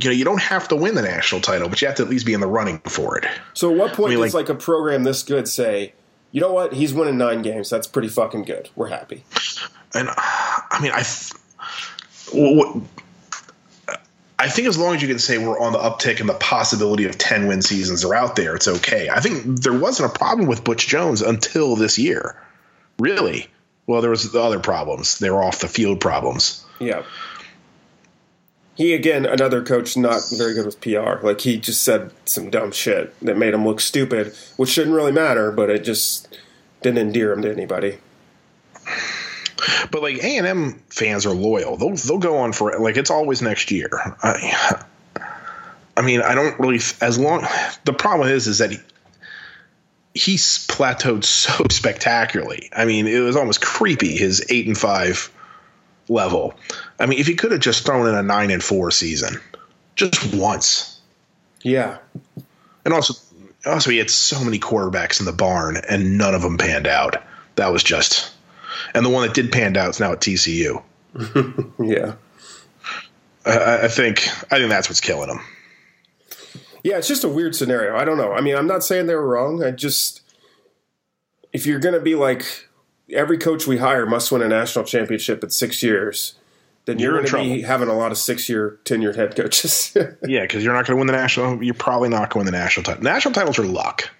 [0.00, 2.08] you know, you don't have to win the national title, but you have to at
[2.08, 3.26] least be in the running for it.
[3.52, 5.92] So at what point I mean, does like, a program this good say,
[6.32, 7.68] you know what, he's winning nine games.
[7.68, 8.70] That's pretty fucking good.
[8.74, 9.24] We're happy.
[9.94, 11.32] And uh, I mean, I, th-
[12.32, 12.82] what,
[14.38, 17.04] I think as long as you can say we're on the uptick and the possibility
[17.04, 19.10] of ten win seasons are out there, it's okay.
[19.10, 22.40] I think there wasn't a problem with Butch Jones until this year,
[22.98, 23.48] really.
[23.86, 25.18] Well, there was the other problems.
[25.18, 26.64] They were off the field problems.
[26.78, 27.02] Yeah.
[28.80, 31.22] He again, another coach not very good with PR.
[31.22, 35.12] Like he just said some dumb shit that made him look stupid, which shouldn't really
[35.12, 36.38] matter, but it just
[36.80, 37.98] didn't endear him to anybody.
[39.90, 41.76] But like A and M fans are loyal.
[41.76, 42.80] They'll they'll go on for it.
[42.80, 43.90] like it's always next year.
[44.22, 44.82] I,
[45.94, 47.46] I mean, I don't really as long.
[47.84, 48.78] The problem is is that he,
[50.14, 52.70] he's plateaued so spectacularly.
[52.74, 55.30] I mean, it was almost creepy his eight and five
[56.10, 56.52] level.
[56.98, 59.40] I mean, if he could have just thrown in a nine and four season,
[59.96, 61.00] just once,
[61.62, 61.98] Yeah.
[62.84, 63.14] and also
[63.66, 67.22] also he had so many quarterbacks in the barn and none of them panned out.
[67.56, 68.32] That was just,
[68.94, 70.82] and the one that did pan out is now at TCU.
[71.82, 72.14] Yeah.
[73.46, 75.40] I, I think I think that's what's killing him.
[76.82, 77.96] Yeah, it's just a weird scenario.
[77.96, 78.32] I don't know.
[78.32, 79.62] I mean, I'm not saying they were wrong.
[79.64, 80.20] I just
[81.52, 82.68] if you're going to be like
[83.12, 86.34] every coach we hire must win a national championship in 6 years,
[86.86, 87.66] then you're, You're in going to be trouble.
[87.72, 89.96] having a lot of 6-year tenured head coaches.
[90.26, 91.62] Yeah, because you're not going to win the national.
[91.62, 93.02] You're probably not going to win the national title.
[93.02, 94.10] National titles are luck.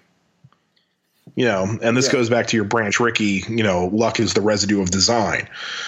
[1.35, 2.11] You know, and this Yeah.
[2.13, 3.43] goes back to your Branch Rickey.
[3.47, 5.47] You know, luck is the residue of design.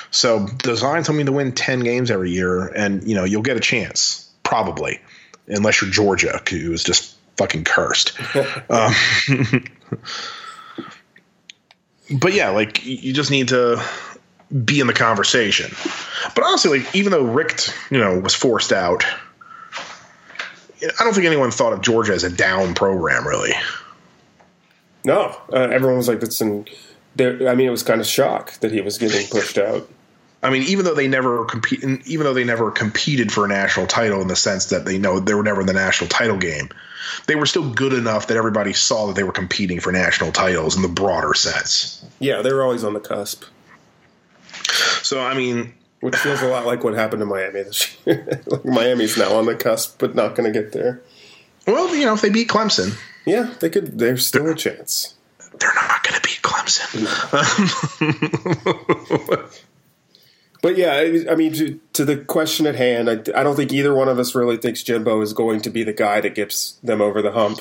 [0.09, 3.59] So design something to win ten games every year, and you know you'll get a
[3.59, 5.01] chance probably,
[5.47, 8.13] unless you're Georgia, who is just fucking cursed.
[8.69, 8.93] um,
[12.11, 13.83] but yeah, like you just need to
[14.65, 15.71] be in the conversation.
[16.35, 17.59] But honestly, like even though Rick,
[17.89, 19.05] you know, was forced out,
[20.81, 23.53] I don't think anyone thought of Georgia as a down program, really.
[25.05, 26.65] no, uh, everyone was like that's in
[27.15, 29.89] there, I mean, it was kind of shock that he was getting pushed out.
[30.41, 33.87] I mean, even though they never compete, even though they never competed for a national
[33.87, 36.69] title in the sense that they know they were never in the national title game,
[37.27, 40.75] they were still good enough that everybody saw that they were competing for national titles
[40.75, 42.03] in the broader sense.
[42.19, 43.43] Yeah, they were always on the cusp.
[45.01, 48.41] So, I mean, which feels a lot like what happened to Miami this year.
[48.47, 51.01] like Miami's now on the cusp, but not going to get there.
[51.67, 53.97] Well, you know, if they beat Clemson, Yeah, they could.
[53.99, 55.13] There's still a chance.
[55.59, 57.07] they're not going to beat Clemson.
[60.63, 63.73] But yeah, I I mean, to, to the question at hand, I, I don't think
[63.73, 66.79] either one of us really thinks Jimbo is going to be the guy that gets
[66.81, 67.59] them over the hump.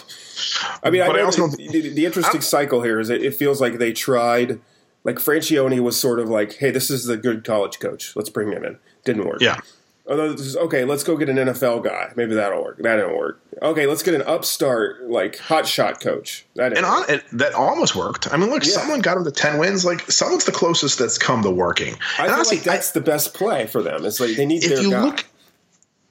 [0.84, 3.20] I mean, I, But I know also the, the, the interesting cycle here is it,
[3.24, 4.60] it feels like they tried,
[5.02, 8.14] like Franchione was sort of like, hey, this is a good college coach.
[8.14, 8.78] Let's bring him in.
[9.04, 9.40] Didn't work.
[9.40, 9.58] yeah.
[10.04, 12.12] Although, this is, okay, let's go get an NFL guy.
[12.16, 12.78] Maybe that'll work.
[12.78, 13.40] That didn't work.
[13.62, 16.44] Okay, let's get an upstart, like, hot shot coach.
[16.56, 18.32] That And on, it, that almost worked.
[18.32, 18.72] I mean, look, Yeah.
[18.72, 19.84] Sumlin got him to 10 wins.
[19.84, 21.94] Like, Sumlin's the closest that's come to working.
[22.18, 24.04] I and honestly, like that's the best play for them.
[24.04, 25.04] It's like they need if their you guy.
[25.04, 25.24] look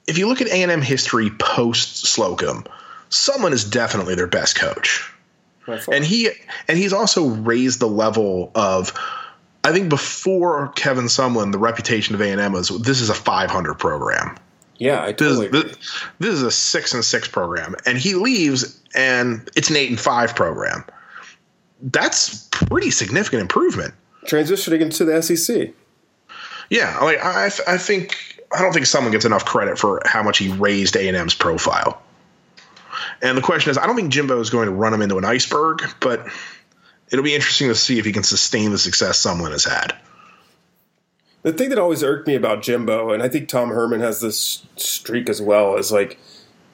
[0.06, 2.64] if you look at A&M history post Slocum,
[3.10, 5.08] Sumlin is definitely their best coach.
[5.92, 6.30] And he
[6.66, 8.92] and he's also raised the level of
[9.64, 14.36] I think before Kevin Sumlin, the reputation of A&M was this is a 500 program.
[14.78, 15.62] yeah, I This, totally agree.
[15.62, 19.90] this, this is a 6 and 6 program and he leaves and it's an 8
[19.90, 20.84] and 5 program.
[21.80, 23.94] That's pretty significant improvement.
[24.26, 25.70] transitioning into the SEC.
[26.70, 28.16] Yeah, like I, I think
[28.54, 31.34] I don't think Sumlin gets enough credit for how much he raised A and M's
[31.34, 32.00] profile.
[33.22, 35.24] And the question is, I don't think Jimbo is going to run him into an
[35.24, 36.26] iceberg, but
[37.12, 39.94] it'll be interesting to see if he can sustain the success Sumlin has had.
[41.42, 44.64] The thing that always irked me about Jimbo, and I think Tom Herman has this
[44.76, 46.18] streak as well, is like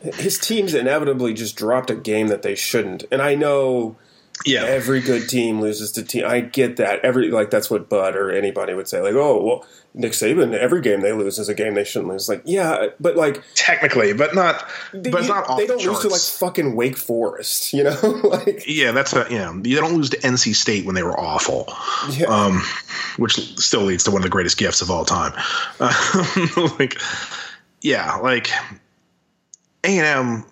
[0.01, 3.05] his teams inevitably just dropped a game that they shouldn't.
[3.11, 3.97] And I know
[4.47, 6.25] Yeah, every good team loses to team.
[6.27, 7.01] I get that.
[7.05, 9.01] Every like that's what Bud or anybody would say.
[9.01, 12.29] Like, oh well, Nick Saban, every game they lose is a game they shouldn't lose.
[12.29, 14.69] Like, yeah, but like technically, but not.
[14.93, 15.57] they, but it's not.
[15.57, 17.99] They don't the lose to like fucking Wake Forest, you know?
[18.25, 19.53] like, Yeah, that's a yeah.
[19.53, 21.67] You don't lose to NC State when they were awful,
[22.11, 22.27] yeah.
[22.27, 22.63] um,
[23.17, 25.33] which still leads to one of the greatest gifts of all time.
[25.81, 27.01] Uh, like,
[27.81, 28.51] yeah, like
[29.83, 30.45] A and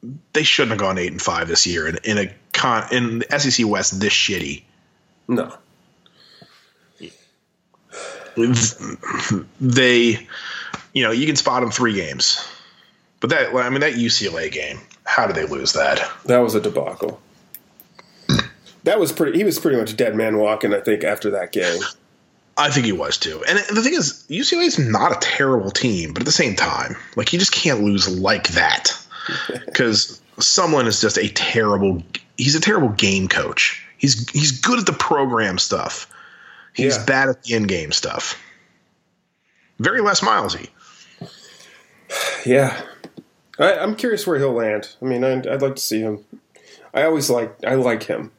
[0.00, 3.18] M, they shouldn't have gone eight and five this year in, in a con in
[3.18, 4.62] the SEC West this shitty.
[5.28, 5.52] no.
[9.60, 10.26] They,
[10.94, 12.48] you know, you can spot them three games,
[13.20, 16.08] but that I mean that UCLA game, how did they lose that?
[16.24, 17.20] That was a debacle.
[18.84, 19.36] That was pretty.
[19.36, 20.72] He was pretty much dead man walking.
[20.72, 21.80] I think after that game.
[22.56, 23.42] I think he was too.
[23.48, 26.96] And the thing is, UCLA is not a terrible team, but at the same time,
[27.16, 28.96] like you just can't lose like that
[29.66, 32.02] because Sumlin is just a terrible.
[32.36, 33.86] He's a terrible game coach.
[33.98, 36.08] He's he's good at the program stuff.
[36.74, 37.04] He's Yeah.
[37.04, 38.38] bad at the in game stuff.
[39.78, 40.68] Very Les Milesy.
[42.44, 42.78] Yeah,
[43.58, 44.94] I, I'm curious where he'll land.
[45.00, 46.24] I mean, I'd, I'd like to see him.
[46.92, 47.54] I always like.
[47.66, 48.30] I like him.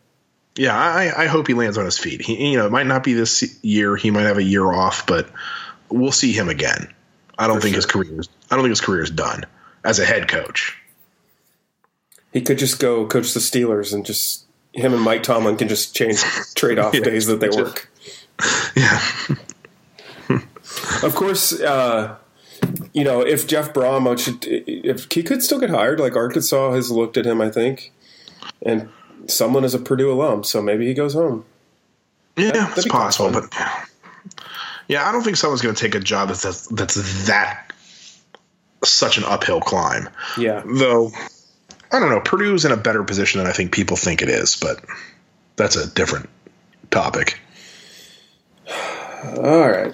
[0.55, 2.21] Yeah, I, I hope he lands on his feet.
[2.21, 3.95] He, you know, it might not be this year.
[3.95, 5.27] He might have a year off, but
[5.89, 6.93] we'll see him again.
[7.39, 8.19] I don't For think his career.
[8.19, 9.45] Is, I don't think his career is done
[9.83, 10.77] as a head coach.
[12.33, 15.95] He could just go coach the Steelers and just him and Mike Tomlin can just
[15.95, 16.21] change
[16.55, 17.89] trade off days that they work.
[18.75, 18.99] Yeah.
[21.03, 22.15] Of course, uh,
[22.91, 26.89] you know if Jeff Brohm should, if he could still get hired, like Arkansas has
[26.89, 27.91] looked at him, I think,
[28.63, 28.89] and
[29.27, 31.45] Sumlin is a Purdue alum, so maybe he goes home.
[32.35, 33.53] Yeah, that'd it's possible, but
[34.87, 37.71] yeah, I don't think Sumlin's going to take a job that's that's, that's that
[38.83, 40.09] such an uphill climb.
[40.37, 41.11] Yeah, Though,
[41.93, 42.19] I don't know.
[42.19, 44.83] Purdue's in a better position than I think people think it is, but
[45.55, 46.29] that's a different
[46.89, 47.39] topic.
[49.37, 49.93] All right.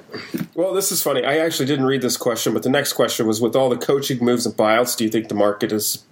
[0.55, 1.23] Well, this is funny.
[1.23, 4.23] I actually didn't read this question, but the next question was with all the coaching
[4.25, 6.03] moves and buyouts, do you think the market is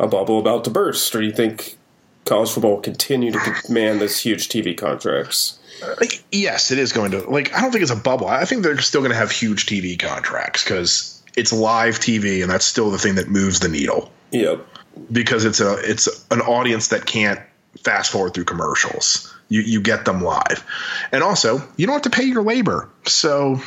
[0.00, 1.14] a bubble about to burst?
[1.14, 1.78] Or do you think
[2.24, 5.58] college football will continue to command these huge TV contracts?
[6.00, 7.30] Like, yes, it is going to.
[7.30, 8.26] Like, I don't think it's a bubble.
[8.26, 12.50] I think they're still going to have huge TV contracts because it's live TV, and
[12.50, 14.10] that's still the thing that moves the needle.
[14.32, 14.66] Yep.
[15.10, 17.40] Because it's a it's an audience that can't
[17.82, 19.34] fast forward through commercials.
[19.48, 20.64] You you get them live,
[21.12, 22.88] and also you don't have to pay your labor.
[23.06, 23.60] So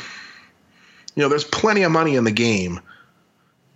[1.14, 2.80] you know there's plenty of money in the game,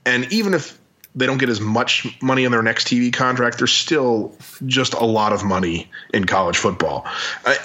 [0.04, 0.78] and even if
[1.14, 4.34] they don't get as much money in their next TV contract, there's still
[4.64, 7.06] just a lot of money in college football.
[7.44, 7.58] I,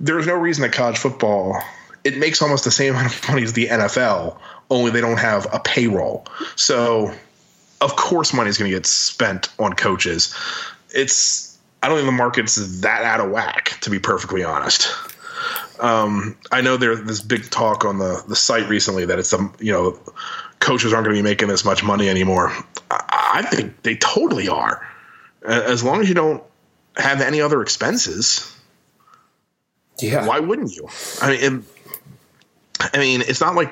[0.00, 1.60] there's no reason that college football
[2.06, 4.38] it makes almost the same amount of money as the NFL,
[4.70, 6.24] only they don't have a payroll.
[6.54, 7.12] So
[7.80, 10.34] of course money's going to get spent on coaches.
[10.94, 14.88] It's I don't think the market's that out of whack, to be perfectly honest.
[15.78, 19.54] Um, I know there's this big talk on the the site recently that it's um
[19.60, 19.98] you know
[20.60, 22.50] coaches aren't going to be making this much money anymore.
[22.90, 24.86] I, I think they totally are,
[25.44, 26.42] as long as you don't
[26.96, 28.52] have any other expenses.
[29.98, 30.26] Yeah.
[30.26, 30.88] Why wouldn't you?
[31.22, 31.64] I mean,
[32.80, 33.70] I mean, it's not like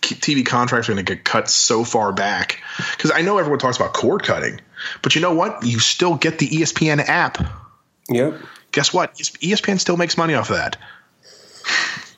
[0.00, 2.62] TV contracts are going to get cut so far back
[2.96, 4.60] because I know everyone talks about cord cutting,
[5.02, 5.64] but you know what?
[5.64, 7.38] You still get the ESPN app.
[8.08, 8.40] Yep.
[8.72, 9.14] Guess what?
[9.14, 10.76] ESPN still makes money off of that.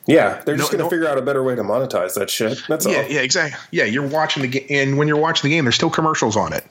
[0.05, 2.29] Yeah, they're just No- going to no- figure out a better way to monetize that
[2.29, 2.61] shit.
[2.67, 3.07] That's Yeah, all.
[3.09, 3.57] yeah, exactly.
[3.71, 6.51] Yeah, you're watching the game, and when you're watching the game, there's still commercials on
[6.51, 6.65] it.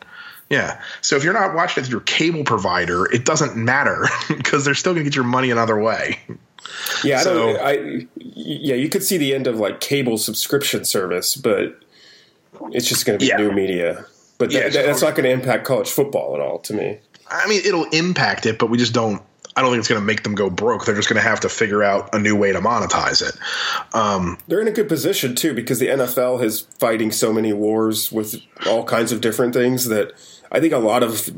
[0.50, 0.78] Yeah.
[1.00, 4.74] So if you're not watching it through your cable provider, it doesn't matter because they're
[4.74, 6.18] still going to get your money another way.
[7.04, 7.60] Yeah, I So- don't.
[7.60, 11.78] I yeah, you could see the end of like cable subscription service, but
[12.72, 13.36] it's just going to be Yeah.
[13.36, 14.04] new media.
[14.38, 16.98] But Yeah, that, that's not going to impact college football at all to me.
[17.30, 19.22] I mean, it'll impact it, but we just don't.
[19.54, 20.86] I don't think it's going to make them go broke.
[20.86, 23.36] They're just going to have to figure out a new way to monetize it.
[23.94, 28.10] Um, They're in a good position too because the NFL is fighting so many wars
[28.10, 28.36] with
[28.66, 30.12] all kinds of different things that
[30.50, 31.30] I think a lot of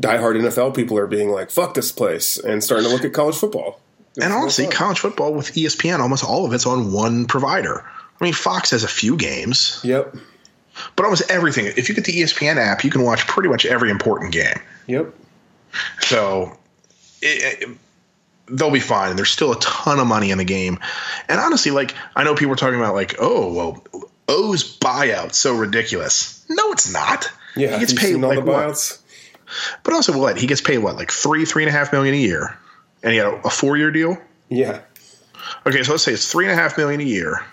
[0.00, 3.36] diehard NFL people are being like, "Fuck this place," and starting to look at college
[3.36, 3.80] football.
[4.16, 7.80] It's and honestly, college football with ESPN, almost all of it's on one provider.
[8.20, 10.14] I mean, Fox has a few games, Yep.
[10.96, 11.66] but almost everything.
[11.66, 14.60] If you get the ESPN app, you can watch pretty much every important game.
[14.86, 15.14] Yep.
[16.00, 16.56] So
[17.22, 17.68] it, it,
[18.48, 19.16] they'll be fine.
[19.16, 20.78] There's still a ton of money in the game.
[21.28, 23.84] And honestly, like I know people are talking about like, oh well,
[24.28, 26.44] O's buyout so ridiculous.
[26.50, 27.30] No, it's not.
[27.56, 27.72] Yeah.
[27.74, 28.68] he gets paid like the what?
[28.68, 29.00] buyouts?
[29.82, 30.38] But also what?
[30.38, 32.56] He gets paid what, like three, three and a half million a year,
[33.02, 34.18] and he had a, a four year deal.
[34.48, 34.80] Yeah.
[35.66, 37.44] Okay, so let's say it's three and a half million a year.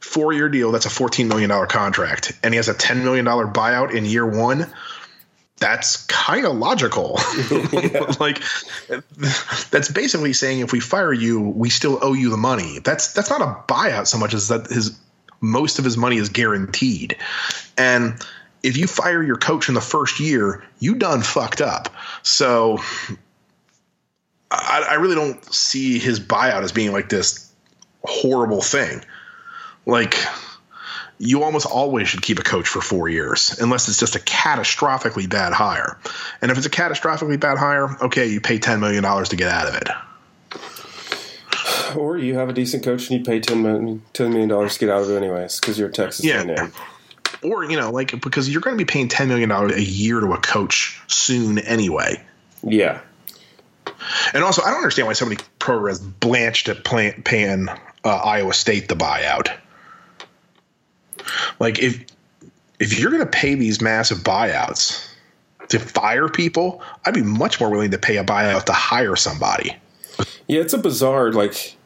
[0.00, 2.38] Four year deal, that's a $14 million contract.
[2.42, 4.66] And he has a $10 million buyout in year one.
[5.58, 7.12] That's kind of logical.
[8.20, 8.42] like
[9.70, 12.80] that's basically saying if we fire you, we still owe you the money.
[12.80, 14.98] That's that's not a buyout so much as that his
[15.40, 17.16] most of his money is guaranteed.
[17.78, 18.20] And
[18.64, 21.94] if you fire your coach in the first year, you done fucked up.
[22.22, 22.80] So
[24.52, 27.50] I, I really don't see his buyout as being like this
[28.04, 29.02] horrible thing.
[29.86, 30.14] Like
[31.18, 35.28] you almost always should keep a coach for four years unless it's just a catastrophically
[35.28, 35.98] bad hire.
[36.40, 39.48] And if it's a catastrophically bad hire, okay, you pay ten million dollars to get
[39.48, 39.88] out of it.
[41.96, 44.88] Or you have a decent coach and you pay $10 million, $10 million to get
[44.88, 46.40] out of it anyways because you're a Texas Yeah.
[46.42, 46.72] A&M.
[47.42, 50.20] Or you know, like because you're going to be paying ten million dollars a year
[50.20, 52.22] to a coach soon anyway.
[52.62, 53.00] Yeah.
[54.34, 58.52] And also, I don't understand why so many programs blanched at play, paying uh, Iowa
[58.54, 59.48] State the buyout.
[61.60, 62.04] Like if
[62.80, 65.08] if you're going to pay these massive buyouts
[65.68, 69.76] to fire people, I'd be much more willing to pay a buyout to hire somebody.
[70.48, 71.76] Yeah, it's a bizarre, like,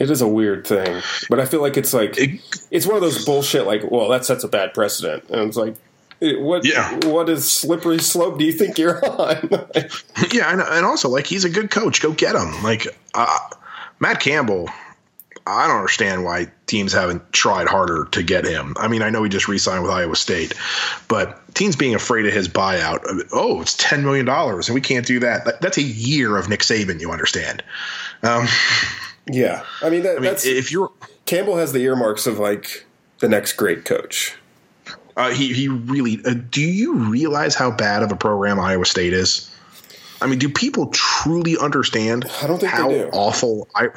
[0.00, 1.00] it is a weird thing.
[1.28, 2.40] But I feel like it's like, It-
[2.72, 5.24] it's one of those bullshit, like, well, that sets a bad precedent.
[5.30, 5.76] And it's like,
[6.20, 6.98] what, Yeah.
[7.06, 9.48] what is slippery slope do you think you're on?
[10.32, 12.00] Yeah, and, and also like he's a good coach.
[12.02, 12.62] Go get him.
[12.62, 13.38] Like uh,
[13.98, 14.68] Matt Campbell.
[15.46, 18.74] I don't understand why teams haven't tried harder to get him.
[18.78, 20.52] I mean, I know he just re-signed with Iowa State,
[21.08, 23.00] but teams being afraid of his buyout.
[23.32, 25.46] Oh, it's ten million dollars, and we can't do that.
[25.46, 25.60] that.
[25.62, 27.00] That's a year of Nick Saban.
[27.00, 27.64] You understand?
[28.22, 28.46] Um,
[29.26, 29.64] yeah.
[29.82, 30.92] I mean, that, I mean, that's, if you're
[31.24, 32.84] Campbell has the earmarks of, like,
[33.20, 34.36] the next great coach.
[35.16, 36.20] Uh, he he really.
[36.24, 39.50] Uh, do you realize how bad of a program Iowa State is?
[40.20, 43.88] I mean, do people truly understand I don't think how awful I,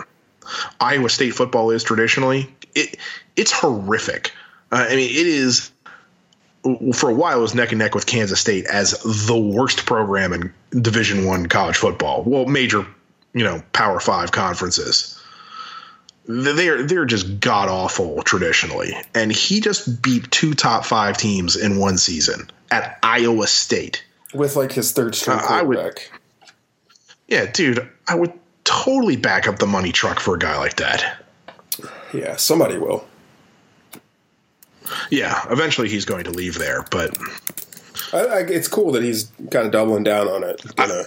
[0.80, 2.54] Iowa State football is traditionally?
[2.76, 2.98] It
[3.36, 4.32] it's horrific.
[4.72, 5.72] Uh, I mean, it is.
[6.94, 8.92] For a while, it was neck and neck with Kansas State as
[9.28, 12.24] the worst program in Division One college football.
[12.24, 12.88] Well, major,
[13.34, 15.13] you know, Power Five conferences.
[16.26, 21.78] They're they're just god awful traditionally, and he just beat two top five teams in
[21.78, 24.04] one season at Iowa State.
[24.34, 26.12] With, like, his third string Uh, I would- quarterback.
[27.28, 28.32] Yeah, dude, I would
[28.64, 31.24] totally back up the money truck for a guy like that.
[32.14, 33.06] Yeah, somebody will.
[35.10, 37.18] Yeah, eventually he's going to leave there, but
[38.14, 40.62] I, I, it's cool that he's kind of doubling down on it.
[40.78, 41.04] I,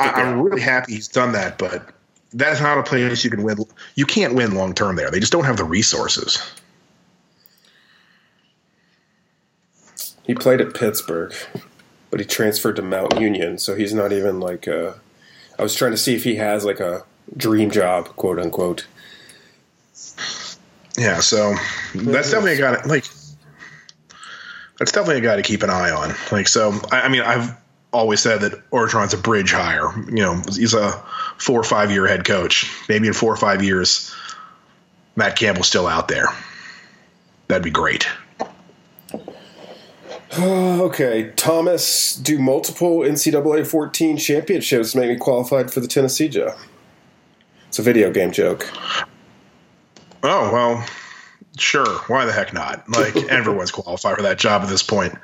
[0.00, 1.58] I'm really happy he's done that.
[1.58, 1.88] But
[2.34, 3.58] that is not a place you can win.
[3.94, 5.10] You can't win long term there.
[5.10, 6.42] They just don't have the resources.
[10.24, 11.34] He played at Pittsburgh,
[12.10, 15.00] but he transferred to Mount Union, so he's not even like a.
[15.58, 17.04] I was trying to see if he has like a
[17.36, 18.86] dream job, quote unquote.
[20.96, 21.54] Yeah, so
[21.94, 22.76] that's definitely a guy.
[22.76, 23.04] To, like,
[24.78, 26.14] that's definitely a guy to keep an eye on.
[26.30, 27.56] Like, so I, I mean, I've
[27.92, 29.92] always said that Orgeron's a bridge hire.
[30.06, 31.02] You know, he's a
[31.42, 32.70] four or five year head coach.
[32.88, 34.14] Maybe in four or five years,
[35.16, 36.26] Matt Campbell's still out there.
[37.48, 38.06] That'd be great.
[40.34, 46.56] Okay, Thomas do multiple NCAA 14 championships make me qualified for the Tennessee job.
[47.68, 48.66] It's a video game joke.
[50.22, 50.86] Oh well,
[51.58, 51.98] sure.
[52.06, 52.88] Why the heck not?
[52.88, 55.14] Like everyone's qualified for that job at this point.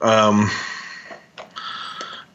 [0.00, 0.50] Um,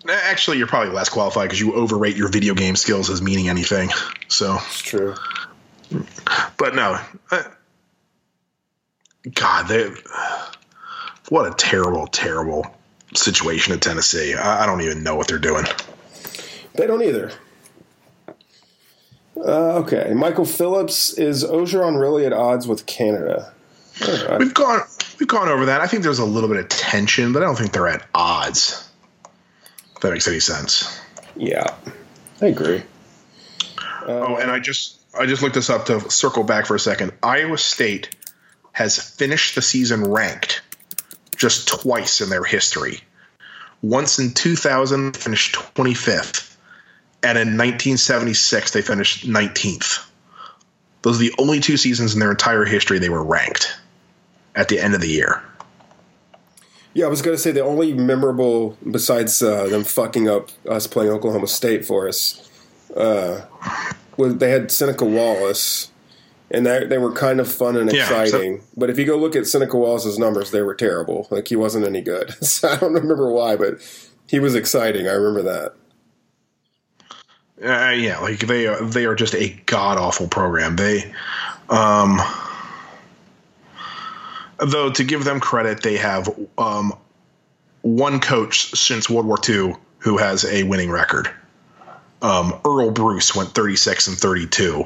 [0.07, 3.89] actually, you're probably less qualified because you overrate your video game skills as meaning anything.
[4.27, 5.15] So, It's true.
[6.57, 6.99] but no,
[7.31, 7.43] uh,
[9.33, 9.89] God, they
[11.29, 12.67] what a terrible, terrible
[13.15, 14.33] situation in Tennessee.
[14.35, 15.65] I, I don't even know what they're doing.
[16.75, 17.31] They don't either.
[19.35, 23.51] Uh, okay, Michael Phillips is Orgeron really at odds with Canada?
[24.01, 24.39] Alright.
[24.39, 24.81] We've gone
[25.19, 25.81] we've gone over that.
[25.81, 28.89] I think there's a little bit of tension, but I don't think they're at odds.
[30.03, 30.99] That makes any sense.
[31.37, 31.73] Yeah,
[32.41, 32.83] I agree.
[34.05, 37.13] Oh, and I just I just looked this up to circle back for a second.
[37.23, 38.13] Iowa State
[38.73, 40.61] has finished the season ranked
[41.37, 42.99] just twice in their history.
[43.81, 46.53] Once in 2000, they finished 25th,
[47.23, 50.05] and in 1976 they finished 19th.
[51.01, 53.73] Those are the only two seasons in their entire history they were ranked
[54.53, 55.41] at the end of the year.
[56.93, 60.85] Yeah, I was going to say the only memorable, besides uh, them fucking up us
[60.85, 62.47] playing Oklahoma State for us,
[62.95, 63.45] uh,
[64.17, 65.91] was they had Seneca Wallace,
[66.51, 68.61] and that, they were kind of fun and Yeah, so- exciting.
[68.77, 71.27] but if you go look at Seneca Wallace's numbers, they were terrible.
[71.31, 72.31] Like he wasn't any good.
[72.45, 73.75] so I don't remember why, but
[74.27, 75.07] he was exciting.
[75.07, 75.73] I remember that.
[77.63, 80.75] Uh, yeah, like they are, they are just a god awful program.
[80.75, 81.11] They,
[81.69, 82.19] um,
[84.65, 86.93] though to give them credit, they have um,
[87.81, 91.29] one coach since World War II who has a winning record.
[92.21, 94.85] Um, Earle Bruce went 36 and 32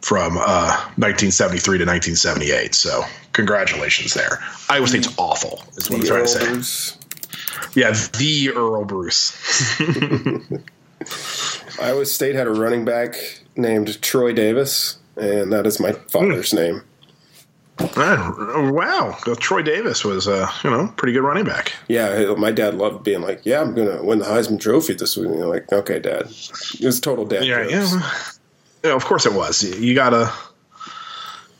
[0.00, 2.74] from uh, 1973 to 1978.
[2.74, 3.02] So
[3.32, 4.42] congratulations there.
[4.68, 5.62] Iowa State's awful.
[5.76, 6.46] Is what I'm trying to say.
[6.46, 6.98] Elders.
[7.74, 9.80] Yeah, the Earle Bruce.
[11.80, 16.82] Iowa State had a running back named Troy Davis, and that is my father's name.
[17.78, 21.72] Uh, wow, Troy Davis was, uh, you know, pretty good running back.
[21.88, 25.26] Yeah, my dad loved being like, "Yeah, I'm gonna win the Heisman Trophy this week."
[25.26, 26.26] And you're like, "Okay, Dad."
[26.80, 28.10] It was total dad Yeah, yeah.
[28.84, 29.62] Yeah, of course it was.
[29.62, 30.32] You- gotta,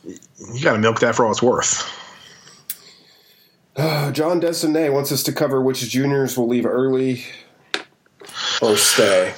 [0.05, 1.83] you gotta milk that for all it's worth.
[3.75, 7.25] Uh, John Desanet wants us to cover which juniors will leave early
[8.61, 9.33] or stay.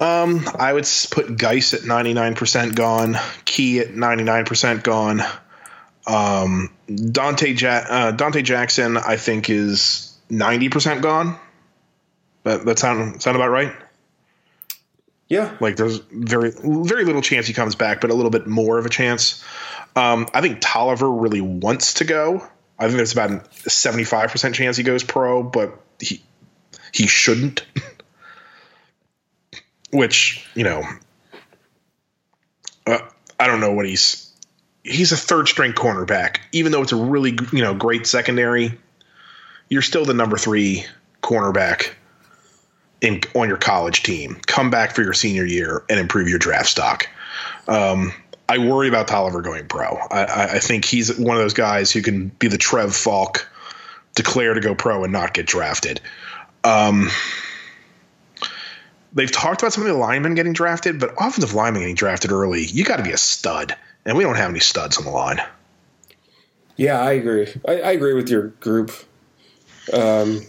[0.00, 3.16] Um, I would put Guice at ninety nine percent gone,
[3.46, 5.22] Key at ninety nine percent gone.
[6.06, 11.38] Um, Donte ja- uh, Donte Jackson, I think, is ninety percent gone.
[12.44, 13.72] That that sound sound about right?
[15.28, 18.78] Yeah, Like there's very very little chance he comes back, but a little bit more
[18.78, 19.42] of a chance.
[19.96, 22.46] Um, I think Toliver really wants to go.
[22.78, 23.34] I think there's about a
[23.68, 26.22] 75% chance he goes pro, but he
[26.92, 27.64] he shouldn't.
[29.90, 30.82] Which, you know,
[32.86, 32.98] uh,
[33.38, 34.21] I don't know what he's
[34.84, 36.38] he's a third string cornerback.
[36.52, 38.78] Even though it's a really, you know, great secondary,
[39.68, 40.84] you're still the number 3
[41.22, 41.92] cornerback
[43.00, 44.40] in on your college team.
[44.46, 47.08] Come back for your senior year and improve your draft stock.
[47.68, 48.12] Um,
[48.48, 49.96] I worry about Toliver going pro.
[50.10, 53.48] I, I, I think he's one of those guys who can be the Trev Faulk,
[54.14, 56.00] declare to go pro and not get drafted.
[56.64, 57.08] Um,
[59.12, 62.64] they've talked about some of the linemen getting drafted, but offensive linemen getting drafted early,
[62.64, 65.40] you got to be a stud, and we don't have any studs on the line.
[66.76, 67.52] yeah, I agree.
[67.66, 68.92] I, I agree with your group.
[69.92, 70.42] Um,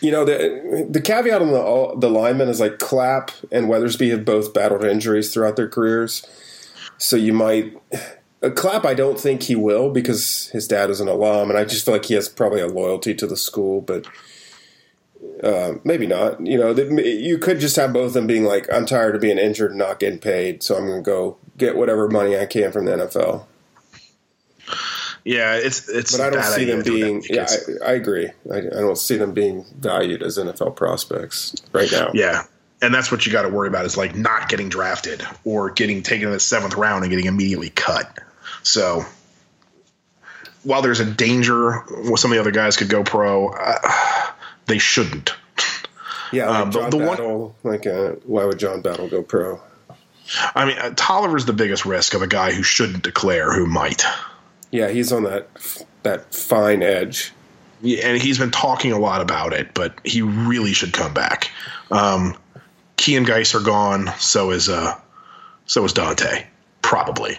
[0.00, 4.24] you know the the caveat on the the linemen is like Clapp and Weathersby have
[4.24, 6.26] both battled injuries throughout their careers,
[6.98, 7.80] so you might.
[8.42, 11.64] Uh, Clapp, I don't think he will because his dad is an alum, and I
[11.64, 14.04] just feel like he has probably a loyalty to the school, but
[15.42, 16.44] uh, maybe not.
[16.46, 19.38] You know, you could just have both of them being like, "I'm tired of being
[19.38, 22.72] injured and not getting paid, so I'm going to go get whatever money I can
[22.72, 23.46] from the NFL."
[25.24, 26.16] Yeah, it's it's.
[26.16, 27.22] But I don't see them to do that being.
[27.28, 27.46] Yeah,
[27.84, 28.30] I, I agree.
[28.52, 32.10] I, I don't see them being valued as NFL prospects right now.
[32.14, 32.44] Yeah.
[32.80, 36.02] And that's what you got to worry about is like not getting drafted or getting
[36.02, 38.18] taken in the seventh round and getting immediately cut.
[38.64, 39.04] So
[40.64, 41.84] while there's a danger
[42.16, 44.21] some of the other guys could go pro, uh,
[44.66, 45.34] they shouldn't.
[46.32, 46.48] yeah.
[46.48, 49.60] Like Um, the- the one- like, uh, why would John Battle go pro?
[50.54, 54.04] I mean, uh, Toliver's the biggest risk of a guy who shouldn't declare who might.
[54.70, 55.48] Yeah, he's on that
[56.04, 57.32] that fine edge.
[57.82, 61.50] Yeah, and he's been talking a lot about it, but he really should come back.
[61.90, 62.36] Um,
[62.96, 64.10] Key and Guice are gone.
[64.18, 64.94] So is uh,
[65.66, 66.44] so is Donte,
[66.80, 67.38] probably.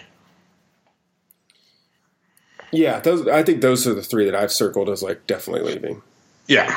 [2.72, 3.26] Yeah, those.
[3.28, 6.02] I think those are the three that I've circled as like definitely leaving.
[6.46, 6.76] Yeah.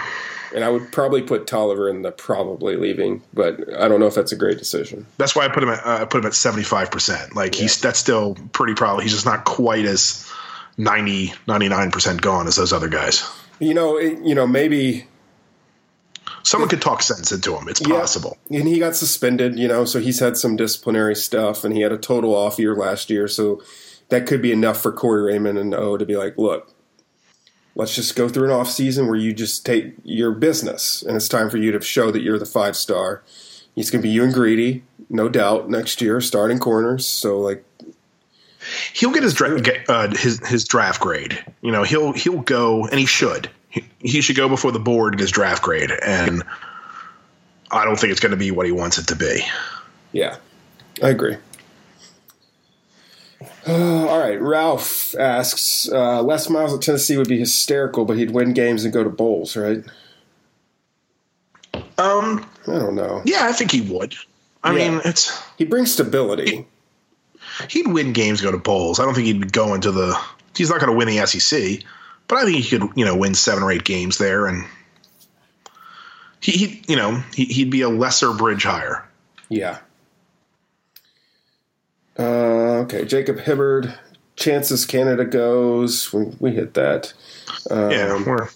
[0.56, 4.16] And I would probably put Toliver in the probably leaving, but I don't know if
[4.16, 5.06] that's a great decision.
[5.18, 7.36] That's why I put him at uh, I put him at seventy five percent.
[7.36, 9.04] Like he's that's still pretty probably.
[9.04, 10.30] He's just not quite as
[10.78, 13.30] 90 99 percent gone as those other guys.
[13.60, 15.06] You know, it, you know, maybe
[16.44, 17.68] Someone could talk sense into him.
[17.68, 18.00] It's Yeah.
[18.00, 18.38] possible.
[18.50, 21.92] And he got suspended, you know, so he's had some disciplinary stuff, and he had
[21.92, 23.28] a total off year last year.
[23.28, 23.62] So
[24.10, 26.72] that could be enough for Corey Raymond and O to be like, look,
[27.78, 31.30] let's just go through an off season where you just take your business, and it's
[31.30, 33.24] time for you to show that you're the five star.
[33.76, 37.06] It's going to be you and Greedy, no doubt, next year, starting corners.
[37.06, 37.64] So like,
[38.94, 41.42] He'll get his dra- get, uh, his his draft grade.
[41.62, 43.50] You know, he'll he'll go and he should.
[43.70, 46.44] He, he should go before the board in his draft grade, and
[47.72, 49.42] I don't think it's going to be what he wants it to be.
[50.12, 50.38] yeah,
[51.02, 51.38] I agree.
[53.68, 53.72] Uh,
[54.08, 58.54] all right, Ralph asks, uh, Les Miles at Tennessee would be hysterical, but he'd win
[58.54, 59.84] games and go to bowls, right?
[61.98, 63.22] Um, I don't know.
[63.26, 64.16] yeah, I think he would.
[64.64, 64.90] I Yeah.
[64.92, 66.68] mean, it's He brings stability.
[67.70, 69.00] he'd win games, go to bowls.
[69.00, 70.20] I don't think he'd go into the.
[70.56, 71.84] He's not going to win the SEC,
[72.28, 74.66] but I think he could, you know, win seven or eight games there, and
[76.40, 79.08] he, he you know, he, he'd be a lesser bridge hire.
[79.50, 79.78] Yeah.
[82.18, 82.24] Uh,
[82.78, 83.98] okay, Jacob Hibbard.
[84.36, 86.14] Chances Canada goes.
[86.14, 87.14] We, we hit that.
[87.72, 88.50] Um, yeah, we're,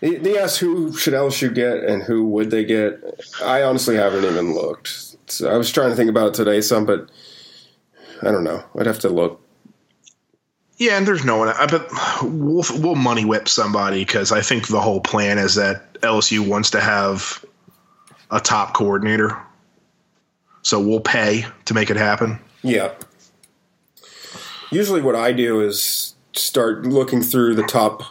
[0.00, 3.00] They, they asked who should LSU get and who would they get.
[3.42, 4.88] I honestly haven't even looked.
[5.30, 7.10] So I was trying to think about it today some, but
[8.22, 8.62] I don't know.
[8.78, 9.40] I'd have to look.
[10.76, 11.48] yeah, and there's no one.
[11.48, 11.88] I bet
[12.22, 16.70] we'll we'll money whip somebody because I think the whole plan is that LSU wants
[16.70, 17.44] to have
[18.30, 19.38] a top coordinator,
[20.62, 22.38] so we'll pay to make it happen.
[22.62, 22.92] Yeah.
[24.70, 28.02] Usually, what I do is start looking through the top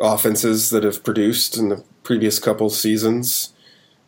[0.00, 3.52] offenses that have produced in the previous couple seasons.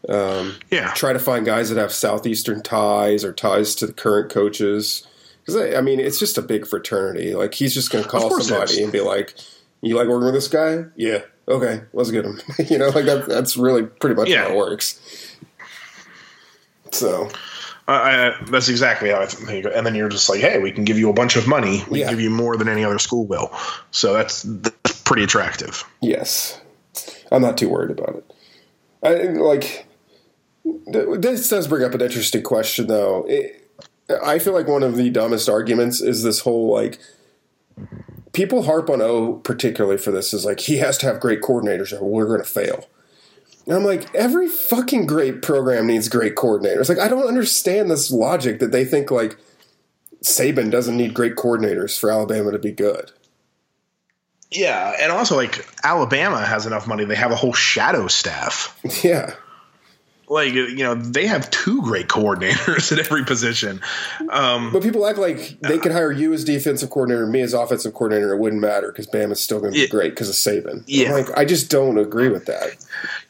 [0.08, 4.30] Um, yeah, Try to find guys that have southeastern ties or ties to the current
[4.30, 5.06] coaches.
[5.40, 7.34] Because I, I mean, it's just a big fraternity.
[7.34, 9.34] Like he's just going to call somebody and be like,
[9.80, 10.84] "You like working with this guy?
[10.96, 14.44] Yeah, okay, let's get him." you know, like that, that's really pretty much Yeah.
[14.44, 15.00] how it works.
[16.92, 17.28] So
[17.88, 19.66] I, I, that's exactly how I think.
[19.74, 21.82] And then you're just like, hey, we can give you a bunch of money.
[21.90, 22.06] We Yeah.
[22.08, 23.50] can give you more than any other school will.
[23.90, 25.84] So that's that's pretty attractive.
[26.02, 26.60] Yes,
[27.32, 28.32] I'm not too worried about it.
[29.02, 29.86] I like
[30.64, 33.24] th- this does bring up an interesting question, though.
[33.28, 33.64] It,
[34.22, 36.98] I feel like one of the dumbest arguments is this whole like
[38.32, 41.92] people harp on O particularly for this is like he has to have great coordinators
[41.98, 42.86] or we're going to fail.
[43.68, 46.88] And I'm like, every fucking great program needs great coordinators.
[46.88, 49.36] Like, I don't understand this logic that they think like
[50.24, 53.12] Saban doesn't need great coordinators for Alabama to be good.
[54.50, 58.74] Yeah, and also like Alabama has enough money; they have a whole shadow staff.
[59.04, 59.34] Yeah.
[60.30, 63.80] Like you know, they have two great coordinators at every position.
[64.30, 67.94] Um, But people act like they could hire you as defensive coordinator, me as offensive
[67.94, 68.34] coordinator.
[68.34, 69.88] It wouldn't matter because Bam is still going to be Yeah.
[69.88, 70.84] great because of Saban.
[70.86, 71.12] Yeah.
[71.12, 72.76] Like I just don't agree with that.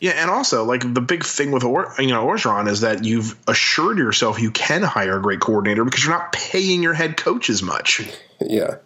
[0.01, 3.37] yeah, and also like the big thing with or, you know Orgeron is that you've
[3.47, 7.49] assured yourself you can hire a great coordinator because you're not paying your head coach
[7.51, 8.01] as much.
[8.41, 8.77] Yeah,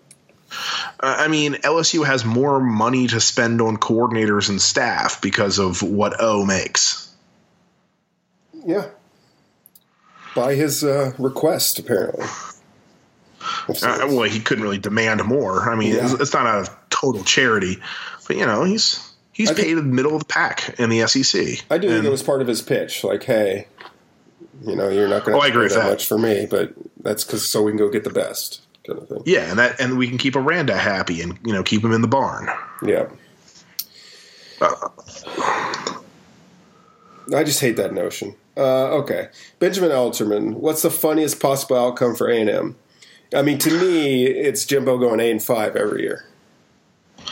[1.00, 5.82] Uh, I mean, LSU has more money to spend on coordinators and staff because of
[5.82, 7.01] what O makes.
[8.66, 8.88] Yeah.
[10.34, 12.24] By his uh, request, apparently.
[13.68, 15.68] Uh, well, he couldn't really demand more.
[15.68, 16.04] I mean, Yeah.
[16.04, 17.78] it's, it's not out of total charity,
[18.26, 21.06] but you know, he's he's I paid in the middle of the pack in the
[21.06, 21.64] SEC.
[21.70, 23.04] I do think it was part of his pitch.
[23.04, 23.66] Like, hey,
[24.64, 25.90] you know, you're not going Oh, to I agree that, that.
[25.90, 26.72] much for me, but
[27.02, 29.22] that's because so we can go get the best kind of thing.
[29.26, 32.00] Yeah, and that and we can keep Aranda happy and you know keep him in
[32.00, 32.48] the barn.
[32.86, 33.08] Yeah.
[34.60, 34.88] Uh,
[37.34, 38.34] I just hate that notion.
[38.56, 40.54] Uh, okay, Benjamin Alterman.
[40.54, 42.76] What's the funniest possible outcome for A and M?
[43.34, 46.24] I mean, to me, it's Jimbo going eight and five every year.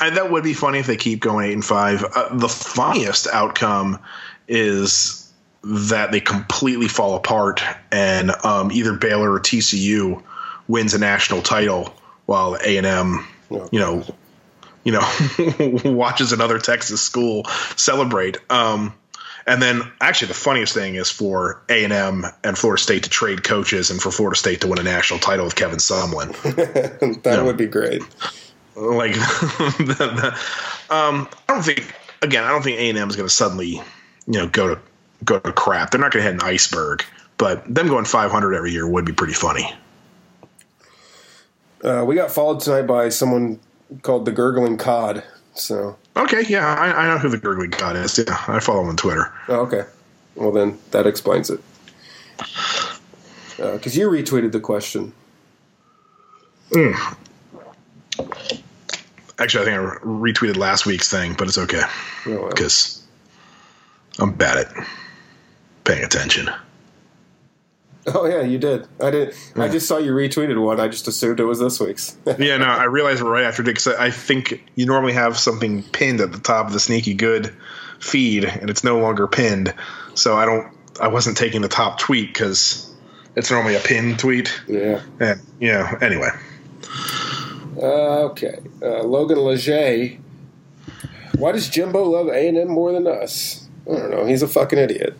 [0.00, 2.04] That would be funny if they keep going eight and five.
[2.04, 3.98] Uh, the funniest outcome
[4.46, 5.32] is
[5.64, 10.22] that they completely fall apart, and um, either Baylor or TCU
[10.68, 11.92] wins a national title,
[12.26, 14.04] while A and M, you know,
[14.84, 17.44] you know, watches another Texas school
[17.76, 18.38] celebrate.
[18.50, 18.94] Um,
[19.46, 23.90] and then, actually, the funniest thing is for A and Florida State to trade coaches,
[23.90, 26.32] and for Florida State to win a national title with Kevin Sumlin.
[27.22, 28.02] that would be great.
[28.76, 29.76] like the,
[30.88, 33.82] the, um i don't think again i don't think a&m is going to suddenly you
[34.26, 34.80] know go to
[35.24, 37.04] go to crap they're not going to hit an iceberg
[37.38, 39.72] but them going 500 every year would be pretty funny
[41.84, 43.60] Uh, we got followed tonight by someone
[44.02, 45.22] called the Gurgling Cod.
[45.52, 48.18] So Okay, yeah, I, I know who the Gurgly God is.
[48.18, 49.32] Yeah, I follow him on Twitter.
[49.48, 49.84] Oh, okay.
[50.36, 51.60] Well, then that explains it.
[53.58, 55.12] Uh, because you retweeted the question.
[56.72, 56.92] Hmm.
[59.38, 61.82] Actually, I think I retweeted last week's thing, but it's okay
[62.26, 63.02] Oh, because
[64.18, 64.86] I'm bad at
[65.84, 66.48] paying attention.
[68.06, 68.86] Oh yeah, you did.
[69.00, 69.34] I did.
[69.56, 70.78] I just saw you retweeted one.
[70.78, 72.16] I just assumed it was this week's.
[72.38, 76.32] Yeah, no, I realized right after because I think you normally have something pinned at
[76.32, 77.54] the top of the sneaky good
[78.00, 79.72] feed, and it's no longer pinned.
[80.14, 80.66] So I don't.
[81.00, 82.92] I wasn't taking the top tweet because
[83.36, 84.52] it's normally a pinned tweet.
[84.68, 85.00] yeah.
[85.18, 85.98] And yeah.
[86.02, 86.28] Anyway,
[87.76, 88.58] Uh, okay.
[88.82, 90.18] Uh, Logan Leger.
[91.36, 93.66] Why does Jimbo love A and M more than us?
[93.90, 94.24] I don't know.
[94.24, 95.16] He's a fucking idiot.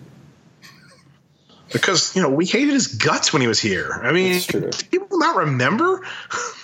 [1.74, 4.00] Because you know we hated his guts when he was here.
[4.02, 4.40] I mean,
[4.90, 6.00] people not remember?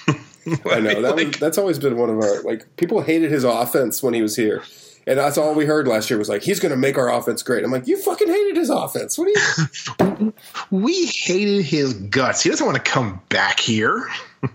[0.09, 4.03] I know that was, that's always been one of our like people hated his offense
[4.03, 4.63] when he was here,
[5.07, 7.43] and that's all we heard last year was like he's going to make our offense
[7.43, 7.65] great.
[7.65, 9.19] I'm like, you fucking hated his offense.
[9.19, 10.33] What do you?
[10.71, 12.43] we hated his guts.
[12.43, 14.09] He doesn't want to come back here.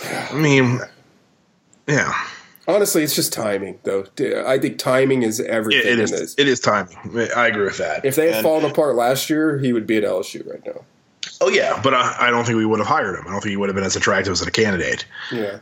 [0.00, 0.78] I mean,
[1.88, 2.14] yeah,
[2.68, 4.04] Honestly, it's just timing, though.
[4.46, 6.10] I think timing is everything it in is.
[6.10, 6.34] this.
[6.36, 6.96] It is timing.
[7.34, 8.04] I agree with that.
[8.04, 10.82] If they had And- fallen apart last year, he would be at LSU right now.
[11.40, 13.24] oh yeah, but I, I don't think we would have hired him.
[13.26, 15.06] I don't think he would have been as attractive as a candidate.
[15.32, 15.60] Yeah.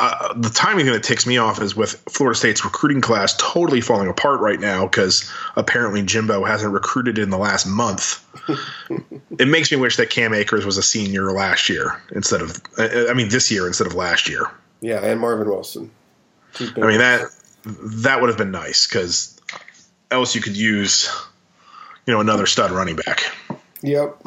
[0.00, 3.80] Uh, the timing thing that ticks me off is with Florida State's recruiting class totally
[3.80, 8.24] falling apart right now because apparently Jimbo hasn't recruited in the last month.
[9.40, 13.12] it makes me wish that Cam Akers was a senior last year instead of, I
[13.12, 14.46] mean, this year instead of last year.
[14.80, 15.90] Yeah, and Marvin Wilson.
[16.60, 17.30] I mean that
[17.64, 19.38] that would have been nice because
[20.10, 21.10] else you could use,
[22.06, 23.22] you know, another stud running back.
[23.82, 24.22] Yep.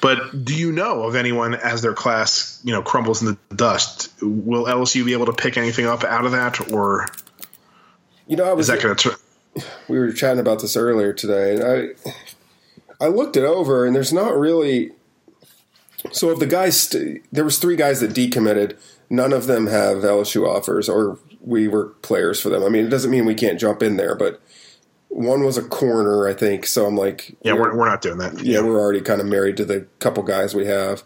[0.00, 4.10] But do you know of anyone as their class, you know, crumbles in the dust?
[4.22, 7.06] Will LSU be able to pick anything up out of that, or
[8.26, 9.18] You know, I was is that going to?
[9.88, 14.12] we were chatting about this earlier today, and I I looked it over, and there's
[14.12, 14.92] not really.
[16.12, 18.78] So of the guys, st- there was three guys that decommitted.
[19.10, 22.62] None of them have LSU offers, or we were players for them.
[22.62, 24.40] I mean, it doesn't mean we can't jump in there, but
[25.08, 26.64] one was a corner, I think.
[26.66, 28.40] So I'm like, Yeah, we're, we're not doing that.
[28.40, 31.02] yeah, we're already kind of married to the couple guys we have.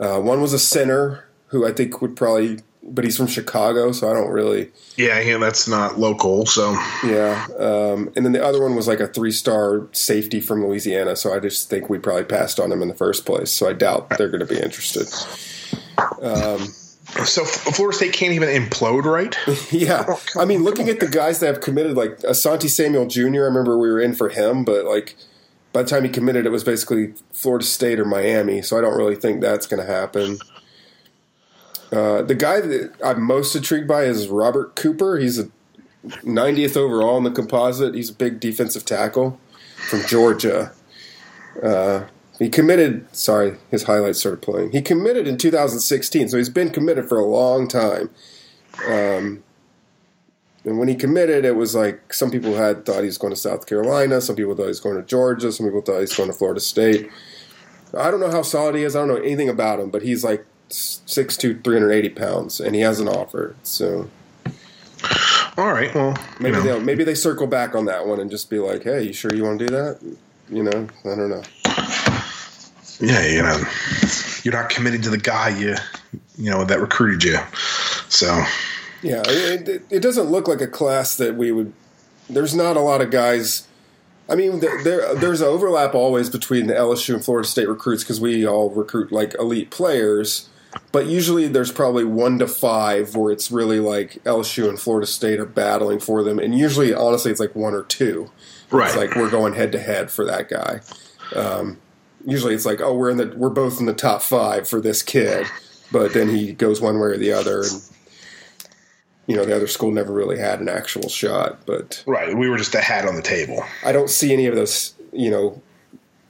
[0.00, 4.10] Uh, one was a center who I think would probably, but he's from Chicago, so
[4.10, 4.72] I don't really.
[4.96, 6.46] yeah, yeah, that's not local.
[6.46, 6.72] So
[7.04, 11.14] Yeah, um, and then the other one was like a three-star safety from Louisiana.
[11.14, 13.52] So I just think we probably passed on him in the first place.
[13.52, 15.08] So I doubt they're going to be interested.
[17.24, 19.36] So Florida State can't even implode, right?
[19.70, 23.20] Yeah, I mean, looking at the guys that have committed, like Asante Samuel Jr.
[23.20, 25.16] I remember we were in for him, but like
[25.72, 28.62] by the time he committed, it was basically Florida State or Miami.
[28.62, 30.38] So I don't really think that's going to happen.
[31.90, 35.18] Uh, the guy that I'm most intrigued by is Robert Cooper.
[35.18, 35.48] He's a
[36.06, 37.94] 90th overall in the composite.
[37.94, 39.38] He's a big defensive tackle
[39.76, 40.72] from Georgia.
[41.62, 42.04] Uh,
[42.38, 43.06] he committed.
[43.14, 44.72] Sorry, his highlights started playing.
[44.72, 48.10] He committed in 2016, so he's been committed for a long time.
[48.86, 49.44] Um,
[50.64, 53.38] and when he committed, it was like some people had thought he was going to
[53.38, 56.16] South Carolina, some people thought he was going to Georgia, some people thought he was
[56.16, 57.10] going to Florida State.
[57.96, 58.96] I don't know how solid he is.
[58.96, 62.98] I don't know anything about him, but he's like 6'2", 380 pounds, and he has
[62.98, 63.54] an offer.
[63.62, 64.08] So
[65.56, 65.94] All right.
[65.94, 68.58] Well, you maybe know, they'll maybe they circle back on that one and just be
[68.58, 70.00] like, "Hey, you sure you want to do that?"
[70.48, 71.42] You know, I don't know.
[73.00, 73.62] Yeah, you know,
[74.42, 75.74] you're not committing to the guy you,
[76.38, 77.38] you know, that recruited you.
[78.08, 78.26] So
[79.02, 81.72] Yeah, it, it, doesn't look like a class that we would.
[82.28, 83.66] There's not a lot of guys.
[84.28, 88.02] I mean, there there- there's an overlap always between the LSU and Florida State recruits
[88.02, 90.48] because we all recruit like elite players.
[90.90, 95.38] But usually, there's probably one to five where it's really like LSU and Florida State
[95.38, 98.30] are battling for them, and usually, honestly, it's like one or two.
[98.70, 98.88] right.
[98.88, 100.80] It's like we're going head to head for that guy.
[101.34, 101.78] Um,
[102.26, 105.02] usually, it's like, oh, we're in the we're both in the top five for this
[105.02, 105.46] kid,
[105.92, 107.82] but then he goes one way or the other, and
[109.26, 111.66] you know the other school never really had an actual shot.
[111.66, 112.36] But right.
[112.36, 113.64] We were just a hat on the table.
[113.84, 114.94] I don't see any of those.
[115.12, 115.62] You know,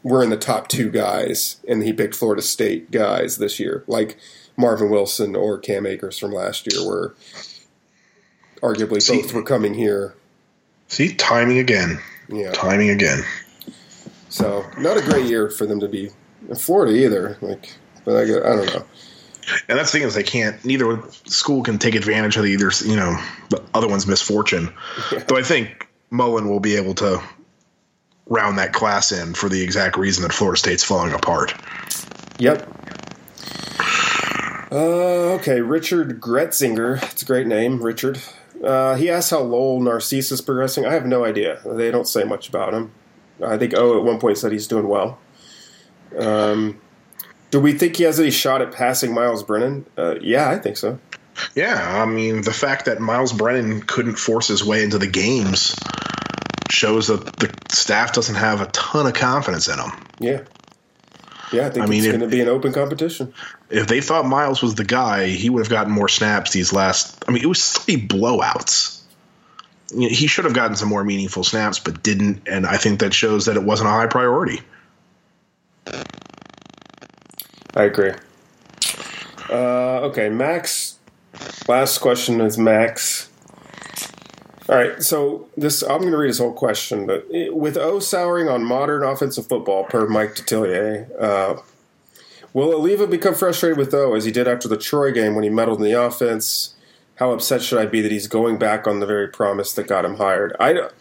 [0.02, 4.18] we're in the top two guys, and he picked Florida State guys this year, like
[4.56, 7.14] Marvin Wilson or Cam Akers from last year, where
[8.62, 10.14] arguably See- both were coming here.
[10.88, 11.98] See, timing again.
[12.28, 12.52] Yeah.
[12.52, 13.24] Timing again.
[14.34, 16.10] So not a great year for them to be
[16.48, 17.38] in Florida either.
[17.40, 17.72] Like,
[18.04, 18.84] but I, I don't know.
[19.68, 20.62] And that's the thing is they can't.
[20.64, 22.72] Neither school can take advantage of the either.
[22.84, 23.16] You know,
[23.50, 24.74] the other one's misfortune.
[25.28, 27.22] Though I think Mullen will be able to
[28.26, 31.54] round that class in for the exact reason that Florida State's falling apart.
[32.40, 32.68] Yep.
[34.72, 37.00] Uh, okay, Richard Gretzinger.
[37.12, 38.20] It's a great name, Richard.
[38.64, 40.84] Uh, he asks how Lowell Narcisse is progressing.
[40.84, 41.60] I have no idea.
[41.64, 42.90] They don't say much about him.
[43.42, 45.18] I think O at one point said he's doing well.
[46.18, 46.80] Um,
[47.50, 49.86] do we think he has any shot at passing Myles Brennan?
[49.96, 50.98] Uh, yeah, I think so.
[51.54, 55.74] Yeah, I mean, the fact that Myles Brennan couldn't force his way into the games
[56.70, 59.90] shows that the staff doesn't have a ton of confidence in him.
[60.18, 60.40] Yeah.
[61.52, 63.32] Yeah, I think I mean, it's going to be an open competition.
[63.70, 67.22] If they thought Myles was the guy, he would have gotten more snaps these last.
[67.28, 69.02] I mean, it was three blowouts.
[69.94, 73.00] You know, he should have gotten some more meaningful snaps, but didn't, and I think
[73.00, 74.60] that shows that it wasn't a high priority.
[77.76, 78.12] I agree.
[79.50, 80.98] Uh, okay, Max.
[81.68, 83.28] Last question is Max.
[84.68, 88.48] All right, so this I'm going to read his whole question, but with O souring
[88.48, 91.60] on modern offensive football, per Mike Detillier, uh,
[92.54, 95.50] will Alleva become frustrated with O as he did after the Troy game when he
[95.50, 96.73] meddled in the offense?
[97.16, 100.04] How upset should I be that he's going back on the very promise that got
[100.04, 100.56] him hired?
[100.58, 100.92] I, don't.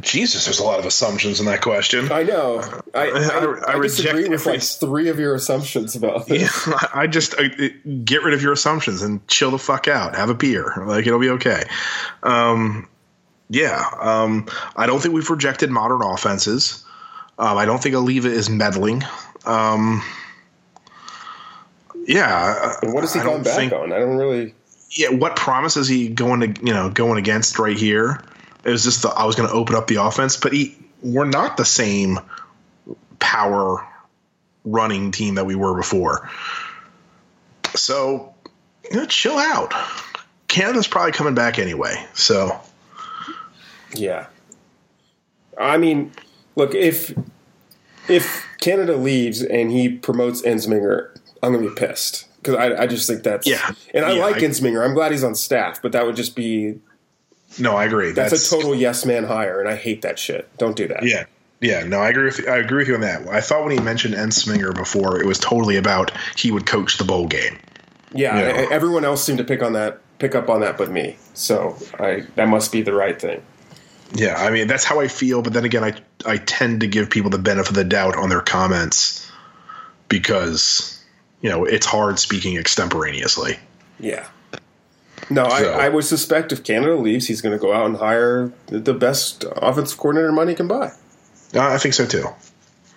[0.00, 2.10] Jesus, there's a lot of assumptions in that question.
[2.10, 2.60] I know.
[2.94, 3.38] I, I, I
[3.72, 6.66] I, reject disagree with every- like three of your assumptions about this.
[6.66, 7.48] Yeah, I just I,
[8.04, 10.16] get rid of your assumptions and chill the fuck out.
[10.16, 11.64] Have a beer, like it'll be okay.
[12.22, 12.88] Um,
[13.50, 16.82] yeah, um, I don't think we've rejected modern offenses.
[17.38, 19.04] Um, I don't think Alleva is meddling.
[19.44, 20.02] Um,
[22.06, 23.92] yeah, What is he I going don't back think- on?
[23.92, 24.54] I don't really.
[24.96, 28.22] Yeah, what promise is he going to you know going against right here?
[28.64, 31.24] It was just the, I was going to open up the offense, but he, we're
[31.24, 32.18] not the same
[33.20, 33.86] power
[34.64, 36.28] running team that we were before.
[37.76, 38.34] So,
[38.90, 39.72] you know, chill out.
[40.48, 42.04] Canada's probably coming back anyway.
[42.14, 42.58] So,
[43.94, 44.26] Yeah.
[45.58, 46.12] I mean,
[46.56, 47.16] look if
[48.08, 53.06] if Canada leaves and he promotes Ensminger, I'm gonna be pissed because I, I just
[53.08, 53.70] think that's Yeah.
[53.94, 54.84] And I Yeah, like I- Ensminger.
[54.84, 56.78] I'm glad he's on staff, but that would just be
[57.58, 58.12] no, I agree.
[58.12, 60.48] that's, a total yes man hire, and I hate that shit.
[60.58, 61.04] Don't do that.
[61.04, 61.24] Yeah.
[61.60, 63.26] Yeah, no, I agree with I agree with you on that.
[63.28, 67.04] I thought when he mentioned Ensminger before, it was totally about he would coach the
[67.04, 67.58] bowl game.
[68.12, 68.38] yeah.
[68.38, 68.62] Yeah.
[68.64, 71.16] e- Everyone else seemed to pick on that, pick up on that, but me.
[71.32, 73.42] So I that must be the right thing.
[74.12, 75.94] Yeah, I mean that's how I feel, but then again, I
[76.26, 79.26] I tend to give people the benefit of the doubt on their comments
[80.08, 80.95] because
[81.40, 83.58] you know it's hard speaking extemporaneously.
[83.98, 84.26] Yeah.
[85.30, 87.96] No, So- I, I would suspect if Canada leaves, he's going to go out and
[87.96, 90.92] hire the- best offensive coordinator money can buy.
[91.54, 92.26] Uh, I think so too.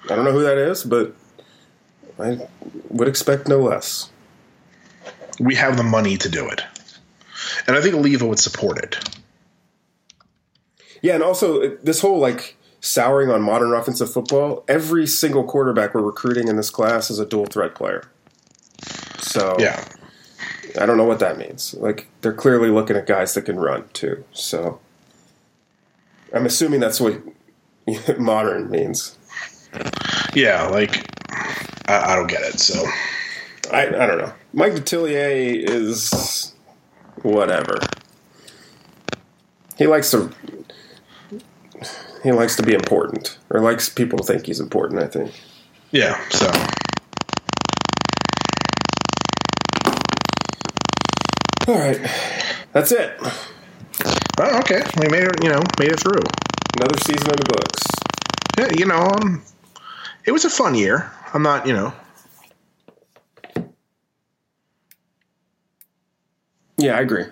[0.10, 1.14] I don't know who that is, but
[2.20, 2.48] I
[2.90, 4.10] would expect no less.
[5.40, 6.62] We have the money to do it,
[7.66, 8.98] and I think Alleva would support it.
[11.02, 14.64] Yeah, and also this whole like souring on modern offensive football.
[14.68, 18.04] Every single quarterback we're recruiting in this class is a dual threat player.
[19.20, 19.84] So Yeah,
[20.80, 21.74] I don't know what that means.
[21.74, 24.24] Like they're clearly looking at guys that can run too.
[24.34, 24.80] So
[26.34, 27.22] I'm assuming that's what
[28.20, 29.18] modern means.
[30.34, 31.06] yeah, like
[31.88, 32.60] I, I don't get it.
[32.60, 32.84] So
[33.72, 34.34] I, I don't know.
[34.54, 36.54] Mike Detillier is
[37.22, 37.80] whatever.
[39.78, 40.32] He likes to
[42.24, 45.02] he likes to be important, or likes people to think he's important.
[45.02, 45.32] I think.
[45.92, 46.52] yeah, so
[51.70, 52.02] All right,
[52.74, 53.16] that's it.
[53.22, 55.44] oh, okay, we made it.
[55.44, 56.20] You know, made it through.
[56.78, 57.84] Another season in the books.
[58.58, 59.44] Yeah, you know, um,
[60.26, 61.12] it was a fun year.
[61.32, 61.94] I'm not, you know,
[66.80, 67.26] Yeah, I agree.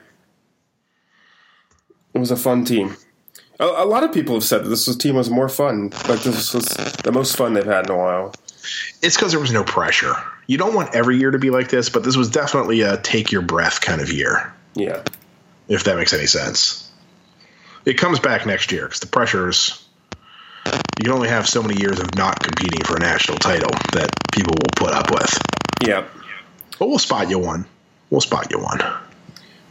[2.13, 2.97] It was a fun team.
[3.59, 5.89] A, a lot of people have said that this was, team was more fun.
[6.07, 8.33] Like this was the most fun they've had in a while.
[9.01, 10.15] it's because there was no pressure.
[10.47, 13.31] You don't want every year to be like this, but this was definitely a take
[13.31, 15.03] your breath kind of year, Yeah,
[15.67, 16.89] if that makes any sense.
[17.85, 19.83] It comes back next year because the pressures.
[20.65, 24.09] You can only have so many years of not competing for a national title that
[24.33, 25.37] people will put up with.
[25.85, 26.05] yeah.
[26.79, 27.65] But we'll spot you one.
[28.09, 28.79] We'll spot you one.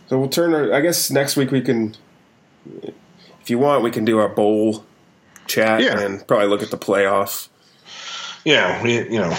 [0.09, 0.55] So we'll turn.
[0.55, 1.94] Our, I guess next week we can,
[3.43, 4.85] if you want, we can do our bowl
[5.47, 5.98] chat Yeah.
[6.01, 7.48] and probably look at the playoff.
[8.44, 9.36] Yeah, we, you know,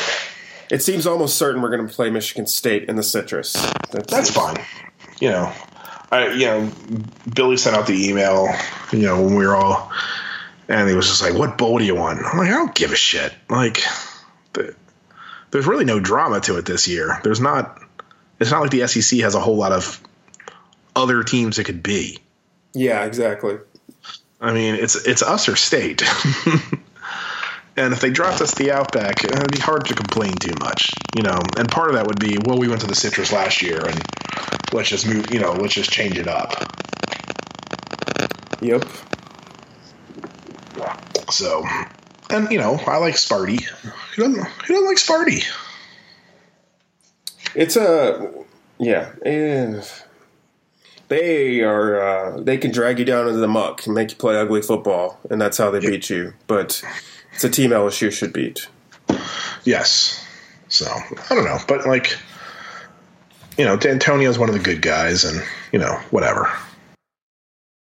[0.70, 3.54] It seems almost certain we're going to play Michigan State in the Citrus.
[3.92, 4.58] that's fine.
[5.20, 5.54] You know,
[6.12, 6.72] I you know,
[7.34, 8.48] Billy sent out the email.
[8.92, 9.92] You know, when we were all,
[10.68, 12.92] and he was just like, "What bowl do you want?" I'm like, "I don't give
[12.92, 13.82] a shit." Like,
[14.54, 14.76] the,
[15.52, 17.20] there's really no drama to it this year.
[17.24, 17.82] There's not.
[18.40, 20.02] It's not like the SEC has a whole lot of
[20.96, 22.20] other teams it could be.
[22.74, 23.58] Yeah, exactly.
[24.40, 26.04] I mean, it's it's us or state.
[27.78, 31.22] And if they dropped us the Outback, it'd be hard to complain too much, you
[31.22, 31.40] know.
[31.58, 34.02] And part of that would be, well, we went to the Citrus last year, and
[34.74, 36.54] let's just move, you know, let's just change it up.
[38.62, 38.84] Yep.
[41.30, 41.64] So,
[42.32, 43.64] and you know, I like Sparty.
[44.16, 44.44] Who doesn't?
[44.44, 45.46] Who doesn't like Sparty?
[47.54, 48.32] It's a
[48.80, 49.12] yeah.
[49.24, 49.82] eh,
[51.10, 54.38] they are uh, they can drag you down into the muck and make you play
[54.38, 56.34] ugly football, and that's how they beat you.
[56.48, 56.84] But
[57.38, 58.68] it's a team LSU should beat.
[59.64, 60.26] Yes.
[60.70, 62.18] So I don't know, but like,
[63.60, 66.52] you know, D'Antonio's one of the good guys, and you know, whatever.